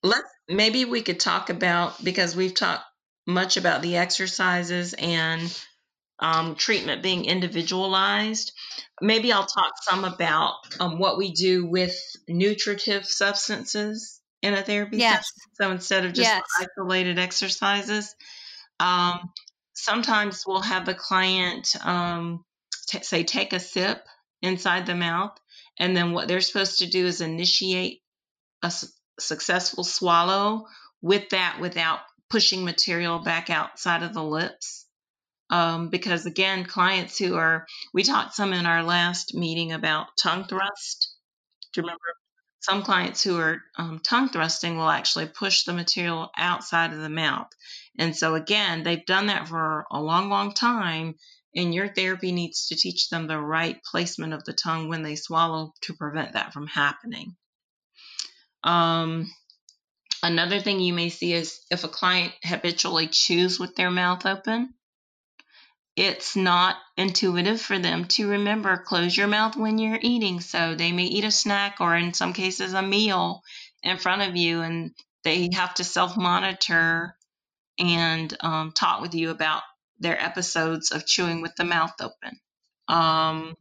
let's 0.02 0.28
maybe 0.48 0.84
we 0.84 1.02
could 1.02 1.20
talk 1.20 1.50
about 1.50 2.02
because 2.02 2.34
we've 2.34 2.54
talked 2.54 2.84
much 3.26 3.56
about 3.56 3.82
the 3.82 3.96
exercises 3.96 4.94
and 4.94 5.40
um, 6.22 6.54
treatment 6.54 7.02
being 7.02 7.24
individualized. 7.24 8.52
Maybe 9.00 9.32
I'll 9.32 9.46
talk 9.46 9.72
some 9.82 10.04
about 10.04 10.54
um, 10.78 10.98
what 10.98 11.18
we 11.18 11.32
do 11.32 11.66
with 11.66 11.96
nutritive 12.28 13.04
substances 13.04 14.20
in 14.40 14.54
a 14.54 14.62
therapy 14.62 14.98
yes. 14.98 15.26
session. 15.26 15.52
So 15.60 15.70
instead 15.72 16.04
of 16.06 16.12
just 16.14 16.28
yes. 16.28 16.42
isolated 16.60 17.18
exercises, 17.18 18.14
um, 18.78 19.30
sometimes 19.74 20.44
we'll 20.46 20.62
have 20.62 20.86
the 20.86 20.94
client 20.94 21.74
um, 21.84 22.44
t- 22.88 23.02
say 23.02 23.24
take 23.24 23.52
a 23.52 23.60
sip 23.60 24.04
inside 24.40 24.86
the 24.86 24.94
mouth, 24.94 25.36
and 25.78 25.96
then 25.96 26.12
what 26.12 26.28
they're 26.28 26.40
supposed 26.40 26.78
to 26.78 26.86
do 26.86 27.04
is 27.04 27.20
initiate 27.20 28.00
a, 28.62 28.72
successful 29.18 29.84
swallow 29.84 30.66
with 31.00 31.28
that 31.30 31.58
without 31.60 32.00
pushing 32.30 32.64
material 32.64 33.18
back 33.18 33.50
outside 33.50 34.02
of 34.02 34.14
the 34.14 34.22
lips. 34.22 34.86
Um, 35.52 35.90
because 35.90 36.24
again, 36.24 36.64
clients 36.64 37.18
who 37.18 37.34
are, 37.34 37.66
we 37.92 38.04
talked 38.04 38.34
some 38.34 38.54
in 38.54 38.64
our 38.64 38.82
last 38.82 39.34
meeting 39.34 39.72
about 39.72 40.06
tongue 40.18 40.44
thrust. 40.44 41.14
Do 41.74 41.80
you 41.80 41.82
remember? 41.82 42.00
Some 42.60 42.82
clients 42.82 43.22
who 43.22 43.38
are 43.38 43.60
um, 43.76 44.00
tongue 44.02 44.30
thrusting 44.30 44.78
will 44.78 44.88
actually 44.88 45.26
push 45.26 45.64
the 45.64 45.74
material 45.74 46.30
outside 46.38 46.94
of 46.94 47.00
the 47.00 47.10
mouth. 47.10 47.50
And 47.98 48.16
so, 48.16 48.34
again, 48.34 48.82
they've 48.82 49.04
done 49.04 49.26
that 49.26 49.46
for 49.46 49.84
a 49.90 50.00
long, 50.00 50.30
long 50.30 50.54
time. 50.54 51.16
And 51.54 51.74
your 51.74 51.88
therapy 51.88 52.32
needs 52.32 52.68
to 52.68 52.76
teach 52.76 53.10
them 53.10 53.26
the 53.26 53.38
right 53.38 53.78
placement 53.84 54.32
of 54.32 54.44
the 54.44 54.54
tongue 54.54 54.88
when 54.88 55.02
they 55.02 55.16
swallow 55.16 55.74
to 55.82 55.92
prevent 55.92 56.32
that 56.32 56.54
from 56.54 56.66
happening. 56.66 57.36
Um, 58.64 59.30
another 60.22 60.60
thing 60.60 60.80
you 60.80 60.94
may 60.94 61.10
see 61.10 61.34
is 61.34 61.60
if 61.70 61.84
a 61.84 61.88
client 61.88 62.32
habitually 62.42 63.08
chews 63.08 63.60
with 63.60 63.76
their 63.76 63.90
mouth 63.90 64.24
open, 64.24 64.72
it's 65.96 66.36
not 66.36 66.76
intuitive 66.96 67.60
for 67.60 67.78
them 67.78 68.06
to 68.06 68.30
remember 68.30 68.76
close 68.78 69.16
your 69.16 69.26
mouth 69.26 69.56
when 69.56 69.78
you're 69.78 69.98
eating. 70.00 70.40
So 70.40 70.74
they 70.74 70.92
may 70.92 71.04
eat 71.04 71.24
a 71.24 71.30
snack 71.30 71.76
or, 71.80 71.94
in 71.94 72.14
some 72.14 72.32
cases, 72.32 72.72
a 72.72 72.82
meal 72.82 73.42
in 73.82 73.98
front 73.98 74.22
of 74.22 74.36
you, 74.36 74.62
and 74.62 74.92
they 75.24 75.50
have 75.52 75.74
to 75.74 75.84
self 75.84 76.16
monitor 76.16 77.14
and 77.78 78.34
um, 78.40 78.72
talk 78.72 79.00
with 79.00 79.14
you 79.14 79.30
about 79.30 79.62
their 79.98 80.20
episodes 80.20 80.92
of 80.92 81.06
chewing 81.06 81.42
with 81.42 81.54
the 81.56 81.64
mouth 81.64 81.94
open. 82.00 82.40
Um, 82.88 83.54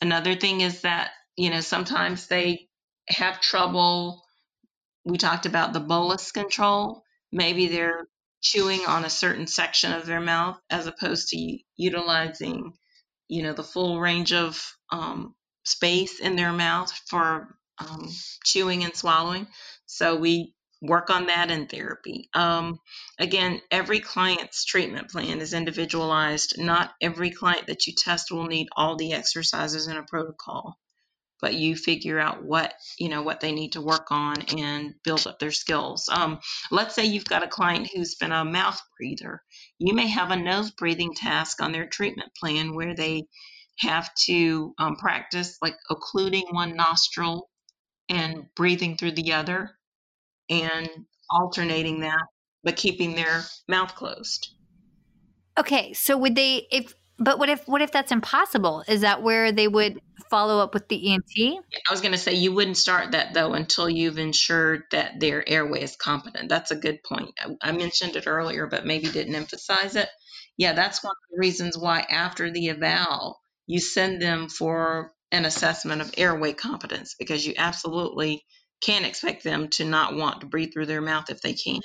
another 0.00 0.34
thing 0.34 0.60
is 0.60 0.82
that, 0.82 1.10
you 1.36 1.50
know, 1.50 1.60
sometimes 1.60 2.26
they 2.26 2.68
have 3.08 3.40
trouble. 3.40 4.22
We 5.04 5.18
talked 5.18 5.46
about 5.46 5.72
the 5.72 5.80
bolus 5.80 6.32
control. 6.32 7.02
Maybe 7.30 7.68
they're 7.68 8.06
chewing 8.42 8.80
on 8.86 9.04
a 9.04 9.10
certain 9.10 9.46
section 9.46 9.92
of 9.92 10.06
their 10.06 10.20
mouth 10.20 10.58
as 10.70 10.86
opposed 10.86 11.28
to 11.28 11.58
utilizing, 11.76 12.72
you 13.28 13.42
know, 13.42 13.52
the 13.52 13.64
full 13.64 14.00
range 14.00 14.32
of 14.32 14.62
um, 14.90 15.34
space 15.64 16.20
in 16.20 16.36
their 16.36 16.52
mouth 16.52 16.92
for 17.08 17.56
um, 17.78 18.08
chewing 18.44 18.84
and 18.84 18.94
swallowing. 18.94 19.46
So 19.86 20.16
we 20.16 20.54
work 20.82 21.10
on 21.10 21.26
that 21.26 21.50
in 21.50 21.66
therapy. 21.66 22.28
Um, 22.34 22.78
again, 23.18 23.60
every 23.70 24.00
client's 24.00 24.64
treatment 24.64 25.10
plan 25.10 25.40
is 25.40 25.54
individualized. 25.54 26.56
Not 26.58 26.92
every 27.00 27.30
client 27.30 27.66
that 27.68 27.86
you 27.86 27.94
test 27.96 28.30
will 28.30 28.46
need 28.46 28.68
all 28.76 28.96
the 28.96 29.12
exercises 29.14 29.86
in 29.88 29.96
a 29.96 30.04
protocol 30.04 30.78
but 31.40 31.54
you 31.54 31.76
figure 31.76 32.18
out 32.18 32.42
what 32.42 32.74
you 32.98 33.08
know 33.08 33.22
what 33.22 33.40
they 33.40 33.52
need 33.52 33.72
to 33.72 33.80
work 33.80 34.10
on 34.10 34.34
and 34.56 34.94
build 35.04 35.26
up 35.26 35.38
their 35.38 35.50
skills. 35.50 36.08
Um, 36.12 36.40
let's 36.70 36.94
say 36.94 37.04
you've 37.04 37.24
got 37.24 37.42
a 37.42 37.48
client 37.48 37.88
who's 37.94 38.14
been 38.14 38.32
a 38.32 38.44
mouth 38.44 38.80
breather. 38.98 39.42
You 39.78 39.94
may 39.94 40.08
have 40.08 40.30
a 40.30 40.36
nose 40.36 40.70
breathing 40.70 41.14
task 41.14 41.62
on 41.62 41.72
their 41.72 41.86
treatment 41.86 42.32
plan 42.38 42.74
where 42.74 42.94
they 42.94 43.24
have 43.78 44.10
to 44.24 44.74
um, 44.78 44.96
practice 44.96 45.58
like 45.60 45.76
occluding 45.90 46.46
one 46.50 46.76
nostril 46.76 47.50
and 48.08 48.46
breathing 48.54 48.96
through 48.96 49.12
the 49.12 49.32
other 49.32 49.72
and 50.48 50.88
alternating 51.28 52.00
that 52.00 52.22
but 52.64 52.76
keeping 52.76 53.14
their 53.14 53.44
mouth 53.68 53.94
closed. 53.94 54.48
Okay 55.58 55.92
so 55.92 56.16
would 56.16 56.34
they 56.34 56.66
if 56.70 56.94
but 57.18 57.38
what 57.38 57.48
if 57.48 57.66
what 57.66 57.82
if 57.82 57.92
that's 57.92 58.12
impossible? 58.12 58.84
Is 58.86 59.00
that 59.00 59.22
where 59.22 59.52
they 59.52 59.68
would 59.68 60.00
follow 60.30 60.58
up 60.58 60.74
with 60.74 60.88
the 60.88 61.12
ENT? 61.12 61.60
I 61.88 61.92
was 61.92 62.00
going 62.00 62.12
to 62.12 62.18
say 62.18 62.34
you 62.34 62.52
wouldn't 62.52 62.76
start 62.76 63.12
that 63.12 63.32
though 63.32 63.54
until 63.54 63.88
you've 63.88 64.18
ensured 64.18 64.82
that 64.90 65.18
their 65.18 65.46
airway 65.48 65.82
is 65.82 65.96
competent. 65.96 66.48
That's 66.48 66.70
a 66.70 66.76
good 66.76 67.02
point. 67.02 67.30
I, 67.62 67.72
mentioned 67.72 68.16
it 68.16 68.26
earlier, 68.26 68.66
but 68.66 68.86
maybe 68.86 69.08
didn't 69.08 69.34
emphasize 69.34 69.96
it. 69.96 70.08
Yeah, 70.58 70.72
that's 70.72 71.02
one 71.02 71.12
of 71.12 71.30
the 71.30 71.40
reasons 71.40 71.78
why 71.78 72.00
after 72.00 72.50
the 72.50 72.70
eval 72.70 73.40
you 73.66 73.80
send 73.80 74.22
them 74.22 74.48
for 74.48 75.12
an 75.32 75.44
assessment 75.44 76.00
of 76.00 76.14
airway 76.16 76.52
competence 76.52 77.14
because 77.18 77.44
you 77.46 77.54
absolutely 77.56 78.44
can't 78.80 79.06
expect 79.06 79.42
them 79.42 79.68
to 79.68 79.84
not 79.84 80.14
want 80.14 80.40
to 80.40 80.46
breathe 80.46 80.72
through 80.72 80.86
their 80.86 81.00
mouth 81.00 81.30
if 81.30 81.40
they 81.40 81.54
can. 81.54 81.80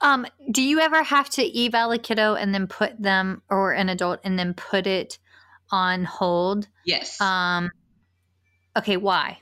Um, 0.00 0.26
do 0.50 0.62
you 0.62 0.80
ever 0.80 1.02
have 1.02 1.28
to 1.30 1.64
eval 1.64 1.92
a 1.92 1.98
kiddo 1.98 2.34
and 2.34 2.54
then 2.54 2.66
put 2.66 3.00
them 3.00 3.42
or 3.50 3.72
an 3.72 3.88
adult 3.88 4.20
and 4.24 4.38
then 4.38 4.54
put 4.54 4.86
it 4.86 5.18
on 5.70 6.04
hold? 6.04 6.68
Yes. 6.84 7.20
Um, 7.20 7.70
okay, 8.76 8.96
why? 8.96 9.38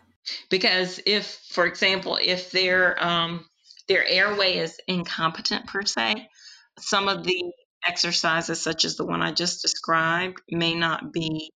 Because 0.50 1.00
if, 1.06 1.26
for 1.50 1.66
example, 1.66 2.18
if 2.20 2.50
their 2.50 3.02
um, 3.02 3.46
their 3.86 4.06
airway 4.06 4.58
is 4.58 4.78
incompetent 4.86 5.66
per 5.66 5.82
se, 5.82 6.28
some 6.78 7.08
of 7.08 7.24
the 7.24 7.42
exercises, 7.86 8.60
such 8.60 8.84
as 8.84 8.96
the 8.96 9.06
one 9.06 9.22
I 9.22 9.32
just 9.32 9.62
described, 9.62 10.42
may 10.50 10.74
not 10.74 11.12
be, 11.12 11.50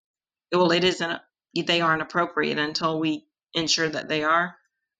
well, 0.50 0.72
it 0.72 0.84
isn't, 0.84 1.20
they 1.66 1.80
aren't 1.80 2.02
appropriate 2.02 2.58
until 2.58 2.98
we 2.98 3.26
ensure 3.54 3.88
that 3.88 4.08
they 4.08 4.24
are 4.24 4.54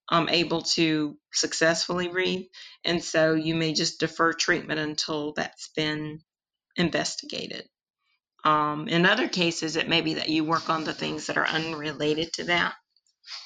um, 0.09 0.29
able 0.29 0.63
to 0.63 1.17
successfully 1.33 2.09
breathe. 2.09 2.47
And 2.85 3.03
so 3.03 3.35
you 3.35 3.55
may 3.55 3.73
just 3.73 4.01
defer 4.01 4.33
treatment 4.33 4.81
until 4.81 5.33
that's 5.35 5.69
been 5.75 6.21
investigated. 6.77 7.69
Um, 8.45 8.89
in 8.89 9.07
other 9.07 9.29
cases, 9.29 9.77
it 9.77 9.89
may 9.89 10.01
be 10.01 10.15
that 10.15 10.29
you 10.29 10.45
work 10.45 10.69
on 10.69 10.85
the 10.85 10.93
things 10.93 11.27
that 11.27 11.39
are 11.39 11.47
unrelated 11.47 12.33
to 12.35 12.45
that 12.45 12.75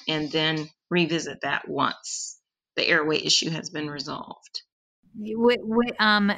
and 0.07 0.31
then 0.31 0.67
revisit 0.89 1.41
that 1.41 1.67
once 1.67 2.39
the 2.75 2.87
airway 2.87 3.17
issue 3.17 3.49
has 3.49 3.69
been 3.69 3.89
resolved. 3.89 4.63
um, 5.99 6.31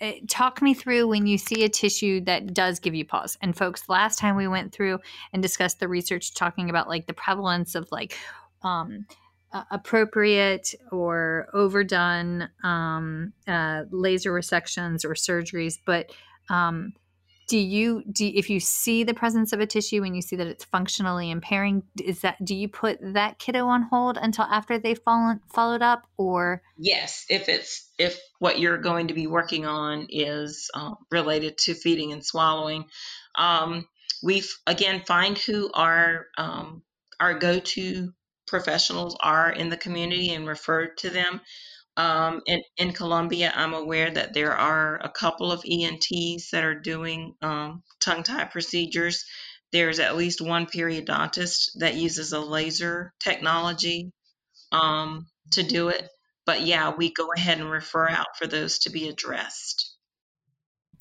eh, 0.00 0.20
talk 0.28 0.62
me 0.62 0.74
through 0.74 1.08
when 1.08 1.26
you 1.26 1.38
see 1.38 1.64
a 1.64 1.68
tissue 1.68 2.20
that 2.22 2.54
does 2.54 2.78
give 2.78 2.94
you 2.94 3.04
pause. 3.04 3.36
And 3.42 3.56
folks, 3.56 3.88
last 3.88 4.18
time 4.18 4.36
we 4.36 4.48
went 4.48 4.72
through 4.72 4.98
and 5.32 5.42
discussed 5.42 5.80
the 5.80 5.88
research 5.88 6.34
talking 6.34 6.70
about 6.70 6.88
like 6.88 7.06
the 7.06 7.14
prevalence 7.14 7.74
of 7.74 7.88
like 7.90 8.18
um, 8.62 9.06
uh, 9.56 9.64
appropriate 9.70 10.74
or 10.92 11.48
overdone 11.54 12.48
um, 12.62 13.32
uh, 13.48 13.84
laser 13.90 14.30
resections 14.30 15.04
or 15.04 15.14
surgeries, 15.14 15.78
but 15.86 16.10
um, 16.50 16.92
do 17.48 17.58
you 17.58 18.02
do 18.10 18.30
if 18.34 18.50
you 18.50 18.60
see 18.60 19.02
the 19.02 19.14
presence 19.14 19.52
of 19.52 19.60
a 19.60 19.66
tissue 19.66 20.02
and 20.02 20.14
you 20.14 20.20
see 20.20 20.36
that 20.36 20.46
it's 20.46 20.64
functionally 20.64 21.30
impairing 21.30 21.84
is 22.04 22.20
that 22.20 22.44
do 22.44 22.54
you 22.54 22.68
put 22.68 22.98
that 23.00 23.38
kiddo 23.38 23.66
on 23.66 23.82
hold 23.82 24.18
until 24.20 24.44
after 24.44 24.78
they've 24.78 24.98
fallen, 24.98 25.40
followed 25.52 25.80
up 25.80 26.06
or? 26.16 26.60
Yes 26.76 27.24
if 27.30 27.48
it's 27.48 27.88
if 27.98 28.20
what 28.40 28.58
you're 28.58 28.78
going 28.78 29.08
to 29.08 29.14
be 29.14 29.26
working 29.26 29.64
on 29.64 30.08
is 30.10 30.70
uh, 30.74 30.94
related 31.10 31.56
to 31.58 31.74
feeding 31.74 32.12
and 32.12 32.24
swallowing 32.24 32.84
um, 33.38 33.86
we 34.22 34.42
again 34.66 35.02
find 35.06 35.38
who 35.38 35.70
our 35.72 36.26
um, 36.36 36.82
our 37.20 37.38
go-to 37.38 38.12
professionals 38.46 39.16
are 39.20 39.50
in 39.50 39.68
the 39.68 39.76
community 39.76 40.32
and 40.32 40.46
refer 40.46 40.86
to 40.86 41.10
them 41.10 41.40
um, 41.96 42.42
in, 42.46 42.62
in 42.76 42.92
Columbia, 42.92 43.52
I'm 43.54 43.72
aware 43.72 44.10
that 44.10 44.34
there 44.34 44.52
are 44.52 45.00
a 45.02 45.08
couple 45.08 45.50
of 45.50 45.64
ENTs 45.64 46.50
that 46.50 46.64
are 46.64 46.78
doing 46.78 47.34
um, 47.40 47.82
tongue 48.00 48.22
tie 48.22 48.44
procedures. 48.44 49.24
There's 49.72 49.98
at 49.98 50.16
least 50.16 50.40
one 50.40 50.66
periodontist 50.66 51.70
that 51.78 51.94
uses 51.94 52.32
a 52.32 52.40
laser 52.40 53.14
technology 53.18 54.12
um, 54.72 55.26
to 55.52 55.62
do 55.62 55.88
it. 55.88 56.06
But 56.44 56.62
yeah, 56.62 56.92
we 56.94 57.12
go 57.12 57.28
ahead 57.34 57.58
and 57.58 57.70
refer 57.70 58.08
out 58.08 58.36
for 58.36 58.46
those 58.46 58.80
to 58.80 58.90
be 58.90 59.08
addressed. 59.08 59.95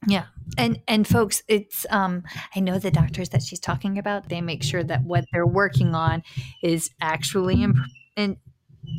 Yeah. 0.08 0.26
And 0.58 0.80
and 0.88 1.08
folks, 1.08 1.42
it's 1.48 1.86
um 1.90 2.24
I 2.56 2.60
know 2.60 2.80
the 2.80 2.92
doctors 2.92 3.30
that 3.30 3.42
she's 3.42 3.60
talking 3.60 3.98
about, 3.98 4.30
they 4.30 4.42
make 4.42 4.64
sure 4.64 4.84
that 4.84 5.04
what 5.04 5.26
they're 5.32 5.48
working 5.48 5.96
on 5.96 6.24
is 6.62 6.92
actually 7.02 7.64
imp- 7.64 7.78
and 8.16 8.38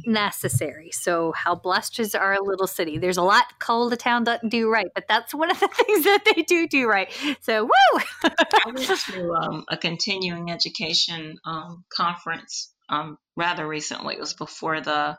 necessary. 0.05 0.91
So, 0.93 1.33
how 1.33 1.55
blessed 1.55 1.99
is 2.01 2.15
our 2.15 2.39
little 2.41 2.67
city? 2.67 2.99
There's 2.99 3.17
a 3.17 3.23
lot 3.23 3.45
Cola 3.59 3.97
Town 3.97 4.25
doesn't 4.25 4.49
do 4.49 4.71
right, 4.71 4.89
but 4.95 5.05
that's 5.09 5.35
one 5.35 5.51
of 5.51 5.59
the 5.61 5.69
things 5.73 6.05
that 6.05 6.25
they 6.25 6.43
do 6.43 6.67
do 6.67 6.89
right. 6.89 7.11
So, 7.43 7.65
woo! 7.65 8.01
I 8.25 8.33
went 8.67 8.79
to 8.79 9.33
um, 9.33 9.65
a 9.69 9.77
continuing 9.77 10.51
education 10.51 11.37
um, 11.45 11.85
conference 11.93 12.73
um, 12.89 13.19
rather 13.37 13.67
recently. 13.67 14.15
It 14.15 14.21
was 14.21 14.35
before 14.35 14.81
the 14.81 15.19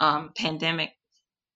um, 0.00 0.30
pandemic. 0.36 0.90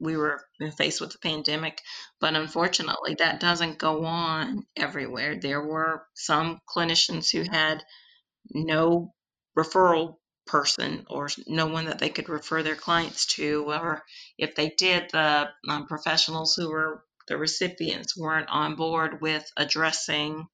We 0.01 0.17
were 0.17 0.43
faced 0.77 1.01
with 1.01 1.13
the 1.13 1.19
pandemic, 1.19 1.81
but 2.21 2.35
unfortunately, 2.35 3.17
that 3.19 3.41
doesn't 3.41 3.79
go 3.79 4.05
on 4.05 4.67
everywhere. 4.77 5.39
There 5.39 5.63
were 5.63 6.07
some 6.15 6.59
clinicians 6.75 7.31
who 7.31 7.43
had 7.43 7.85
no 8.51 9.13
referral 9.57 10.17
person 10.47 11.07
or 11.09 11.29
no 11.47 11.67
one 11.67 11.85
that 11.87 11.99
they 11.99 12.09
could 12.09 12.29
refer 12.29 12.63
their 12.63 12.77
clients 12.77 13.27
to, 13.27 13.65
or 13.69 14.03
if 14.39 14.55
they 14.55 14.71
did, 14.71 15.11
the 15.13 15.49
um, 15.69 15.87
professionals 15.87 16.55
who 16.57 16.71
were 16.71 17.05
the 17.29 17.37
recipients 17.37 18.17
weren't 18.17 18.49
on 18.49 18.75
board 18.75 19.21
with 19.21 19.49
addressing 19.57 20.47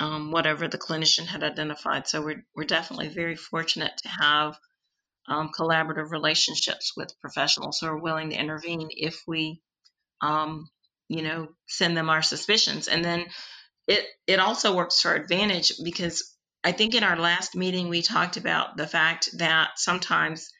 um, 0.00 0.32
whatever 0.32 0.66
the 0.66 0.78
clinician 0.78 1.26
had 1.26 1.44
identified. 1.44 2.08
So 2.08 2.22
we're, 2.22 2.44
we're 2.54 2.64
definitely 2.64 3.08
very 3.08 3.36
fortunate 3.36 3.92
to 4.02 4.08
have 4.08 4.58
um, 5.28 5.50
collaborative 5.58 6.10
relationships 6.10 6.92
with 6.96 7.18
professionals 7.20 7.78
who 7.80 7.86
are 7.86 7.98
willing 7.98 8.30
to 8.30 8.36
intervene 8.36 8.88
if 8.90 9.22
we, 9.26 9.60
um, 10.20 10.68
you 11.08 11.22
know, 11.22 11.48
send 11.68 11.96
them 11.96 12.10
our 12.10 12.22
suspicions. 12.22 12.88
And 12.88 13.04
then 13.04 13.26
it, 13.86 14.04
it 14.26 14.40
also 14.40 14.74
works 14.74 15.02
to 15.02 15.08
our 15.08 15.14
advantage 15.14 15.72
because 15.82 16.34
I 16.62 16.72
think 16.72 16.94
in 16.94 17.04
our 17.04 17.16
last 17.16 17.54
meeting, 17.54 17.88
we 17.88 18.02
talked 18.02 18.36
about 18.36 18.76
the 18.76 18.86
fact 18.86 19.30
that 19.38 19.70
sometimes 19.76 20.50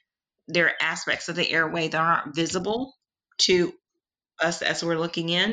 there 0.48 0.66
are 0.66 0.74
aspects 0.80 1.28
of 1.28 1.36
the 1.36 1.50
airway 1.50 1.88
that 1.88 2.00
aren't 2.00 2.34
visible 2.34 2.94
to 3.38 3.72
us 4.40 4.62
as 4.62 4.82
we're 4.82 4.98
looking 4.98 5.28
in. 5.28 5.52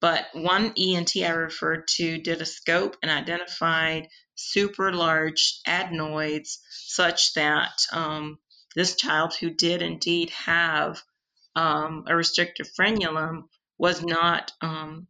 But 0.00 0.26
one 0.32 0.72
ENT 0.78 1.16
I 1.16 1.30
referred 1.30 1.86
to 1.96 2.18
did 2.18 2.40
a 2.40 2.46
scope 2.46 2.96
and 3.02 3.10
identified 3.10 4.08
super 4.40 4.92
large 4.92 5.60
adenoids, 5.66 6.60
such 6.70 7.34
that 7.34 7.72
um, 7.92 8.38
this 8.74 8.96
child 8.96 9.34
who 9.34 9.50
did 9.50 9.82
indeed 9.82 10.30
have 10.30 11.02
um, 11.54 12.04
a 12.06 12.16
restrictive 12.16 12.68
frenulum 12.78 13.44
was 13.78 14.02
not, 14.02 14.52
um, 14.60 15.06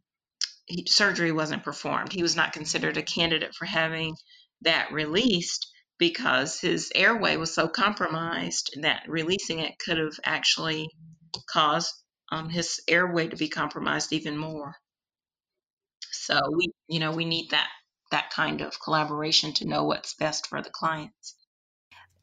he, 0.65 0.85
surgery 0.87 1.31
wasn't 1.31 1.63
performed. 1.63 2.11
He 2.11 2.23
was 2.23 2.35
not 2.35 2.53
considered 2.53 2.97
a 2.97 3.03
candidate 3.03 3.55
for 3.55 3.65
having 3.65 4.15
that 4.61 4.91
released 4.91 5.67
because 5.97 6.59
his 6.59 6.91
airway 6.95 7.37
was 7.37 7.53
so 7.53 7.67
compromised 7.67 8.75
that 8.81 9.03
releasing 9.07 9.59
it 9.59 9.77
could 9.77 9.97
have 9.97 10.19
actually 10.25 10.89
caused 11.49 11.93
um, 12.31 12.49
his 12.49 12.81
airway 12.87 13.27
to 13.27 13.35
be 13.35 13.49
compromised 13.49 14.13
even 14.13 14.37
more. 14.37 14.75
So 16.11 16.39
we, 16.55 16.69
you 16.87 16.99
know, 16.99 17.11
we 17.11 17.25
need 17.25 17.51
that 17.51 17.69
that 18.11 18.29
kind 18.29 18.61
of 18.61 18.81
collaboration 18.81 19.53
to 19.53 19.67
know 19.67 19.83
what's 19.83 20.13
best 20.13 20.47
for 20.47 20.61
the 20.61 20.69
clients. 20.69 21.35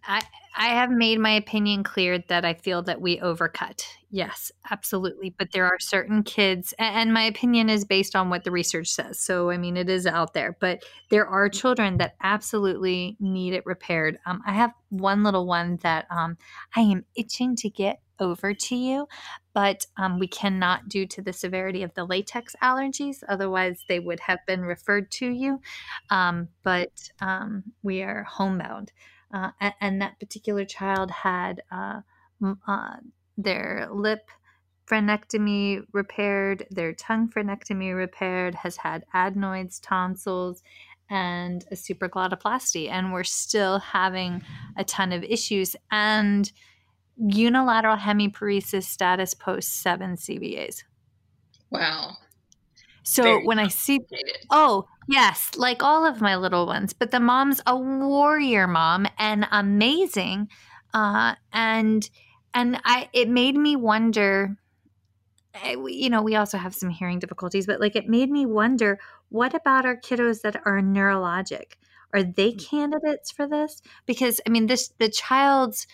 I 0.06 0.22
I 0.56 0.68
have 0.68 0.90
made 0.90 1.20
my 1.20 1.30
opinion 1.30 1.84
clear 1.84 2.18
that 2.28 2.44
I 2.44 2.54
feel 2.54 2.82
that 2.82 3.00
we 3.00 3.18
overcut. 3.18 3.84
Yes, 4.10 4.50
absolutely. 4.70 5.32
But 5.38 5.52
there 5.52 5.66
are 5.66 5.78
certain 5.78 6.24
kids, 6.24 6.74
and 6.78 7.12
my 7.12 7.22
opinion 7.22 7.68
is 7.68 7.84
based 7.84 8.16
on 8.16 8.28
what 8.28 8.42
the 8.42 8.50
research 8.50 8.88
says. 8.88 9.20
So, 9.20 9.50
I 9.50 9.56
mean, 9.56 9.76
it 9.76 9.88
is 9.88 10.06
out 10.06 10.34
there, 10.34 10.56
but 10.60 10.82
there 11.10 11.26
are 11.26 11.48
children 11.48 11.98
that 11.98 12.16
absolutely 12.22 13.16
need 13.20 13.52
it 13.52 13.66
repaired. 13.66 14.18
Um, 14.26 14.42
I 14.46 14.54
have 14.54 14.72
one 14.88 15.22
little 15.22 15.46
one 15.46 15.78
that 15.82 16.06
um, 16.10 16.36
I 16.74 16.80
am 16.80 17.04
itching 17.14 17.54
to 17.56 17.70
get 17.70 18.00
over 18.20 18.54
to 18.54 18.76
you, 18.76 19.06
but 19.54 19.86
um, 19.96 20.18
we 20.18 20.26
cannot 20.26 20.88
due 20.88 21.06
to 21.06 21.22
the 21.22 21.32
severity 21.32 21.82
of 21.82 21.94
the 21.94 22.04
latex 22.04 22.54
allergies. 22.62 23.22
Otherwise, 23.28 23.84
they 23.88 23.98
would 23.98 24.20
have 24.20 24.40
been 24.46 24.62
referred 24.62 25.10
to 25.12 25.28
you. 25.28 25.60
Um, 26.10 26.48
but 26.62 27.10
um, 27.20 27.64
we 27.82 28.02
are 28.02 28.24
homebound 28.24 28.92
uh, 29.32 29.50
and, 29.80 30.00
that 30.00 30.18
particular 30.18 30.64
child 30.64 31.10
had 31.10 31.62
uh, 31.70 32.00
uh, 32.66 32.96
their 33.36 33.88
lip 33.92 34.30
frenectomy 34.88 35.82
repaired, 35.92 36.66
their 36.70 36.94
tongue 36.94 37.28
frenectomy 37.28 37.94
repaired, 37.94 38.54
has 38.54 38.76
had 38.76 39.04
adenoids, 39.12 39.78
tonsils, 39.80 40.62
and 41.10 41.64
a 41.70 41.74
supraglottoplasty, 41.74 42.88
and 42.88 43.12
we're 43.12 43.24
still 43.24 43.78
having 43.78 44.42
a 44.76 44.84
ton 44.84 45.12
of 45.12 45.22
issues 45.24 45.76
and 45.90 46.52
unilateral 47.18 47.96
hemiparesis 47.96 48.84
status 48.84 49.34
post 49.34 49.82
seven 49.82 50.16
CVAs. 50.16 50.84
Wow. 51.70 52.16
So 53.02 53.22
Very 53.22 53.46
when 53.46 53.58
I 53.58 53.68
see, 53.68 54.00
oh, 54.50 54.86
yes, 55.08 55.52
like 55.56 55.82
all 55.82 56.06
of 56.06 56.20
my 56.20 56.36
little 56.36 56.66
ones, 56.66 56.92
but 56.92 57.10
the 57.10 57.20
mom's 57.20 57.60
a 57.66 57.76
warrior 57.76 58.66
mom 58.66 59.06
and 59.18 59.48
amazing. 59.50 60.48
Uh, 60.92 61.34
and, 61.52 62.08
and 62.52 62.80
I, 62.84 63.08
it 63.12 63.28
made 63.28 63.56
me 63.56 63.76
wonder, 63.76 64.56
eh, 65.54 65.76
you 65.86 66.10
know, 66.10 66.22
we 66.22 66.36
also 66.36 66.58
have 66.58 66.74
some 66.74 66.90
hearing 66.90 67.18
difficulties, 67.18 67.66
but 67.66 67.80
like 67.80 67.96
it 67.96 68.08
made 68.08 68.30
me 68.30 68.44
wonder 68.44 68.98
what 69.30 69.54
about 69.54 69.86
our 69.86 69.96
kiddos 69.96 70.42
that 70.42 70.60
are 70.66 70.80
neurologic? 70.80 71.74
Are 72.12 72.22
they 72.22 72.52
mm. 72.52 72.68
candidates 72.68 73.30
for 73.30 73.46
this? 73.46 73.82
Because, 74.06 74.40
I 74.46 74.50
mean, 74.50 74.66
this, 74.66 74.88
the 74.98 75.08
child's, 75.08 75.86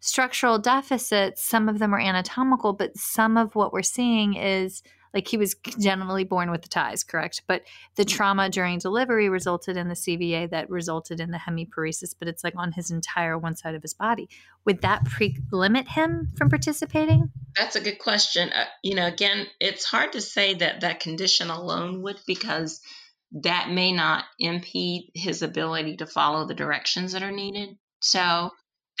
structural 0.00 0.58
deficits, 0.58 1.42
some 1.42 1.68
of 1.68 1.78
them 1.78 1.94
are 1.94 2.00
anatomical, 2.00 2.72
but 2.72 2.96
some 2.96 3.36
of 3.36 3.54
what 3.54 3.72
we're 3.72 3.82
seeing 3.82 4.34
is 4.34 4.82
like 5.14 5.28
he 5.28 5.36
was 5.36 5.56
generally 5.78 6.24
born 6.24 6.50
with 6.50 6.62
the 6.62 6.68
ties, 6.68 7.02
correct? 7.02 7.42
But 7.46 7.62
the 7.96 8.04
mm. 8.04 8.08
trauma 8.08 8.48
during 8.50 8.78
delivery 8.78 9.28
resulted 9.28 9.76
in 9.76 9.88
the 9.88 9.94
CVA 9.94 10.50
that 10.50 10.68
resulted 10.68 11.20
in 11.20 11.30
the 11.30 11.38
hemiparesis, 11.38 12.14
but 12.18 12.28
it's 12.28 12.44
like 12.44 12.54
on 12.56 12.72
his 12.72 12.90
entire 12.90 13.38
one 13.38 13.56
side 13.56 13.74
of 13.74 13.82
his 13.82 13.94
body. 13.94 14.28
Would 14.64 14.82
that 14.82 15.04
pre 15.04 15.36
limit 15.50 15.88
him 15.88 16.28
from 16.36 16.50
participating? 16.50 17.30
That's 17.56 17.76
a 17.76 17.80
good 17.80 17.98
question. 17.98 18.50
Uh, 18.50 18.66
you 18.82 18.94
know, 18.94 19.06
again, 19.06 19.46
it's 19.60 19.84
hard 19.84 20.12
to 20.12 20.20
say 20.20 20.54
that 20.54 20.82
that 20.82 21.00
condition 21.00 21.50
alone 21.50 22.02
would 22.02 22.20
because 22.26 22.80
that 23.32 23.70
may 23.70 23.92
not 23.92 24.24
impede 24.38 25.10
his 25.14 25.42
ability 25.42 25.96
to 25.96 26.06
follow 26.06 26.46
the 26.46 26.54
directions 26.54 27.12
that 27.12 27.22
are 27.22 27.32
needed. 27.32 27.76
So 28.00 28.50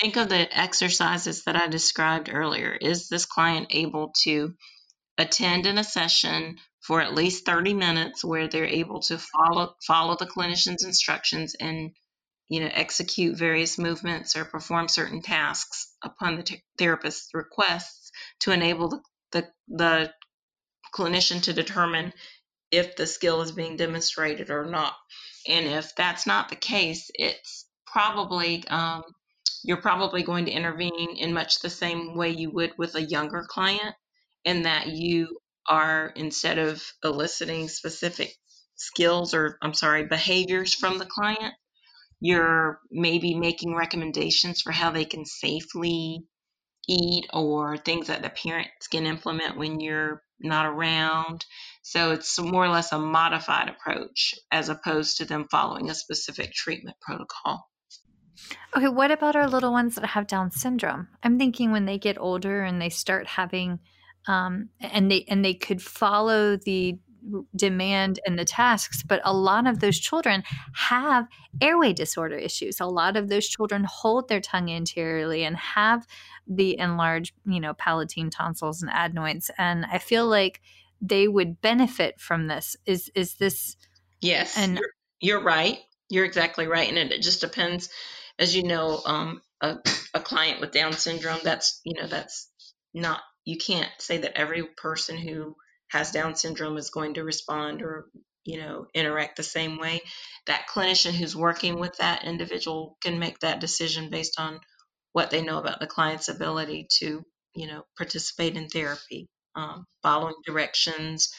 think 0.00 0.16
of 0.16 0.28
the 0.28 0.58
exercises 0.58 1.44
that 1.44 1.56
I 1.56 1.66
described 1.68 2.30
earlier. 2.32 2.72
Is 2.72 3.08
this 3.08 3.26
client 3.26 3.68
able 3.70 4.12
to 4.24 4.54
attend 5.18 5.66
in 5.66 5.78
a 5.78 5.84
session 5.84 6.56
for 6.80 7.00
at 7.00 7.14
least 7.14 7.44
30 7.44 7.74
minutes 7.74 8.24
where 8.24 8.48
they're 8.48 8.64
able 8.64 9.00
to 9.00 9.18
follow 9.18 9.74
follow 9.86 10.16
the 10.16 10.26
clinician's 10.26 10.84
instructions 10.84 11.54
and 11.60 11.90
you 12.48 12.60
know 12.60 12.70
execute 12.72 13.36
various 13.36 13.78
movements 13.78 14.36
or 14.36 14.44
perform 14.44 14.88
certain 14.88 15.20
tasks 15.20 15.92
upon 16.02 16.36
the 16.36 16.58
therapist's 16.78 17.34
requests 17.34 18.10
to 18.40 18.52
enable 18.52 18.88
the, 18.88 19.00
the, 19.32 19.48
the 19.68 20.12
clinician 20.94 21.42
to 21.42 21.52
determine 21.52 22.12
if 22.70 22.96
the 22.96 23.06
skill 23.06 23.40
is 23.42 23.52
being 23.52 23.76
demonstrated 23.76 24.50
or 24.50 24.64
not 24.64 24.94
and 25.48 25.66
if 25.66 25.94
that's 25.96 26.26
not 26.26 26.48
the 26.48 26.56
case 26.56 27.10
it's 27.14 27.66
probably 27.86 28.66
um, 28.68 29.02
you're 29.68 29.76
probably 29.76 30.22
going 30.22 30.46
to 30.46 30.50
intervene 30.50 31.16
in 31.18 31.34
much 31.34 31.60
the 31.60 31.68
same 31.68 32.16
way 32.16 32.30
you 32.30 32.50
would 32.50 32.72
with 32.78 32.94
a 32.94 33.02
younger 33.02 33.44
client 33.46 33.94
in 34.44 34.62
that 34.62 34.86
you 34.88 35.38
are 35.68 36.10
instead 36.16 36.56
of 36.58 36.82
eliciting 37.04 37.68
specific 37.68 38.32
skills 38.76 39.34
or 39.34 39.58
I'm 39.60 39.74
sorry 39.74 40.06
behaviors 40.06 40.72
from 40.74 40.96
the 40.96 41.04
client 41.04 41.52
you're 42.20 42.80
maybe 42.90 43.34
making 43.34 43.74
recommendations 43.74 44.62
for 44.62 44.72
how 44.72 44.90
they 44.90 45.04
can 45.04 45.26
safely 45.26 46.24
eat 46.88 47.26
or 47.32 47.76
things 47.76 48.06
that 48.06 48.22
the 48.22 48.30
parents 48.30 48.88
can 48.88 49.06
implement 49.06 49.58
when 49.58 49.80
you're 49.80 50.22
not 50.40 50.66
around. 50.66 51.44
So 51.82 52.12
it's 52.12 52.40
more 52.40 52.64
or 52.64 52.70
less 52.70 52.92
a 52.92 52.98
modified 52.98 53.68
approach 53.68 54.34
as 54.50 54.70
opposed 54.70 55.18
to 55.18 55.26
them 55.26 55.46
following 55.50 55.90
a 55.90 55.94
specific 55.94 56.52
treatment 56.54 56.96
protocol. 57.00 57.68
Okay, 58.76 58.88
what 58.88 59.10
about 59.10 59.36
our 59.36 59.48
little 59.48 59.72
ones 59.72 59.94
that 59.94 60.04
have 60.06 60.26
Down 60.26 60.50
syndrome? 60.50 61.08
I'm 61.22 61.38
thinking 61.38 61.72
when 61.72 61.86
they 61.86 61.98
get 61.98 62.18
older 62.18 62.62
and 62.62 62.80
they 62.80 62.88
start 62.90 63.26
having, 63.26 63.80
um, 64.26 64.70
and 64.80 65.10
they 65.10 65.24
and 65.28 65.44
they 65.44 65.54
could 65.54 65.82
follow 65.82 66.56
the 66.56 66.98
demand 67.54 68.20
and 68.24 68.38
the 68.38 68.44
tasks 68.44 69.02
but 69.02 69.20
a 69.22 69.34
lot 69.34 69.66
of 69.66 69.80
those 69.80 69.98
children 69.98 70.42
have 70.72 71.26
airway 71.60 71.92
disorder 71.92 72.36
issues. 72.36 72.80
A 72.80 72.86
lot 72.86 73.16
of 73.16 73.28
those 73.28 73.46
children 73.46 73.84
hold 73.84 74.28
their 74.28 74.40
tongue 74.40 74.70
anteriorly 74.70 75.44
and 75.44 75.56
have 75.56 76.06
the 76.46 76.78
enlarged 76.78 77.34
you 77.44 77.60
know 77.60 77.74
palatine 77.74 78.30
tonsils 78.30 78.80
and 78.80 78.90
adenoids 78.90 79.50
and 79.58 79.84
i 79.92 79.98
feel 79.98 80.26
like 80.26 80.62
they 81.00 81.28
would 81.28 81.60
benefit 81.60 82.20
from 82.20 82.46
this. 82.46 82.76
Is 82.86 83.10
is 83.14 83.34
this 83.34 83.76
yes 84.20 84.56
and 84.58 84.78
you're, 84.78 84.90
you're 85.20 85.42
right. 85.42 85.78
You're 86.08 86.24
exactly 86.24 86.66
right 86.66 86.88
and 86.88 86.98
it, 86.98 87.12
it 87.12 87.22
just 87.22 87.40
depends 87.40 87.90
as 88.38 88.56
you 88.56 88.62
know 88.64 89.00
um, 89.04 89.40
a, 89.60 89.78
a 90.14 90.20
client 90.20 90.60
with 90.60 90.72
down 90.72 90.92
syndrome 90.92 91.40
that's 91.44 91.80
you 91.84 92.00
know 92.00 92.08
that's 92.08 92.50
not 92.94 93.20
you 93.44 93.56
can't 93.56 93.90
say 93.98 94.18
that 94.18 94.38
every 94.38 94.62
person 94.76 95.16
who 95.16 95.56
has 95.88 96.10
Down 96.10 96.36
syndrome 96.36 96.76
is 96.76 96.90
going 96.90 97.14
to 97.14 97.24
respond 97.24 97.82
or 97.82 98.08
you 98.44 98.58
know 98.58 98.86
interact 98.94 99.36
the 99.36 99.42
same 99.42 99.78
way. 99.78 100.02
That 100.46 100.66
clinician 100.72 101.12
who's 101.12 101.34
working 101.34 101.78
with 101.78 101.96
that 101.96 102.24
individual 102.24 102.98
can 103.02 103.18
make 103.18 103.38
that 103.40 103.60
decision 103.60 104.10
based 104.10 104.38
on 104.38 104.60
what 105.12 105.30
they 105.30 105.42
know 105.42 105.58
about 105.58 105.80
the 105.80 105.86
client's 105.86 106.28
ability 106.28 106.88
to 106.98 107.22
you 107.54 107.66
know 107.66 107.84
participate 107.96 108.56
in 108.56 108.68
therapy, 108.68 109.28
um, 109.56 109.86
following 110.02 110.36
directions, 110.46 111.30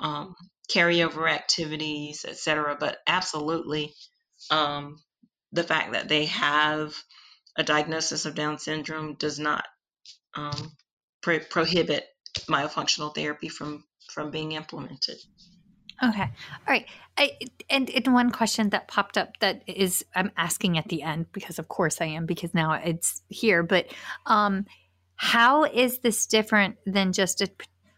um, 0.00 0.34
carryover 0.70 1.30
activities, 1.30 2.26
etc. 2.28 2.76
But 2.78 2.98
absolutely, 3.06 3.94
um, 4.50 4.98
the 5.56 5.64
fact 5.64 5.92
that 5.92 6.08
they 6.08 6.26
have 6.26 6.94
a 7.56 7.64
diagnosis 7.64 8.26
of 8.26 8.34
Down 8.34 8.58
syndrome 8.58 9.14
does 9.14 9.38
not 9.38 9.64
um, 10.36 10.72
pro- 11.22 11.40
prohibit 11.40 12.04
myofunctional 12.48 13.14
therapy 13.14 13.48
from 13.48 13.84
from 14.12 14.30
being 14.30 14.52
implemented. 14.52 15.16
Okay. 16.02 16.22
All 16.22 16.28
right. 16.68 16.86
I, 17.16 17.32
and, 17.70 17.88
and 17.88 18.12
one 18.12 18.30
question 18.30 18.70
that 18.70 18.86
popped 18.86 19.16
up 19.16 19.38
that 19.40 19.62
is 19.66 20.04
I'm 20.14 20.30
asking 20.36 20.76
at 20.76 20.88
the 20.88 21.02
end 21.02 21.26
because 21.32 21.58
of 21.58 21.68
course 21.68 22.00
I 22.00 22.06
am 22.06 22.26
because 22.26 22.52
now 22.52 22.72
it's 22.72 23.22
here. 23.28 23.62
But 23.62 23.86
um, 24.26 24.66
how 25.16 25.64
is 25.64 26.00
this 26.00 26.26
different 26.26 26.76
than 26.84 27.12
just 27.12 27.40
a, 27.40 27.48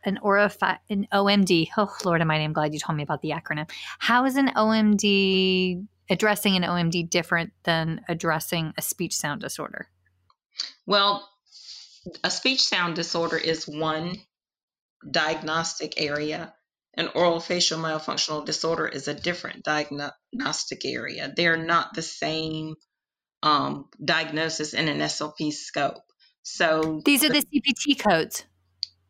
an 0.04 0.20
orofi- 0.24 0.78
an 0.88 1.08
OMD? 1.12 1.68
Oh 1.76 1.92
Lord 2.04 2.20
Almighty, 2.20 2.44
I'm 2.44 2.52
glad 2.52 2.72
you 2.72 2.78
told 2.78 2.96
me 2.96 3.02
about 3.02 3.20
the 3.22 3.30
acronym. 3.30 3.68
How 3.98 4.24
is 4.24 4.36
an 4.36 4.48
OMD 4.48 5.84
addressing 6.10 6.56
an 6.56 6.62
OMD 6.62 7.08
different 7.10 7.52
than 7.64 8.00
addressing 8.08 8.72
a 8.76 8.82
speech 8.82 9.16
sound 9.16 9.40
disorder? 9.40 9.88
Well, 10.86 11.28
a 12.24 12.30
speech 12.30 12.62
sound 12.62 12.96
disorder 12.96 13.36
is 13.36 13.66
one 13.66 14.16
diagnostic 15.08 16.00
area. 16.00 16.54
An 16.94 17.08
oral 17.14 17.40
facial 17.40 17.78
myofunctional 17.78 18.44
disorder 18.44 18.88
is 18.88 19.06
a 19.06 19.14
different 19.14 19.64
diagnostic 19.64 20.84
area. 20.84 21.32
They're 21.34 21.56
not 21.56 21.94
the 21.94 22.02
same 22.02 22.74
um, 23.42 23.88
diagnosis 24.02 24.74
in 24.74 24.88
an 24.88 24.98
SLP 24.98 25.52
scope. 25.52 26.02
So 26.42 27.02
these 27.04 27.24
are 27.24 27.28
the, 27.28 27.44
the 27.52 27.60
CPT 27.60 27.98
codes, 27.98 28.44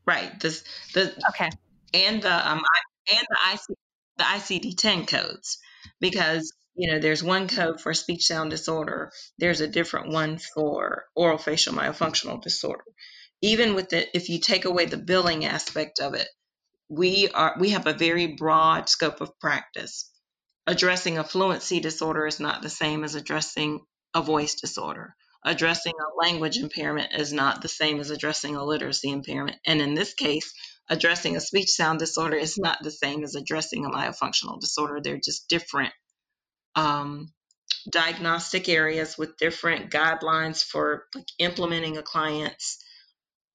right? 0.04 0.38
This 0.40 0.64
the 0.92 1.14
okay, 1.30 1.50
and 1.94 2.20
the 2.20 2.50
um 2.50 2.62
and 3.08 3.26
the 3.30 3.54
IC 3.54 3.78
the 4.16 4.24
ICD-10 4.24 5.06
codes 5.06 5.58
because 6.00 6.52
you 6.78 6.90
know 6.90 6.98
there's 7.00 7.22
one 7.22 7.48
code 7.48 7.80
for 7.80 7.92
speech 7.94 8.26
sound 8.26 8.50
disorder. 8.50 9.12
There's 9.38 9.60
a 9.60 9.68
different 9.68 10.10
one 10.10 10.38
for 10.38 11.04
oral 11.16 11.38
facial 11.38 11.74
myofunctional 11.74 12.42
disorder. 12.42 12.84
Even 13.42 13.74
with 13.74 13.90
the 13.90 14.16
if 14.16 14.28
you 14.30 14.40
take 14.40 14.64
away 14.64 14.86
the 14.86 14.96
billing 14.96 15.44
aspect 15.44 16.00
of 16.00 16.14
it 16.14 16.28
we 16.88 17.28
are 17.28 17.56
we 17.60 17.70
have 17.70 17.86
a 17.86 17.92
very 17.92 18.28
broad 18.28 18.88
scope 18.88 19.20
of 19.20 19.38
practice. 19.40 20.10
Addressing 20.66 21.18
a 21.18 21.24
fluency 21.24 21.80
disorder 21.80 22.26
is 22.26 22.40
not 22.40 22.62
the 22.62 22.70
same 22.70 23.04
as 23.04 23.14
addressing 23.14 23.80
a 24.14 24.22
voice 24.22 24.54
disorder. 24.54 25.14
Addressing 25.44 25.94
a 25.94 26.24
language 26.24 26.58
impairment 26.58 27.12
is 27.14 27.32
not 27.32 27.62
the 27.62 27.68
same 27.68 28.00
as 28.00 28.10
addressing 28.10 28.56
a 28.56 28.64
literacy 28.64 29.10
impairment. 29.10 29.58
And 29.66 29.80
in 29.80 29.94
this 29.94 30.14
case 30.14 30.52
addressing 30.90 31.36
a 31.36 31.40
speech 31.40 31.68
sound 31.70 31.98
disorder 31.98 32.36
is 32.36 32.56
not 32.56 32.78
the 32.82 32.90
same 32.90 33.22
as 33.22 33.34
addressing 33.34 33.84
a 33.84 33.90
myofunctional 33.90 34.60
disorder. 34.60 35.00
They're 35.02 35.20
just 35.22 35.48
different 35.48 35.92
um, 36.78 37.32
diagnostic 37.90 38.68
areas 38.68 39.18
with 39.18 39.36
different 39.36 39.90
guidelines 39.90 40.62
for 40.62 41.06
like, 41.14 41.26
implementing 41.38 41.96
a 41.96 42.02
client's 42.02 42.84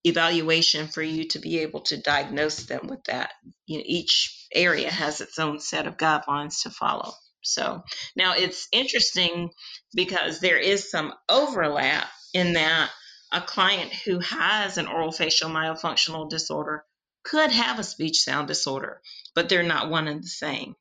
evaluation 0.03 0.87
for 0.87 1.01
you 1.01 1.29
to 1.29 1.39
be 1.39 1.59
able 1.59 1.79
to 1.81 2.01
diagnose 2.01 2.65
them 2.65 2.87
with 2.87 3.01
that. 3.05 3.31
You 3.65 3.77
know, 3.77 3.83
each 3.85 4.47
area 4.53 4.89
has 4.89 5.21
its 5.21 5.39
own 5.39 5.59
set 5.61 5.87
of 5.87 5.97
guidelines 5.97 6.63
to 6.63 6.69
follow. 6.69 7.13
So 7.43 7.83
now 8.15 8.33
it's 8.33 8.67
interesting 8.73 9.51
because 9.95 10.39
there 10.39 10.57
is 10.57 10.91
some 10.91 11.13
overlap 11.29 12.07
in 12.33 12.53
that 12.53 12.89
a 13.31 13.41
client 13.41 13.93
who 14.05 14.19
has 14.19 14.77
an 14.77 14.87
oral 14.87 15.11
facial 15.11 15.49
myofunctional 15.49 16.29
disorder 16.29 16.83
could 17.23 17.51
have 17.51 17.79
a 17.79 17.83
speech 17.83 18.21
sound 18.21 18.47
disorder, 18.47 19.01
but 19.33 19.47
they're 19.47 19.63
not 19.63 19.89
one 19.89 20.09
and 20.09 20.21
the 20.21 20.27
same. 20.27 20.75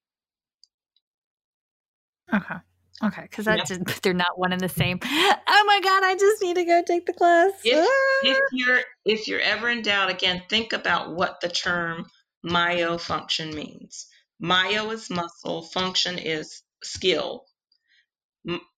Okay. 2.32 2.56
Okay, 3.02 3.22
because 3.22 3.46
that's 3.46 3.70
yep. 3.70 3.80
they're 4.02 4.14
not 4.14 4.38
one 4.38 4.52
and 4.52 4.60
the 4.60 4.68
same. 4.68 5.00
Oh 5.02 5.64
my 5.66 5.80
god, 5.82 6.04
I 6.04 6.14
just 6.18 6.40
need 6.42 6.54
to 6.54 6.64
go 6.64 6.82
take 6.86 7.06
the 7.06 7.12
class. 7.12 7.52
If, 7.64 7.88
if 8.22 8.38
you're 8.52 8.80
if 9.04 9.28
you're 9.28 9.40
ever 9.40 9.68
in 9.68 9.82
doubt, 9.82 10.10
again, 10.10 10.42
think 10.48 10.72
about 10.72 11.14
what 11.14 11.40
the 11.40 11.48
term 11.48 12.06
myofunction 12.46 13.54
means. 13.54 14.06
Myo 14.40 14.90
is 14.90 15.10
muscle, 15.10 15.62
function 15.62 16.18
is 16.18 16.62
skill, 16.82 17.44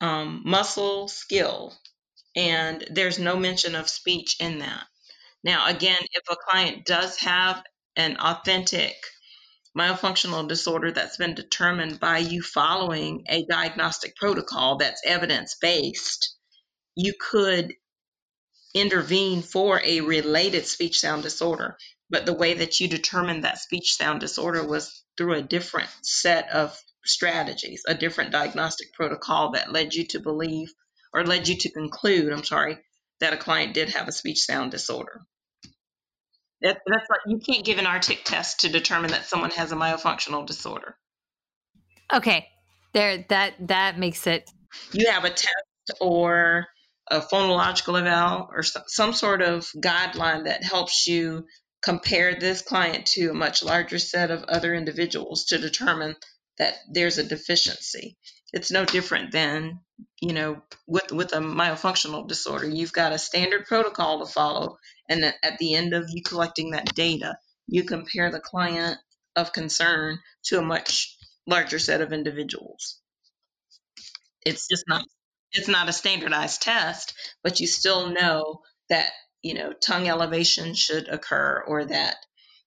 um, 0.01 0.43
muscle 0.45 1.09
skill, 1.09 1.75
and 2.37 2.85
there's 2.91 3.19
no 3.19 3.37
mention 3.37 3.75
of 3.75 3.89
speech 3.89 4.37
in 4.41 4.59
that. 4.59 4.85
Now, 5.43 5.69
again, 5.69 6.01
if 6.01 6.23
a 6.31 6.37
client 6.49 6.87
does 6.87 7.19
have 7.19 7.63
an 7.97 8.17
authentic 8.17 8.95
myofunctional 9.77 10.47
disorder 10.49 10.93
that's 10.93 11.17
been 11.17 11.35
determined 11.35 11.99
by 11.99 12.19
you 12.19 12.43
following 12.43 13.25
a 13.29 13.45
diagnostic 13.47 14.17
protocol 14.17 14.77
that's 14.77 15.03
evidence 15.05 15.57
based, 15.61 16.37
you 16.95 17.13
could 17.19 17.75
intervene 18.75 19.43
for 19.43 19.81
a 19.85 20.01
related 20.01 20.67
speech 20.67 21.01
sound 21.01 21.23
disorder. 21.23 21.77
But 22.11 22.27
the 22.27 22.35
way 22.35 22.55
that 22.55 22.81
you 22.81 22.89
determined 22.89 23.45
that 23.45 23.59
speech 23.59 23.97
sound 23.97 24.21
disorder 24.21 24.67
was 24.67 25.03
through 25.17 25.35
a 25.35 25.43
different 25.43 25.91
set 26.03 26.51
of 26.51 26.79
strategies, 27.05 27.83
a 27.87 27.95
different 27.95 28.33
diagnostic 28.33 28.93
protocol 28.93 29.53
that 29.53 29.73
led 29.73 29.95
you 29.95 30.07
to 30.09 30.21
believe 30.21 30.73
or 31.13 31.25
led 31.25 31.49
you 31.49 31.57
to 31.57 31.71
conclude, 31.71 32.33
I'm 32.33 32.45
sorry, 32.45 32.79
that 33.21 33.33
a 33.33 33.37
client 33.37 33.75
did 33.75 33.91
have 33.91 34.09
a 34.09 34.13
speech 34.13 34.41
sound 34.41 34.71
disorder. 34.71 35.21
That, 36.65 36.81
that's 36.87 37.09
like 37.11 37.21
you 37.27 37.39
can't 37.39 37.65
give 37.65 37.79
an 37.79 37.87
artic 37.87 38.25
test 38.25 38.61
to 38.61 38.71
determine 38.71 39.11
that 39.11 39.27
someone 39.27 39.51
has 39.51 39.71
a 39.71 39.77
myofunctional 39.77 40.47
disorder. 40.47 40.97
Okay, 42.13 42.49
there 42.95 43.25
that 43.29 43.55
that 43.69 43.99
makes 43.99 44.27
it. 44.27 44.51
You 44.93 45.11
have 45.11 45.25
a 45.25 45.31
test 45.31 46.01
or 46.01 46.67
a 47.11 47.21
phonological 47.21 48.01
eval 48.01 48.49
or 48.51 48.63
some, 48.63 48.83
some 48.87 49.13
sort 49.13 49.43
of 49.43 49.69
guideline 49.77 50.45
that 50.45 50.65
helps 50.65 51.07
you 51.07 51.47
compare 51.83 52.35
this 52.35 52.63
client 52.63 53.05
to 53.07 53.29
a 53.29 53.35
much 53.35 53.63
larger 53.63 53.99
set 53.99 54.31
of 54.31 54.43
other 54.45 54.75
individuals 54.75 55.45
to 55.47 55.59
determine 55.59 56.17
that 56.57 56.75
there's 56.91 57.19
a 57.19 57.25
deficiency. 57.25 58.17
It's 58.55 58.71
no 58.71 58.87
different 58.87 59.33
than, 59.33 59.81
you 60.21 60.33
know, 60.33 60.63
with 60.87 61.13
with 61.13 61.33
a 61.35 61.39
myofunctional 61.39 62.27
disorder. 62.27 62.67
You've 62.69 62.93
got 62.93 63.13
a 63.13 63.19
standard 63.19 63.67
protocol 63.67 64.25
to 64.25 64.33
follow, 64.33 64.79
and 65.09 65.25
at 65.25 65.59
the 65.59 65.75
end 65.75 65.95
of 65.95 66.09
you 66.09 66.23
collecting 66.23 66.71
that 66.71 66.95
data, 66.95 67.37
you 67.67 67.85
compare 67.85 68.31
the 68.31 68.41
client 68.41 68.99
of 69.37 69.53
concern 69.53 70.19
to 70.45 70.59
a 70.59 70.63
much 70.63 71.17
larger 71.47 71.79
set 71.79 72.01
of 72.01 72.13
individuals. 72.13 73.01
It's 74.45 74.69
just 74.69 74.85
not 74.89 75.05
it's 75.53 75.69
not 75.69 75.89
a 75.89 75.93
standardized 75.93 76.63
test, 76.63 77.15
but 77.45 77.61
you 77.61 77.67
still 77.69 78.11
know 78.11 78.61
that, 78.91 79.11
you 79.43 79.55
know, 79.55 79.73
tongue 79.73 80.09
elevation 80.09 80.75
should 80.75 81.09
occur 81.09 81.63
or 81.67 81.85
that, 81.85 82.17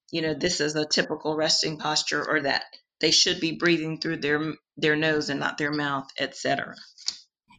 you 0.09 0.21
know, 0.21 0.33
this 0.33 0.61
is 0.61 0.75
a 0.75 0.88
typical 0.88 1.35
resting 1.35 1.77
posture 1.77 2.25
or 2.25 2.41
that 2.41 2.63
they 3.01 3.11
should 3.11 3.41
be 3.41 3.51
breathing 3.57 3.99
through 3.99 4.17
their 4.17 4.53
their 4.77 4.95
nose 4.95 5.29
and 5.29 5.39
not 5.39 5.57
their 5.57 5.71
mouth, 5.71 6.07
etc. 6.19 6.75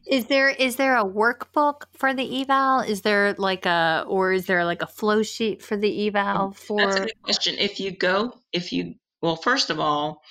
Is 0.09 0.25
there 0.25 0.49
is 0.49 0.75
there 0.75 0.97
a 0.97 1.05
workbook 1.05 1.83
for 1.93 2.15
the 2.15 2.41
eval? 2.41 2.79
Is 2.79 3.01
there 3.01 3.35
like 3.37 3.67
a 3.67 4.05
or 4.07 4.33
is 4.33 4.47
there 4.47 4.65
like 4.65 4.81
a 4.81 4.87
flow 4.87 5.21
sheet 5.21 5.61
for 5.61 5.77
the 5.77 6.07
eval 6.07 6.51
for 6.51 6.81
That's 6.81 6.95
a 6.95 7.05
good 7.05 7.21
question. 7.23 7.55
If 7.59 7.79
you 7.79 7.91
go, 7.91 8.33
if 8.51 8.73
you 8.73 8.95
well, 9.21 9.35
first 9.35 9.69
of 9.69 9.79
all, 9.79 10.23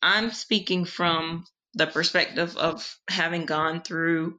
I'm 0.00 0.30
speaking 0.30 0.86
from 0.86 1.44
the 1.74 1.86
perspective 1.86 2.56
of 2.56 2.98
having 3.10 3.44
gone 3.44 3.82
through 3.82 4.38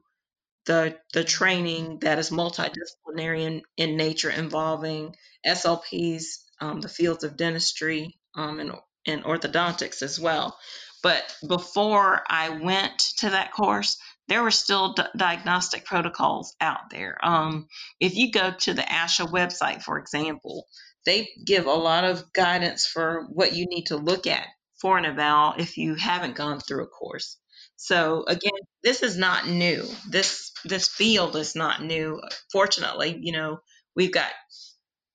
the 0.66 0.98
the 1.12 1.24
training 1.24 2.00
that 2.00 2.18
is 2.18 2.30
multidisciplinary 2.30 3.42
in, 3.42 3.62
in 3.76 3.96
nature, 3.96 4.30
involving 4.30 5.14
SLPs, 5.46 6.24
um, 6.60 6.80
the 6.80 6.88
fields 6.88 7.22
of 7.22 7.36
dentistry, 7.36 8.18
um, 8.34 8.58
and 8.58 8.72
and 9.06 9.22
orthodontics 9.22 10.02
as 10.02 10.18
well. 10.18 10.58
But 11.02 11.34
before 11.46 12.22
I 12.28 12.50
went 12.50 12.98
to 13.18 13.30
that 13.30 13.52
course, 13.52 13.96
there 14.30 14.42
were 14.44 14.52
still 14.52 14.94
d- 14.94 15.02
diagnostic 15.16 15.84
protocols 15.84 16.54
out 16.60 16.88
there. 16.90 17.18
Um, 17.22 17.66
if 17.98 18.14
you 18.14 18.30
go 18.30 18.52
to 18.60 18.72
the 18.72 18.82
ASHA 18.82 19.26
website, 19.26 19.82
for 19.82 19.98
example, 19.98 20.66
they 21.04 21.28
give 21.44 21.66
a 21.66 21.72
lot 21.72 22.04
of 22.04 22.32
guidance 22.32 22.86
for 22.86 23.26
what 23.32 23.54
you 23.54 23.66
need 23.66 23.86
to 23.86 23.96
look 23.96 24.28
at 24.28 24.46
for 24.80 24.96
an 24.96 25.04
eval 25.04 25.54
if 25.58 25.76
you 25.76 25.96
haven't 25.96 26.36
gone 26.36 26.60
through 26.60 26.84
a 26.84 26.86
course. 26.86 27.38
So 27.76 28.24
again, 28.28 28.52
this 28.84 29.02
is 29.02 29.16
not 29.16 29.48
new. 29.48 29.84
This 30.08 30.52
this 30.64 30.86
field 30.86 31.34
is 31.34 31.56
not 31.56 31.82
new. 31.82 32.20
Fortunately, 32.52 33.18
you 33.20 33.32
know, 33.32 33.58
we've 33.96 34.12
got 34.12 34.30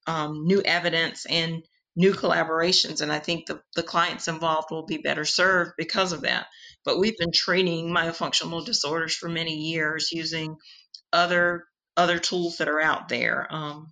um, 0.07 0.45
new 0.45 0.61
evidence 0.61 1.25
and 1.25 1.63
new 1.95 2.11
collaborations, 2.13 3.01
and 3.01 3.11
I 3.11 3.19
think 3.19 3.45
the, 3.45 3.61
the 3.75 3.83
clients 3.83 4.27
involved 4.27 4.71
will 4.71 4.85
be 4.85 4.97
better 4.97 5.23
served 5.23 5.71
because 5.77 6.11
of 6.11 6.21
that. 6.21 6.47
But 6.85 6.99
we've 6.99 7.17
been 7.17 7.31
treating 7.33 7.89
myofunctional 7.89 8.65
disorders 8.65 9.15
for 9.15 9.27
many 9.27 9.55
years 9.55 10.11
using 10.11 10.57
other 11.11 11.65
other 11.97 12.19
tools 12.19 12.57
that 12.57 12.67
are 12.67 12.81
out 12.81 13.09
there. 13.09 13.47
Um, 13.49 13.91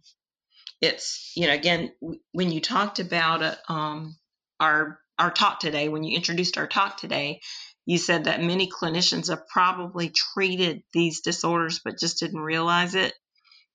it's 0.82 1.32
you 1.36 1.48
know 1.48 1.54
again 1.54 1.92
when 2.32 2.52
you 2.52 2.62
talked 2.62 3.00
about 3.00 3.42
it, 3.42 3.58
um, 3.70 4.16
our 4.60 5.00
our 5.18 5.32
talk 5.32 5.60
today, 5.60 5.90
when 5.90 6.04
you 6.04 6.16
introduced 6.16 6.58
our 6.58 6.68
talk 6.68 6.98
today, 6.98 7.40
you 7.86 7.98
said 7.98 8.26
that 8.26 8.42
many 8.42 8.70
clinicians 8.70 9.30
have 9.30 9.48
probably 9.48 10.10
treated 10.10 10.84
these 10.94 11.22
disorders 11.22 11.82
but 11.84 12.00
just 12.00 12.20
didn't 12.20 12.40
realize 12.40 12.96
it 12.96 13.14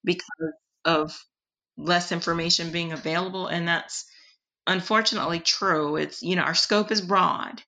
because 0.04 0.26
of 0.84 1.18
less 1.76 2.12
information 2.12 2.72
being 2.72 2.92
available 2.92 3.46
and 3.46 3.68
that's 3.68 4.06
unfortunately 4.66 5.40
true 5.40 5.96
it's 5.96 6.22
you 6.22 6.36
know 6.36 6.42
our 6.42 6.54
scope 6.54 6.90
is 6.90 7.00
broad 7.00 7.62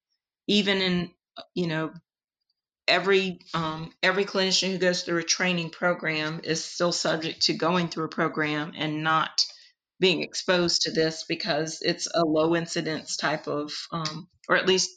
even 0.48 0.78
in 0.78 1.10
you 1.54 1.66
know 1.66 1.92
every 2.90 3.38
um, 3.54 3.92
every 4.02 4.24
clinician 4.24 4.72
who 4.72 4.78
goes 4.78 5.02
through 5.02 5.18
a 5.18 5.24
training 5.24 5.70
program 5.70 6.40
is 6.42 6.64
still 6.64 6.92
subject 6.92 7.42
to 7.42 7.54
going 7.54 7.88
through 7.88 8.04
a 8.04 8.08
program 8.08 8.72
and 8.76 9.02
not 9.02 9.44
being 10.00 10.22
exposed 10.22 10.82
to 10.82 10.90
this 10.90 11.24
because 11.28 11.78
it's 11.82 12.08
a 12.12 12.24
low 12.24 12.56
incidence 12.56 13.16
type 13.16 13.46
of 13.46 13.72
um, 13.92 14.28
or 14.48 14.56
at 14.56 14.66
least 14.66 14.90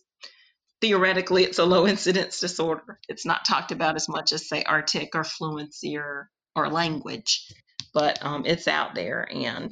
theoretically 0.81 1.43
it's 1.43 1.59
a 1.59 1.65
low 1.65 1.87
incidence 1.93 2.39
disorder. 2.39 2.99
It's 3.07 3.25
not 3.25 3.45
talked 3.45 3.71
about 3.71 3.95
as 3.95 4.09
much 4.09 4.33
as 4.33 4.49
say 4.49 4.63
artic 4.63 5.15
or 5.15 5.23
fluency 5.23 5.97
or 5.97 6.29
or 6.55 6.69
language, 6.69 7.47
but 7.93 8.23
um, 8.23 8.45
it's 8.45 8.67
out 8.67 8.95
there. 8.95 9.27
And 9.31 9.71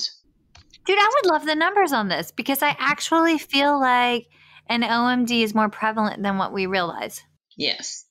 dude, 0.85 0.99
I 0.99 1.11
would 1.15 1.31
love 1.31 1.45
the 1.45 1.55
numbers 1.55 1.93
on 1.93 2.07
this 2.07 2.31
because 2.31 2.61
I 2.61 2.75
actually 2.79 3.37
feel 3.37 3.79
like 3.79 4.27
an 4.71 4.83
OMD 4.83 5.43
is 5.43 5.53
more 5.53 5.69
prevalent 5.69 6.23
than 6.23 6.37
what 6.37 6.53
we 6.53 6.65
realize. 6.65 7.21
Yes. 7.57 8.05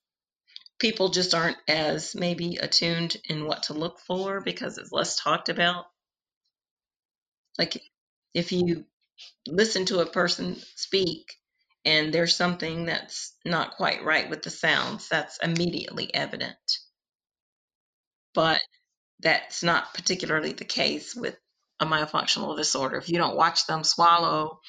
People 0.79 1.09
just 1.09 1.35
aren't 1.35 1.57
as 1.67 2.15
maybe 2.15 2.57
attuned 2.57 3.17
in 3.29 3.47
what 3.47 3.65
to 3.65 3.73
look 3.73 3.99
for 4.01 4.43
because 4.43 4.77
it's 4.77 4.93
less 4.93 5.19
talked 5.19 5.49
about. 5.49 5.87
Like 7.59 7.83
if 8.35 8.53
you 8.53 8.85
listen 9.49 9.87
to 9.87 10.01
a 10.01 10.07
person 10.07 10.57
speak 10.77 11.35
and 11.85 12.13
there's 12.13 12.37
something 12.37 12.85
that's 12.85 13.35
not 13.45 13.77
quite 13.77 14.05
right 14.05 14.29
with 14.29 14.43
the 14.43 14.51
sounds, 14.51 15.09
that's 15.09 15.39
immediately 15.43 16.13
evident. 16.15 16.57
But 18.35 18.61
that's 19.21 19.63
not 19.63 19.95
particularly 19.95 20.53
the 20.53 20.65
case 20.67 21.15
with 21.17 21.37
a 21.81 21.87
myofunctional 21.87 22.57
disorder. 22.57 22.99
If 22.99 23.09
you 23.09 23.17
don't 23.17 23.37
watch 23.37 23.67
them 23.67 23.83
swallow, 23.83 24.61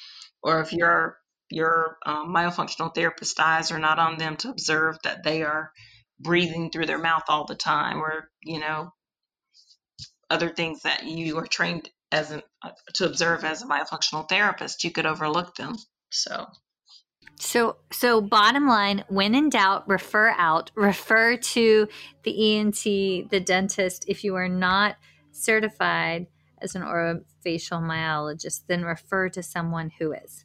or 0.42 0.60
if 0.60 0.72
your 0.72 1.18
your 1.52 1.98
um, 2.04 2.34
myofunctional 2.34 2.94
therapist 2.94 3.38
eyes 3.40 3.70
are 3.70 3.78
not 3.78 3.98
on 3.98 4.18
them 4.18 4.36
to 4.36 4.50
observe 4.50 4.98
that 5.04 5.22
they 5.22 5.42
are 5.42 5.72
breathing 6.18 6.70
through 6.70 6.86
their 6.86 6.98
mouth 6.98 7.24
all 7.28 7.46
the 7.46 7.54
time, 7.54 7.98
or 7.98 8.30
you 8.42 8.60
know 8.60 8.92
other 10.30 10.50
things 10.50 10.82
that 10.82 11.04
you 11.04 11.38
are 11.38 11.46
trained 11.46 11.90
as 12.10 12.30
an, 12.30 12.42
uh, 12.62 12.70
to 12.94 13.06
observe 13.06 13.44
as 13.44 13.62
a 13.62 13.66
myofunctional 13.66 14.28
therapist, 14.28 14.84
you 14.84 14.90
could 14.90 15.06
overlook 15.06 15.54
them. 15.56 15.76
So 16.10 16.46
so, 17.42 17.76
so 17.90 18.20
bottom 18.20 18.68
line, 18.68 19.04
when 19.08 19.34
in 19.34 19.48
doubt, 19.48 19.88
refer 19.88 20.28
out. 20.38 20.70
Refer 20.76 21.36
to 21.36 21.88
the 22.22 22.56
ENT, 22.56 22.84
the 22.84 23.42
dentist. 23.44 24.04
If 24.06 24.22
you 24.22 24.36
are 24.36 24.48
not 24.48 24.96
certified 25.32 26.28
as 26.60 26.76
an 26.76 26.82
orofacial 26.82 27.82
myologist, 27.82 28.62
then 28.68 28.84
refer 28.84 29.28
to 29.30 29.42
someone 29.42 29.90
who 29.98 30.12
is, 30.12 30.44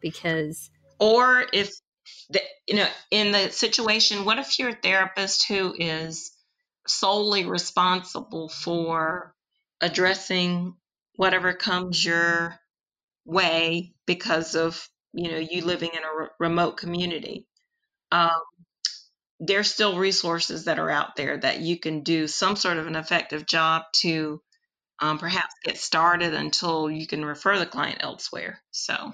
because. 0.00 0.70
Or 0.98 1.44
if 1.52 1.72
the, 2.30 2.40
you 2.66 2.76
know, 2.76 2.88
in 3.10 3.32
the 3.32 3.50
situation, 3.50 4.24
what 4.24 4.38
if 4.38 4.58
you're 4.58 4.70
a 4.70 4.74
therapist 4.74 5.46
who 5.48 5.74
is 5.78 6.32
solely 6.86 7.44
responsible 7.44 8.48
for 8.48 9.34
addressing 9.80 10.74
whatever 11.16 11.52
comes 11.52 12.04
your 12.04 12.58
way 13.24 13.92
because 14.06 14.54
of 14.54 14.88
you 15.12 15.30
know 15.30 15.38
you 15.38 15.64
living 15.64 15.90
in 15.92 16.02
a 16.02 16.22
re- 16.22 16.28
remote 16.40 16.76
community 16.76 17.46
um, 18.10 18.30
there's 19.38 19.70
still 19.70 19.98
resources 19.98 20.64
that 20.64 20.78
are 20.78 20.90
out 20.90 21.14
there 21.16 21.36
that 21.36 21.60
you 21.60 21.78
can 21.78 22.02
do 22.02 22.26
some 22.26 22.56
sort 22.56 22.78
of 22.78 22.86
an 22.86 22.96
effective 22.96 23.46
job 23.46 23.82
to 23.94 24.40
um, 25.00 25.18
perhaps 25.18 25.54
get 25.64 25.76
started 25.76 26.34
until 26.34 26.90
you 26.90 27.06
can 27.06 27.24
refer 27.24 27.58
the 27.58 27.66
client 27.66 27.98
elsewhere 28.00 28.60
so 28.70 29.12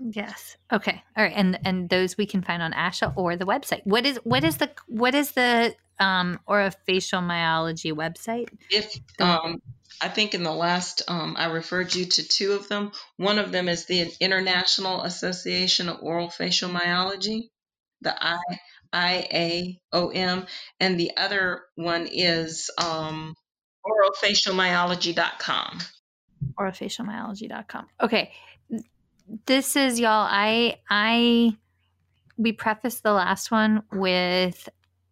yes 0.00 0.56
okay 0.72 1.02
all 1.16 1.24
right 1.24 1.32
and 1.34 1.58
and 1.64 1.88
those 1.88 2.16
we 2.16 2.26
can 2.26 2.42
find 2.42 2.62
on 2.62 2.72
asha 2.72 3.12
or 3.16 3.36
the 3.36 3.44
website 3.44 3.80
what 3.84 4.06
is 4.06 4.18
what 4.24 4.44
is 4.44 4.58
the 4.58 4.70
what 4.86 5.14
is 5.14 5.32
the 5.32 5.74
um 5.98 6.38
orofacial 6.48 7.22
myology 7.22 7.92
website 7.92 8.48
if 8.70 9.00
um 9.20 9.60
I 10.00 10.08
think 10.08 10.34
in 10.34 10.42
the 10.44 10.52
last, 10.52 11.02
um, 11.08 11.34
I 11.36 11.46
referred 11.46 11.94
you 11.94 12.04
to 12.04 12.28
two 12.28 12.52
of 12.52 12.68
them. 12.68 12.92
One 13.16 13.38
of 13.38 13.50
them 13.50 13.68
is 13.68 13.86
the 13.86 14.12
International 14.20 15.02
Association 15.02 15.88
of 15.88 16.00
Orofacial 16.00 16.70
Myology, 16.70 17.50
the 18.00 18.14
I 18.16 18.38
I 18.92 19.28
A 19.32 19.80
O 19.92 20.10
M, 20.10 20.46
and 20.78 20.98
the 21.00 21.16
other 21.16 21.62
one 21.74 22.08
is 22.10 22.70
um, 22.78 23.34
oralfacialmyology.com. 23.84 25.78
Oralfacialmyology.com. 26.58 27.86
Okay. 28.00 28.32
This 29.46 29.76
is 29.76 30.00
y'all. 30.00 30.26
I, 30.28 30.76
I, 30.88 31.56
we 32.36 32.52
prefaced 32.52 33.02
the 33.02 33.12
last 33.12 33.50
one 33.50 33.82
with 33.92 34.68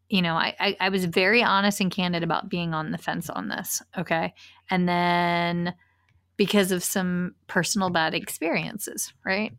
you 0.08 0.22
know, 0.22 0.34
I, 0.34 0.54
I, 0.58 0.76
I 0.80 0.88
was 0.90 1.04
very 1.04 1.42
honest 1.42 1.80
and 1.80 1.90
candid 1.90 2.22
about 2.22 2.48
being 2.48 2.74
on 2.74 2.92
the 2.92 2.98
fence 2.98 3.28
on 3.28 3.48
this. 3.48 3.82
Okay. 3.98 4.34
And 4.70 4.88
then 4.88 5.74
because 6.36 6.70
of 6.70 6.84
some 6.84 7.34
personal 7.46 7.90
bad 7.90 8.14
experiences, 8.14 9.12
right? 9.24 9.52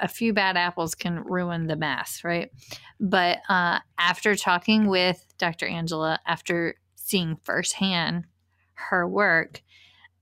A 0.00 0.08
few 0.08 0.32
bad 0.32 0.56
apples 0.56 0.94
can 0.94 1.22
ruin 1.22 1.66
the 1.66 1.76
mass, 1.76 2.24
right? 2.24 2.50
But 2.98 3.38
uh, 3.48 3.80
after 3.98 4.34
talking 4.34 4.88
with 4.88 5.22
Dr. 5.38 5.66
Angela, 5.66 6.18
after 6.26 6.76
seeing 6.96 7.36
firsthand 7.44 8.24
her 8.74 9.06
work, 9.06 9.62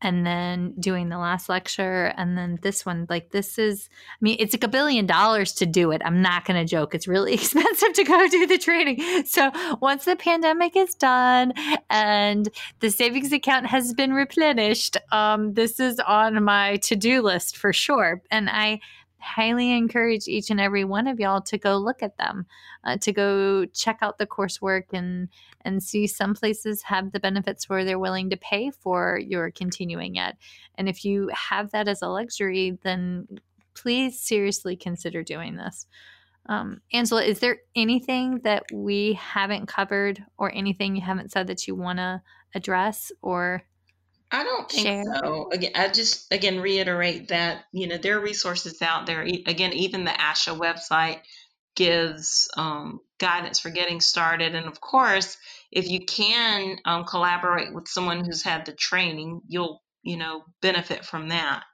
and 0.02 0.26
then 0.26 0.74
doing 0.78 1.08
the 1.08 1.18
last 1.18 1.48
lecture 1.48 2.12
and 2.16 2.36
then 2.36 2.58
this 2.62 2.84
one 2.84 3.06
like 3.08 3.30
this 3.30 3.58
is 3.58 3.88
i 4.10 4.18
mean 4.20 4.36
it's 4.38 4.52
like 4.52 4.64
a 4.64 4.68
billion 4.68 5.06
dollars 5.06 5.52
to 5.52 5.66
do 5.66 5.90
it. 5.92 6.02
I'm 6.04 6.20
not 6.22 6.44
going 6.44 6.60
to 6.60 6.68
joke. 6.68 6.94
It's 6.94 7.08
really 7.08 7.34
expensive 7.40 7.92
to 7.94 8.04
go 8.04 8.28
do 8.28 8.46
the 8.46 8.58
training. 8.58 9.24
So 9.26 9.50
once 9.80 10.04
the 10.04 10.16
pandemic 10.16 10.76
is 10.76 10.94
done 10.94 11.52
and 11.88 12.48
the 12.80 12.90
savings 12.90 13.32
account 13.32 13.66
has 13.66 13.94
been 13.94 14.12
replenished 14.12 14.96
um, 15.10 15.54
this 15.54 15.80
is 15.80 16.00
on 16.00 16.42
my 16.42 16.76
to-do 16.76 17.22
list 17.22 17.56
for 17.56 17.72
sure. 17.72 18.22
And 18.30 18.48
i 18.50 18.80
highly 19.22 19.72
encourage 19.72 20.26
each 20.26 20.50
and 20.50 20.60
every 20.60 20.84
one 20.84 21.06
of 21.06 21.20
y'all 21.20 21.40
to 21.42 21.56
go 21.56 21.76
look 21.76 22.02
at 22.02 22.16
them, 22.18 22.46
uh, 22.84 22.96
to 22.98 23.12
go 23.12 23.64
check 23.66 23.98
out 24.02 24.18
the 24.18 24.26
coursework 24.26 24.92
and 24.92 25.28
and 25.64 25.82
see 25.82 26.06
some 26.06 26.34
places 26.34 26.82
have 26.82 27.12
the 27.12 27.20
benefits 27.20 27.68
where 27.68 27.84
they're 27.84 27.98
willing 27.98 28.30
to 28.30 28.36
pay 28.36 28.70
for 28.70 29.18
your 29.18 29.50
continuing 29.50 30.18
ed. 30.18 30.36
And 30.76 30.88
if 30.88 31.04
you 31.04 31.30
have 31.32 31.70
that 31.70 31.88
as 31.88 32.02
a 32.02 32.08
luxury, 32.08 32.78
then 32.82 33.28
please 33.74 34.18
seriously 34.20 34.76
consider 34.76 35.22
doing 35.22 35.56
this. 35.56 35.86
Um, 36.46 36.80
Angela, 36.92 37.22
is 37.22 37.38
there 37.38 37.58
anything 37.76 38.40
that 38.40 38.64
we 38.72 39.12
haven't 39.14 39.66
covered 39.66 40.24
or 40.38 40.52
anything 40.52 40.96
you 40.96 41.02
haven't 41.02 41.30
said 41.30 41.46
that 41.46 41.68
you 41.68 41.76
want 41.76 41.98
to 41.98 42.20
address 42.54 43.12
or 43.22 43.62
I 44.32 44.44
don't 44.44 44.70
think 44.70 44.86
Share. 44.86 45.04
so. 45.04 45.50
Again, 45.52 45.72
I 45.74 45.88
just 45.88 46.32
again 46.32 46.60
reiterate 46.60 47.28
that 47.28 47.64
you 47.70 47.86
know 47.86 47.98
there 47.98 48.16
are 48.16 48.22
resources 48.22 48.80
out 48.80 49.04
there. 49.04 49.20
Again, 49.20 49.74
even 49.74 50.04
the 50.04 50.10
ASHA 50.10 50.58
website 50.58 51.20
gives 51.76 52.48
um, 52.56 53.00
guidance 53.18 53.60
for 53.60 53.68
getting 53.68 54.00
started, 54.00 54.54
and 54.54 54.66
of 54.66 54.80
course, 54.80 55.36
if 55.70 55.88
you 55.88 56.06
can 56.06 56.78
um, 56.86 57.04
collaborate 57.04 57.74
with 57.74 57.88
someone 57.88 58.24
who's 58.24 58.42
had 58.42 58.64
the 58.64 58.72
training, 58.72 59.42
you'll 59.46 59.82
you 60.02 60.16
know 60.16 60.44
benefit 60.62 61.04
from 61.04 61.28
that. 61.28 61.64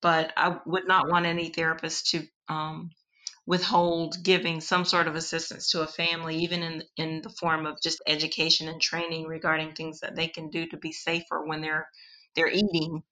But 0.00 0.32
I 0.34 0.58
would 0.64 0.88
not 0.88 1.10
want 1.10 1.26
any 1.26 1.50
therapist 1.50 2.10
to 2.12 2.22
um, 2.48 2.90
withhold 3.48 4.22
giving 4.22 4.60
some 4.60 4.84
sort 4.84 5.08
of 5.08 5.14
assistance 5.14 5.70
to 5.70 5.80
a 5.80 5.86
family, 5.86 6.36
even 6.36 6.62
in 6.62 6.82
in 6.98 7.22
the 7.22 7.30
form 7.30 7.64
of 7.64 7.80
just 7.82 8.02
education 8.06 8.68
and 8.68 8.78
training 8.78 9.24
regarding 9.24 9.72
things 9.72 10.00
that 10.00 10.14
they 10.14 10.28
can 10.28 10.50
do 10.50 10.66
to 10.66 10.76
be 10.76 10.92
safer 10.92 11.42
when 11.46 11.62
they're 11.62 11.88
they're 12.36 12.50
eating, 12.52 13.02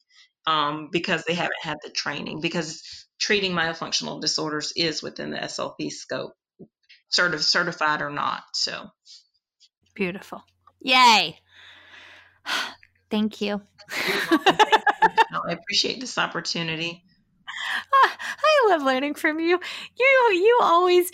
um, 0.47 0.91
because 0.93 1.25
they 1.25 1.33
haven't 1.33 1.63
had 1.63 1.79
the 1.83 1.91
training. 1.91 2.43
Because 2.43 2.83
treating 3.19 3.53
myofunctional 3.53 4.21
disorders 4.21 4.75
is 4.77 5.03
within 5.03 5.31
the 5.31 5.39
SLP 5.39 5.91
scope, 5.91 6.35
certi- 7.11 7.41
certified 7.41 8.03
or 8.03 8.11
not. 8.11 8.43
So 8.53 8.91
beautiful! 9.95 10.45
Yay! 10.83 11.39
Thank 13.11 13.41
you. 13.41 13.63
I 13.89 15.53
appreciate 15.53 15.99
this 15.99 16.19
opportunity. 16.19 17.05
I 18.65 18.69
love 18.71 18.83
learning 18.83 19.15
from 19.15 19.41
you. 19.41 19.59
You 19.99 20.31
you 20.33 20.59
always 20.63 21.13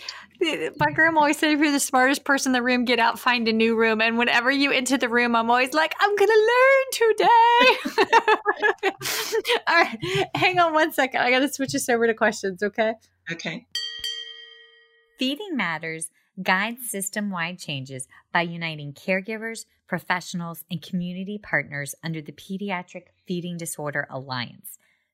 my 0.77 0.91
grandma 0.91 1.21
always 1.21 1.37
said 1.37 1.51
if 1.51 1.59
you're 1.59 1.71
the 1.71 1.79
smartest 1.79 2.25
person 2.25 2.49
in 2.49 2.53
the 2.53 2.61
room, 2.61 2.85
get 2.85 2.99
out, 2.99 3.19
find 3.19 3.47
a 3.47 3.53
new 3.53 3.75
room. 3.75 4.01
And 4.01 4.17
whenever 4.17 4.51
you 4.51 4.71
enter 4.71 4.97
the 4.97 5.09
room, 5.09 5.35
I'm 5.35 5.49
always 5.49 5.73
like, 5.73 5.95
I'm 5.99 6.15
gonna 6.15 6.31
learn 6.33 6.85
today. 6.91 7.77
All 9.67 9.75
right. 9.75 10.27
Hang 10.35 10.59
on 10.59 10.73
one 10.73 10.91
second. 10.91 11.21
I 11.21 11.31
gotta 11.31 11.51
switch 11.51 11.75
us 11.75 11.87
over 11.89 12.07
to 12.07 12.13
questions, 12.13 12.61
okay? 12.63 12.93
Okay. 13.31 13.65
Feeding 15.17 15.55
Matters 15.55 16.09
guides 16.41 16.89
system 16.89 17.29
wide 17.29 17.59
changes 17.59 18.07
by 18.31 18.41
uniting 18.41 18.93
caregivers, 18.93 19.65
professionals, 19.87 20.63
and 20.71 20.81
community 20.81 21.37
partners 21.37 21.93
under 22.03 22.21
the 22.21 22.31
Pediatric 22.31 23.07
Feeding 23.27 23.57
Disorder 23.57 24.07
Alliance. 24.09 24.79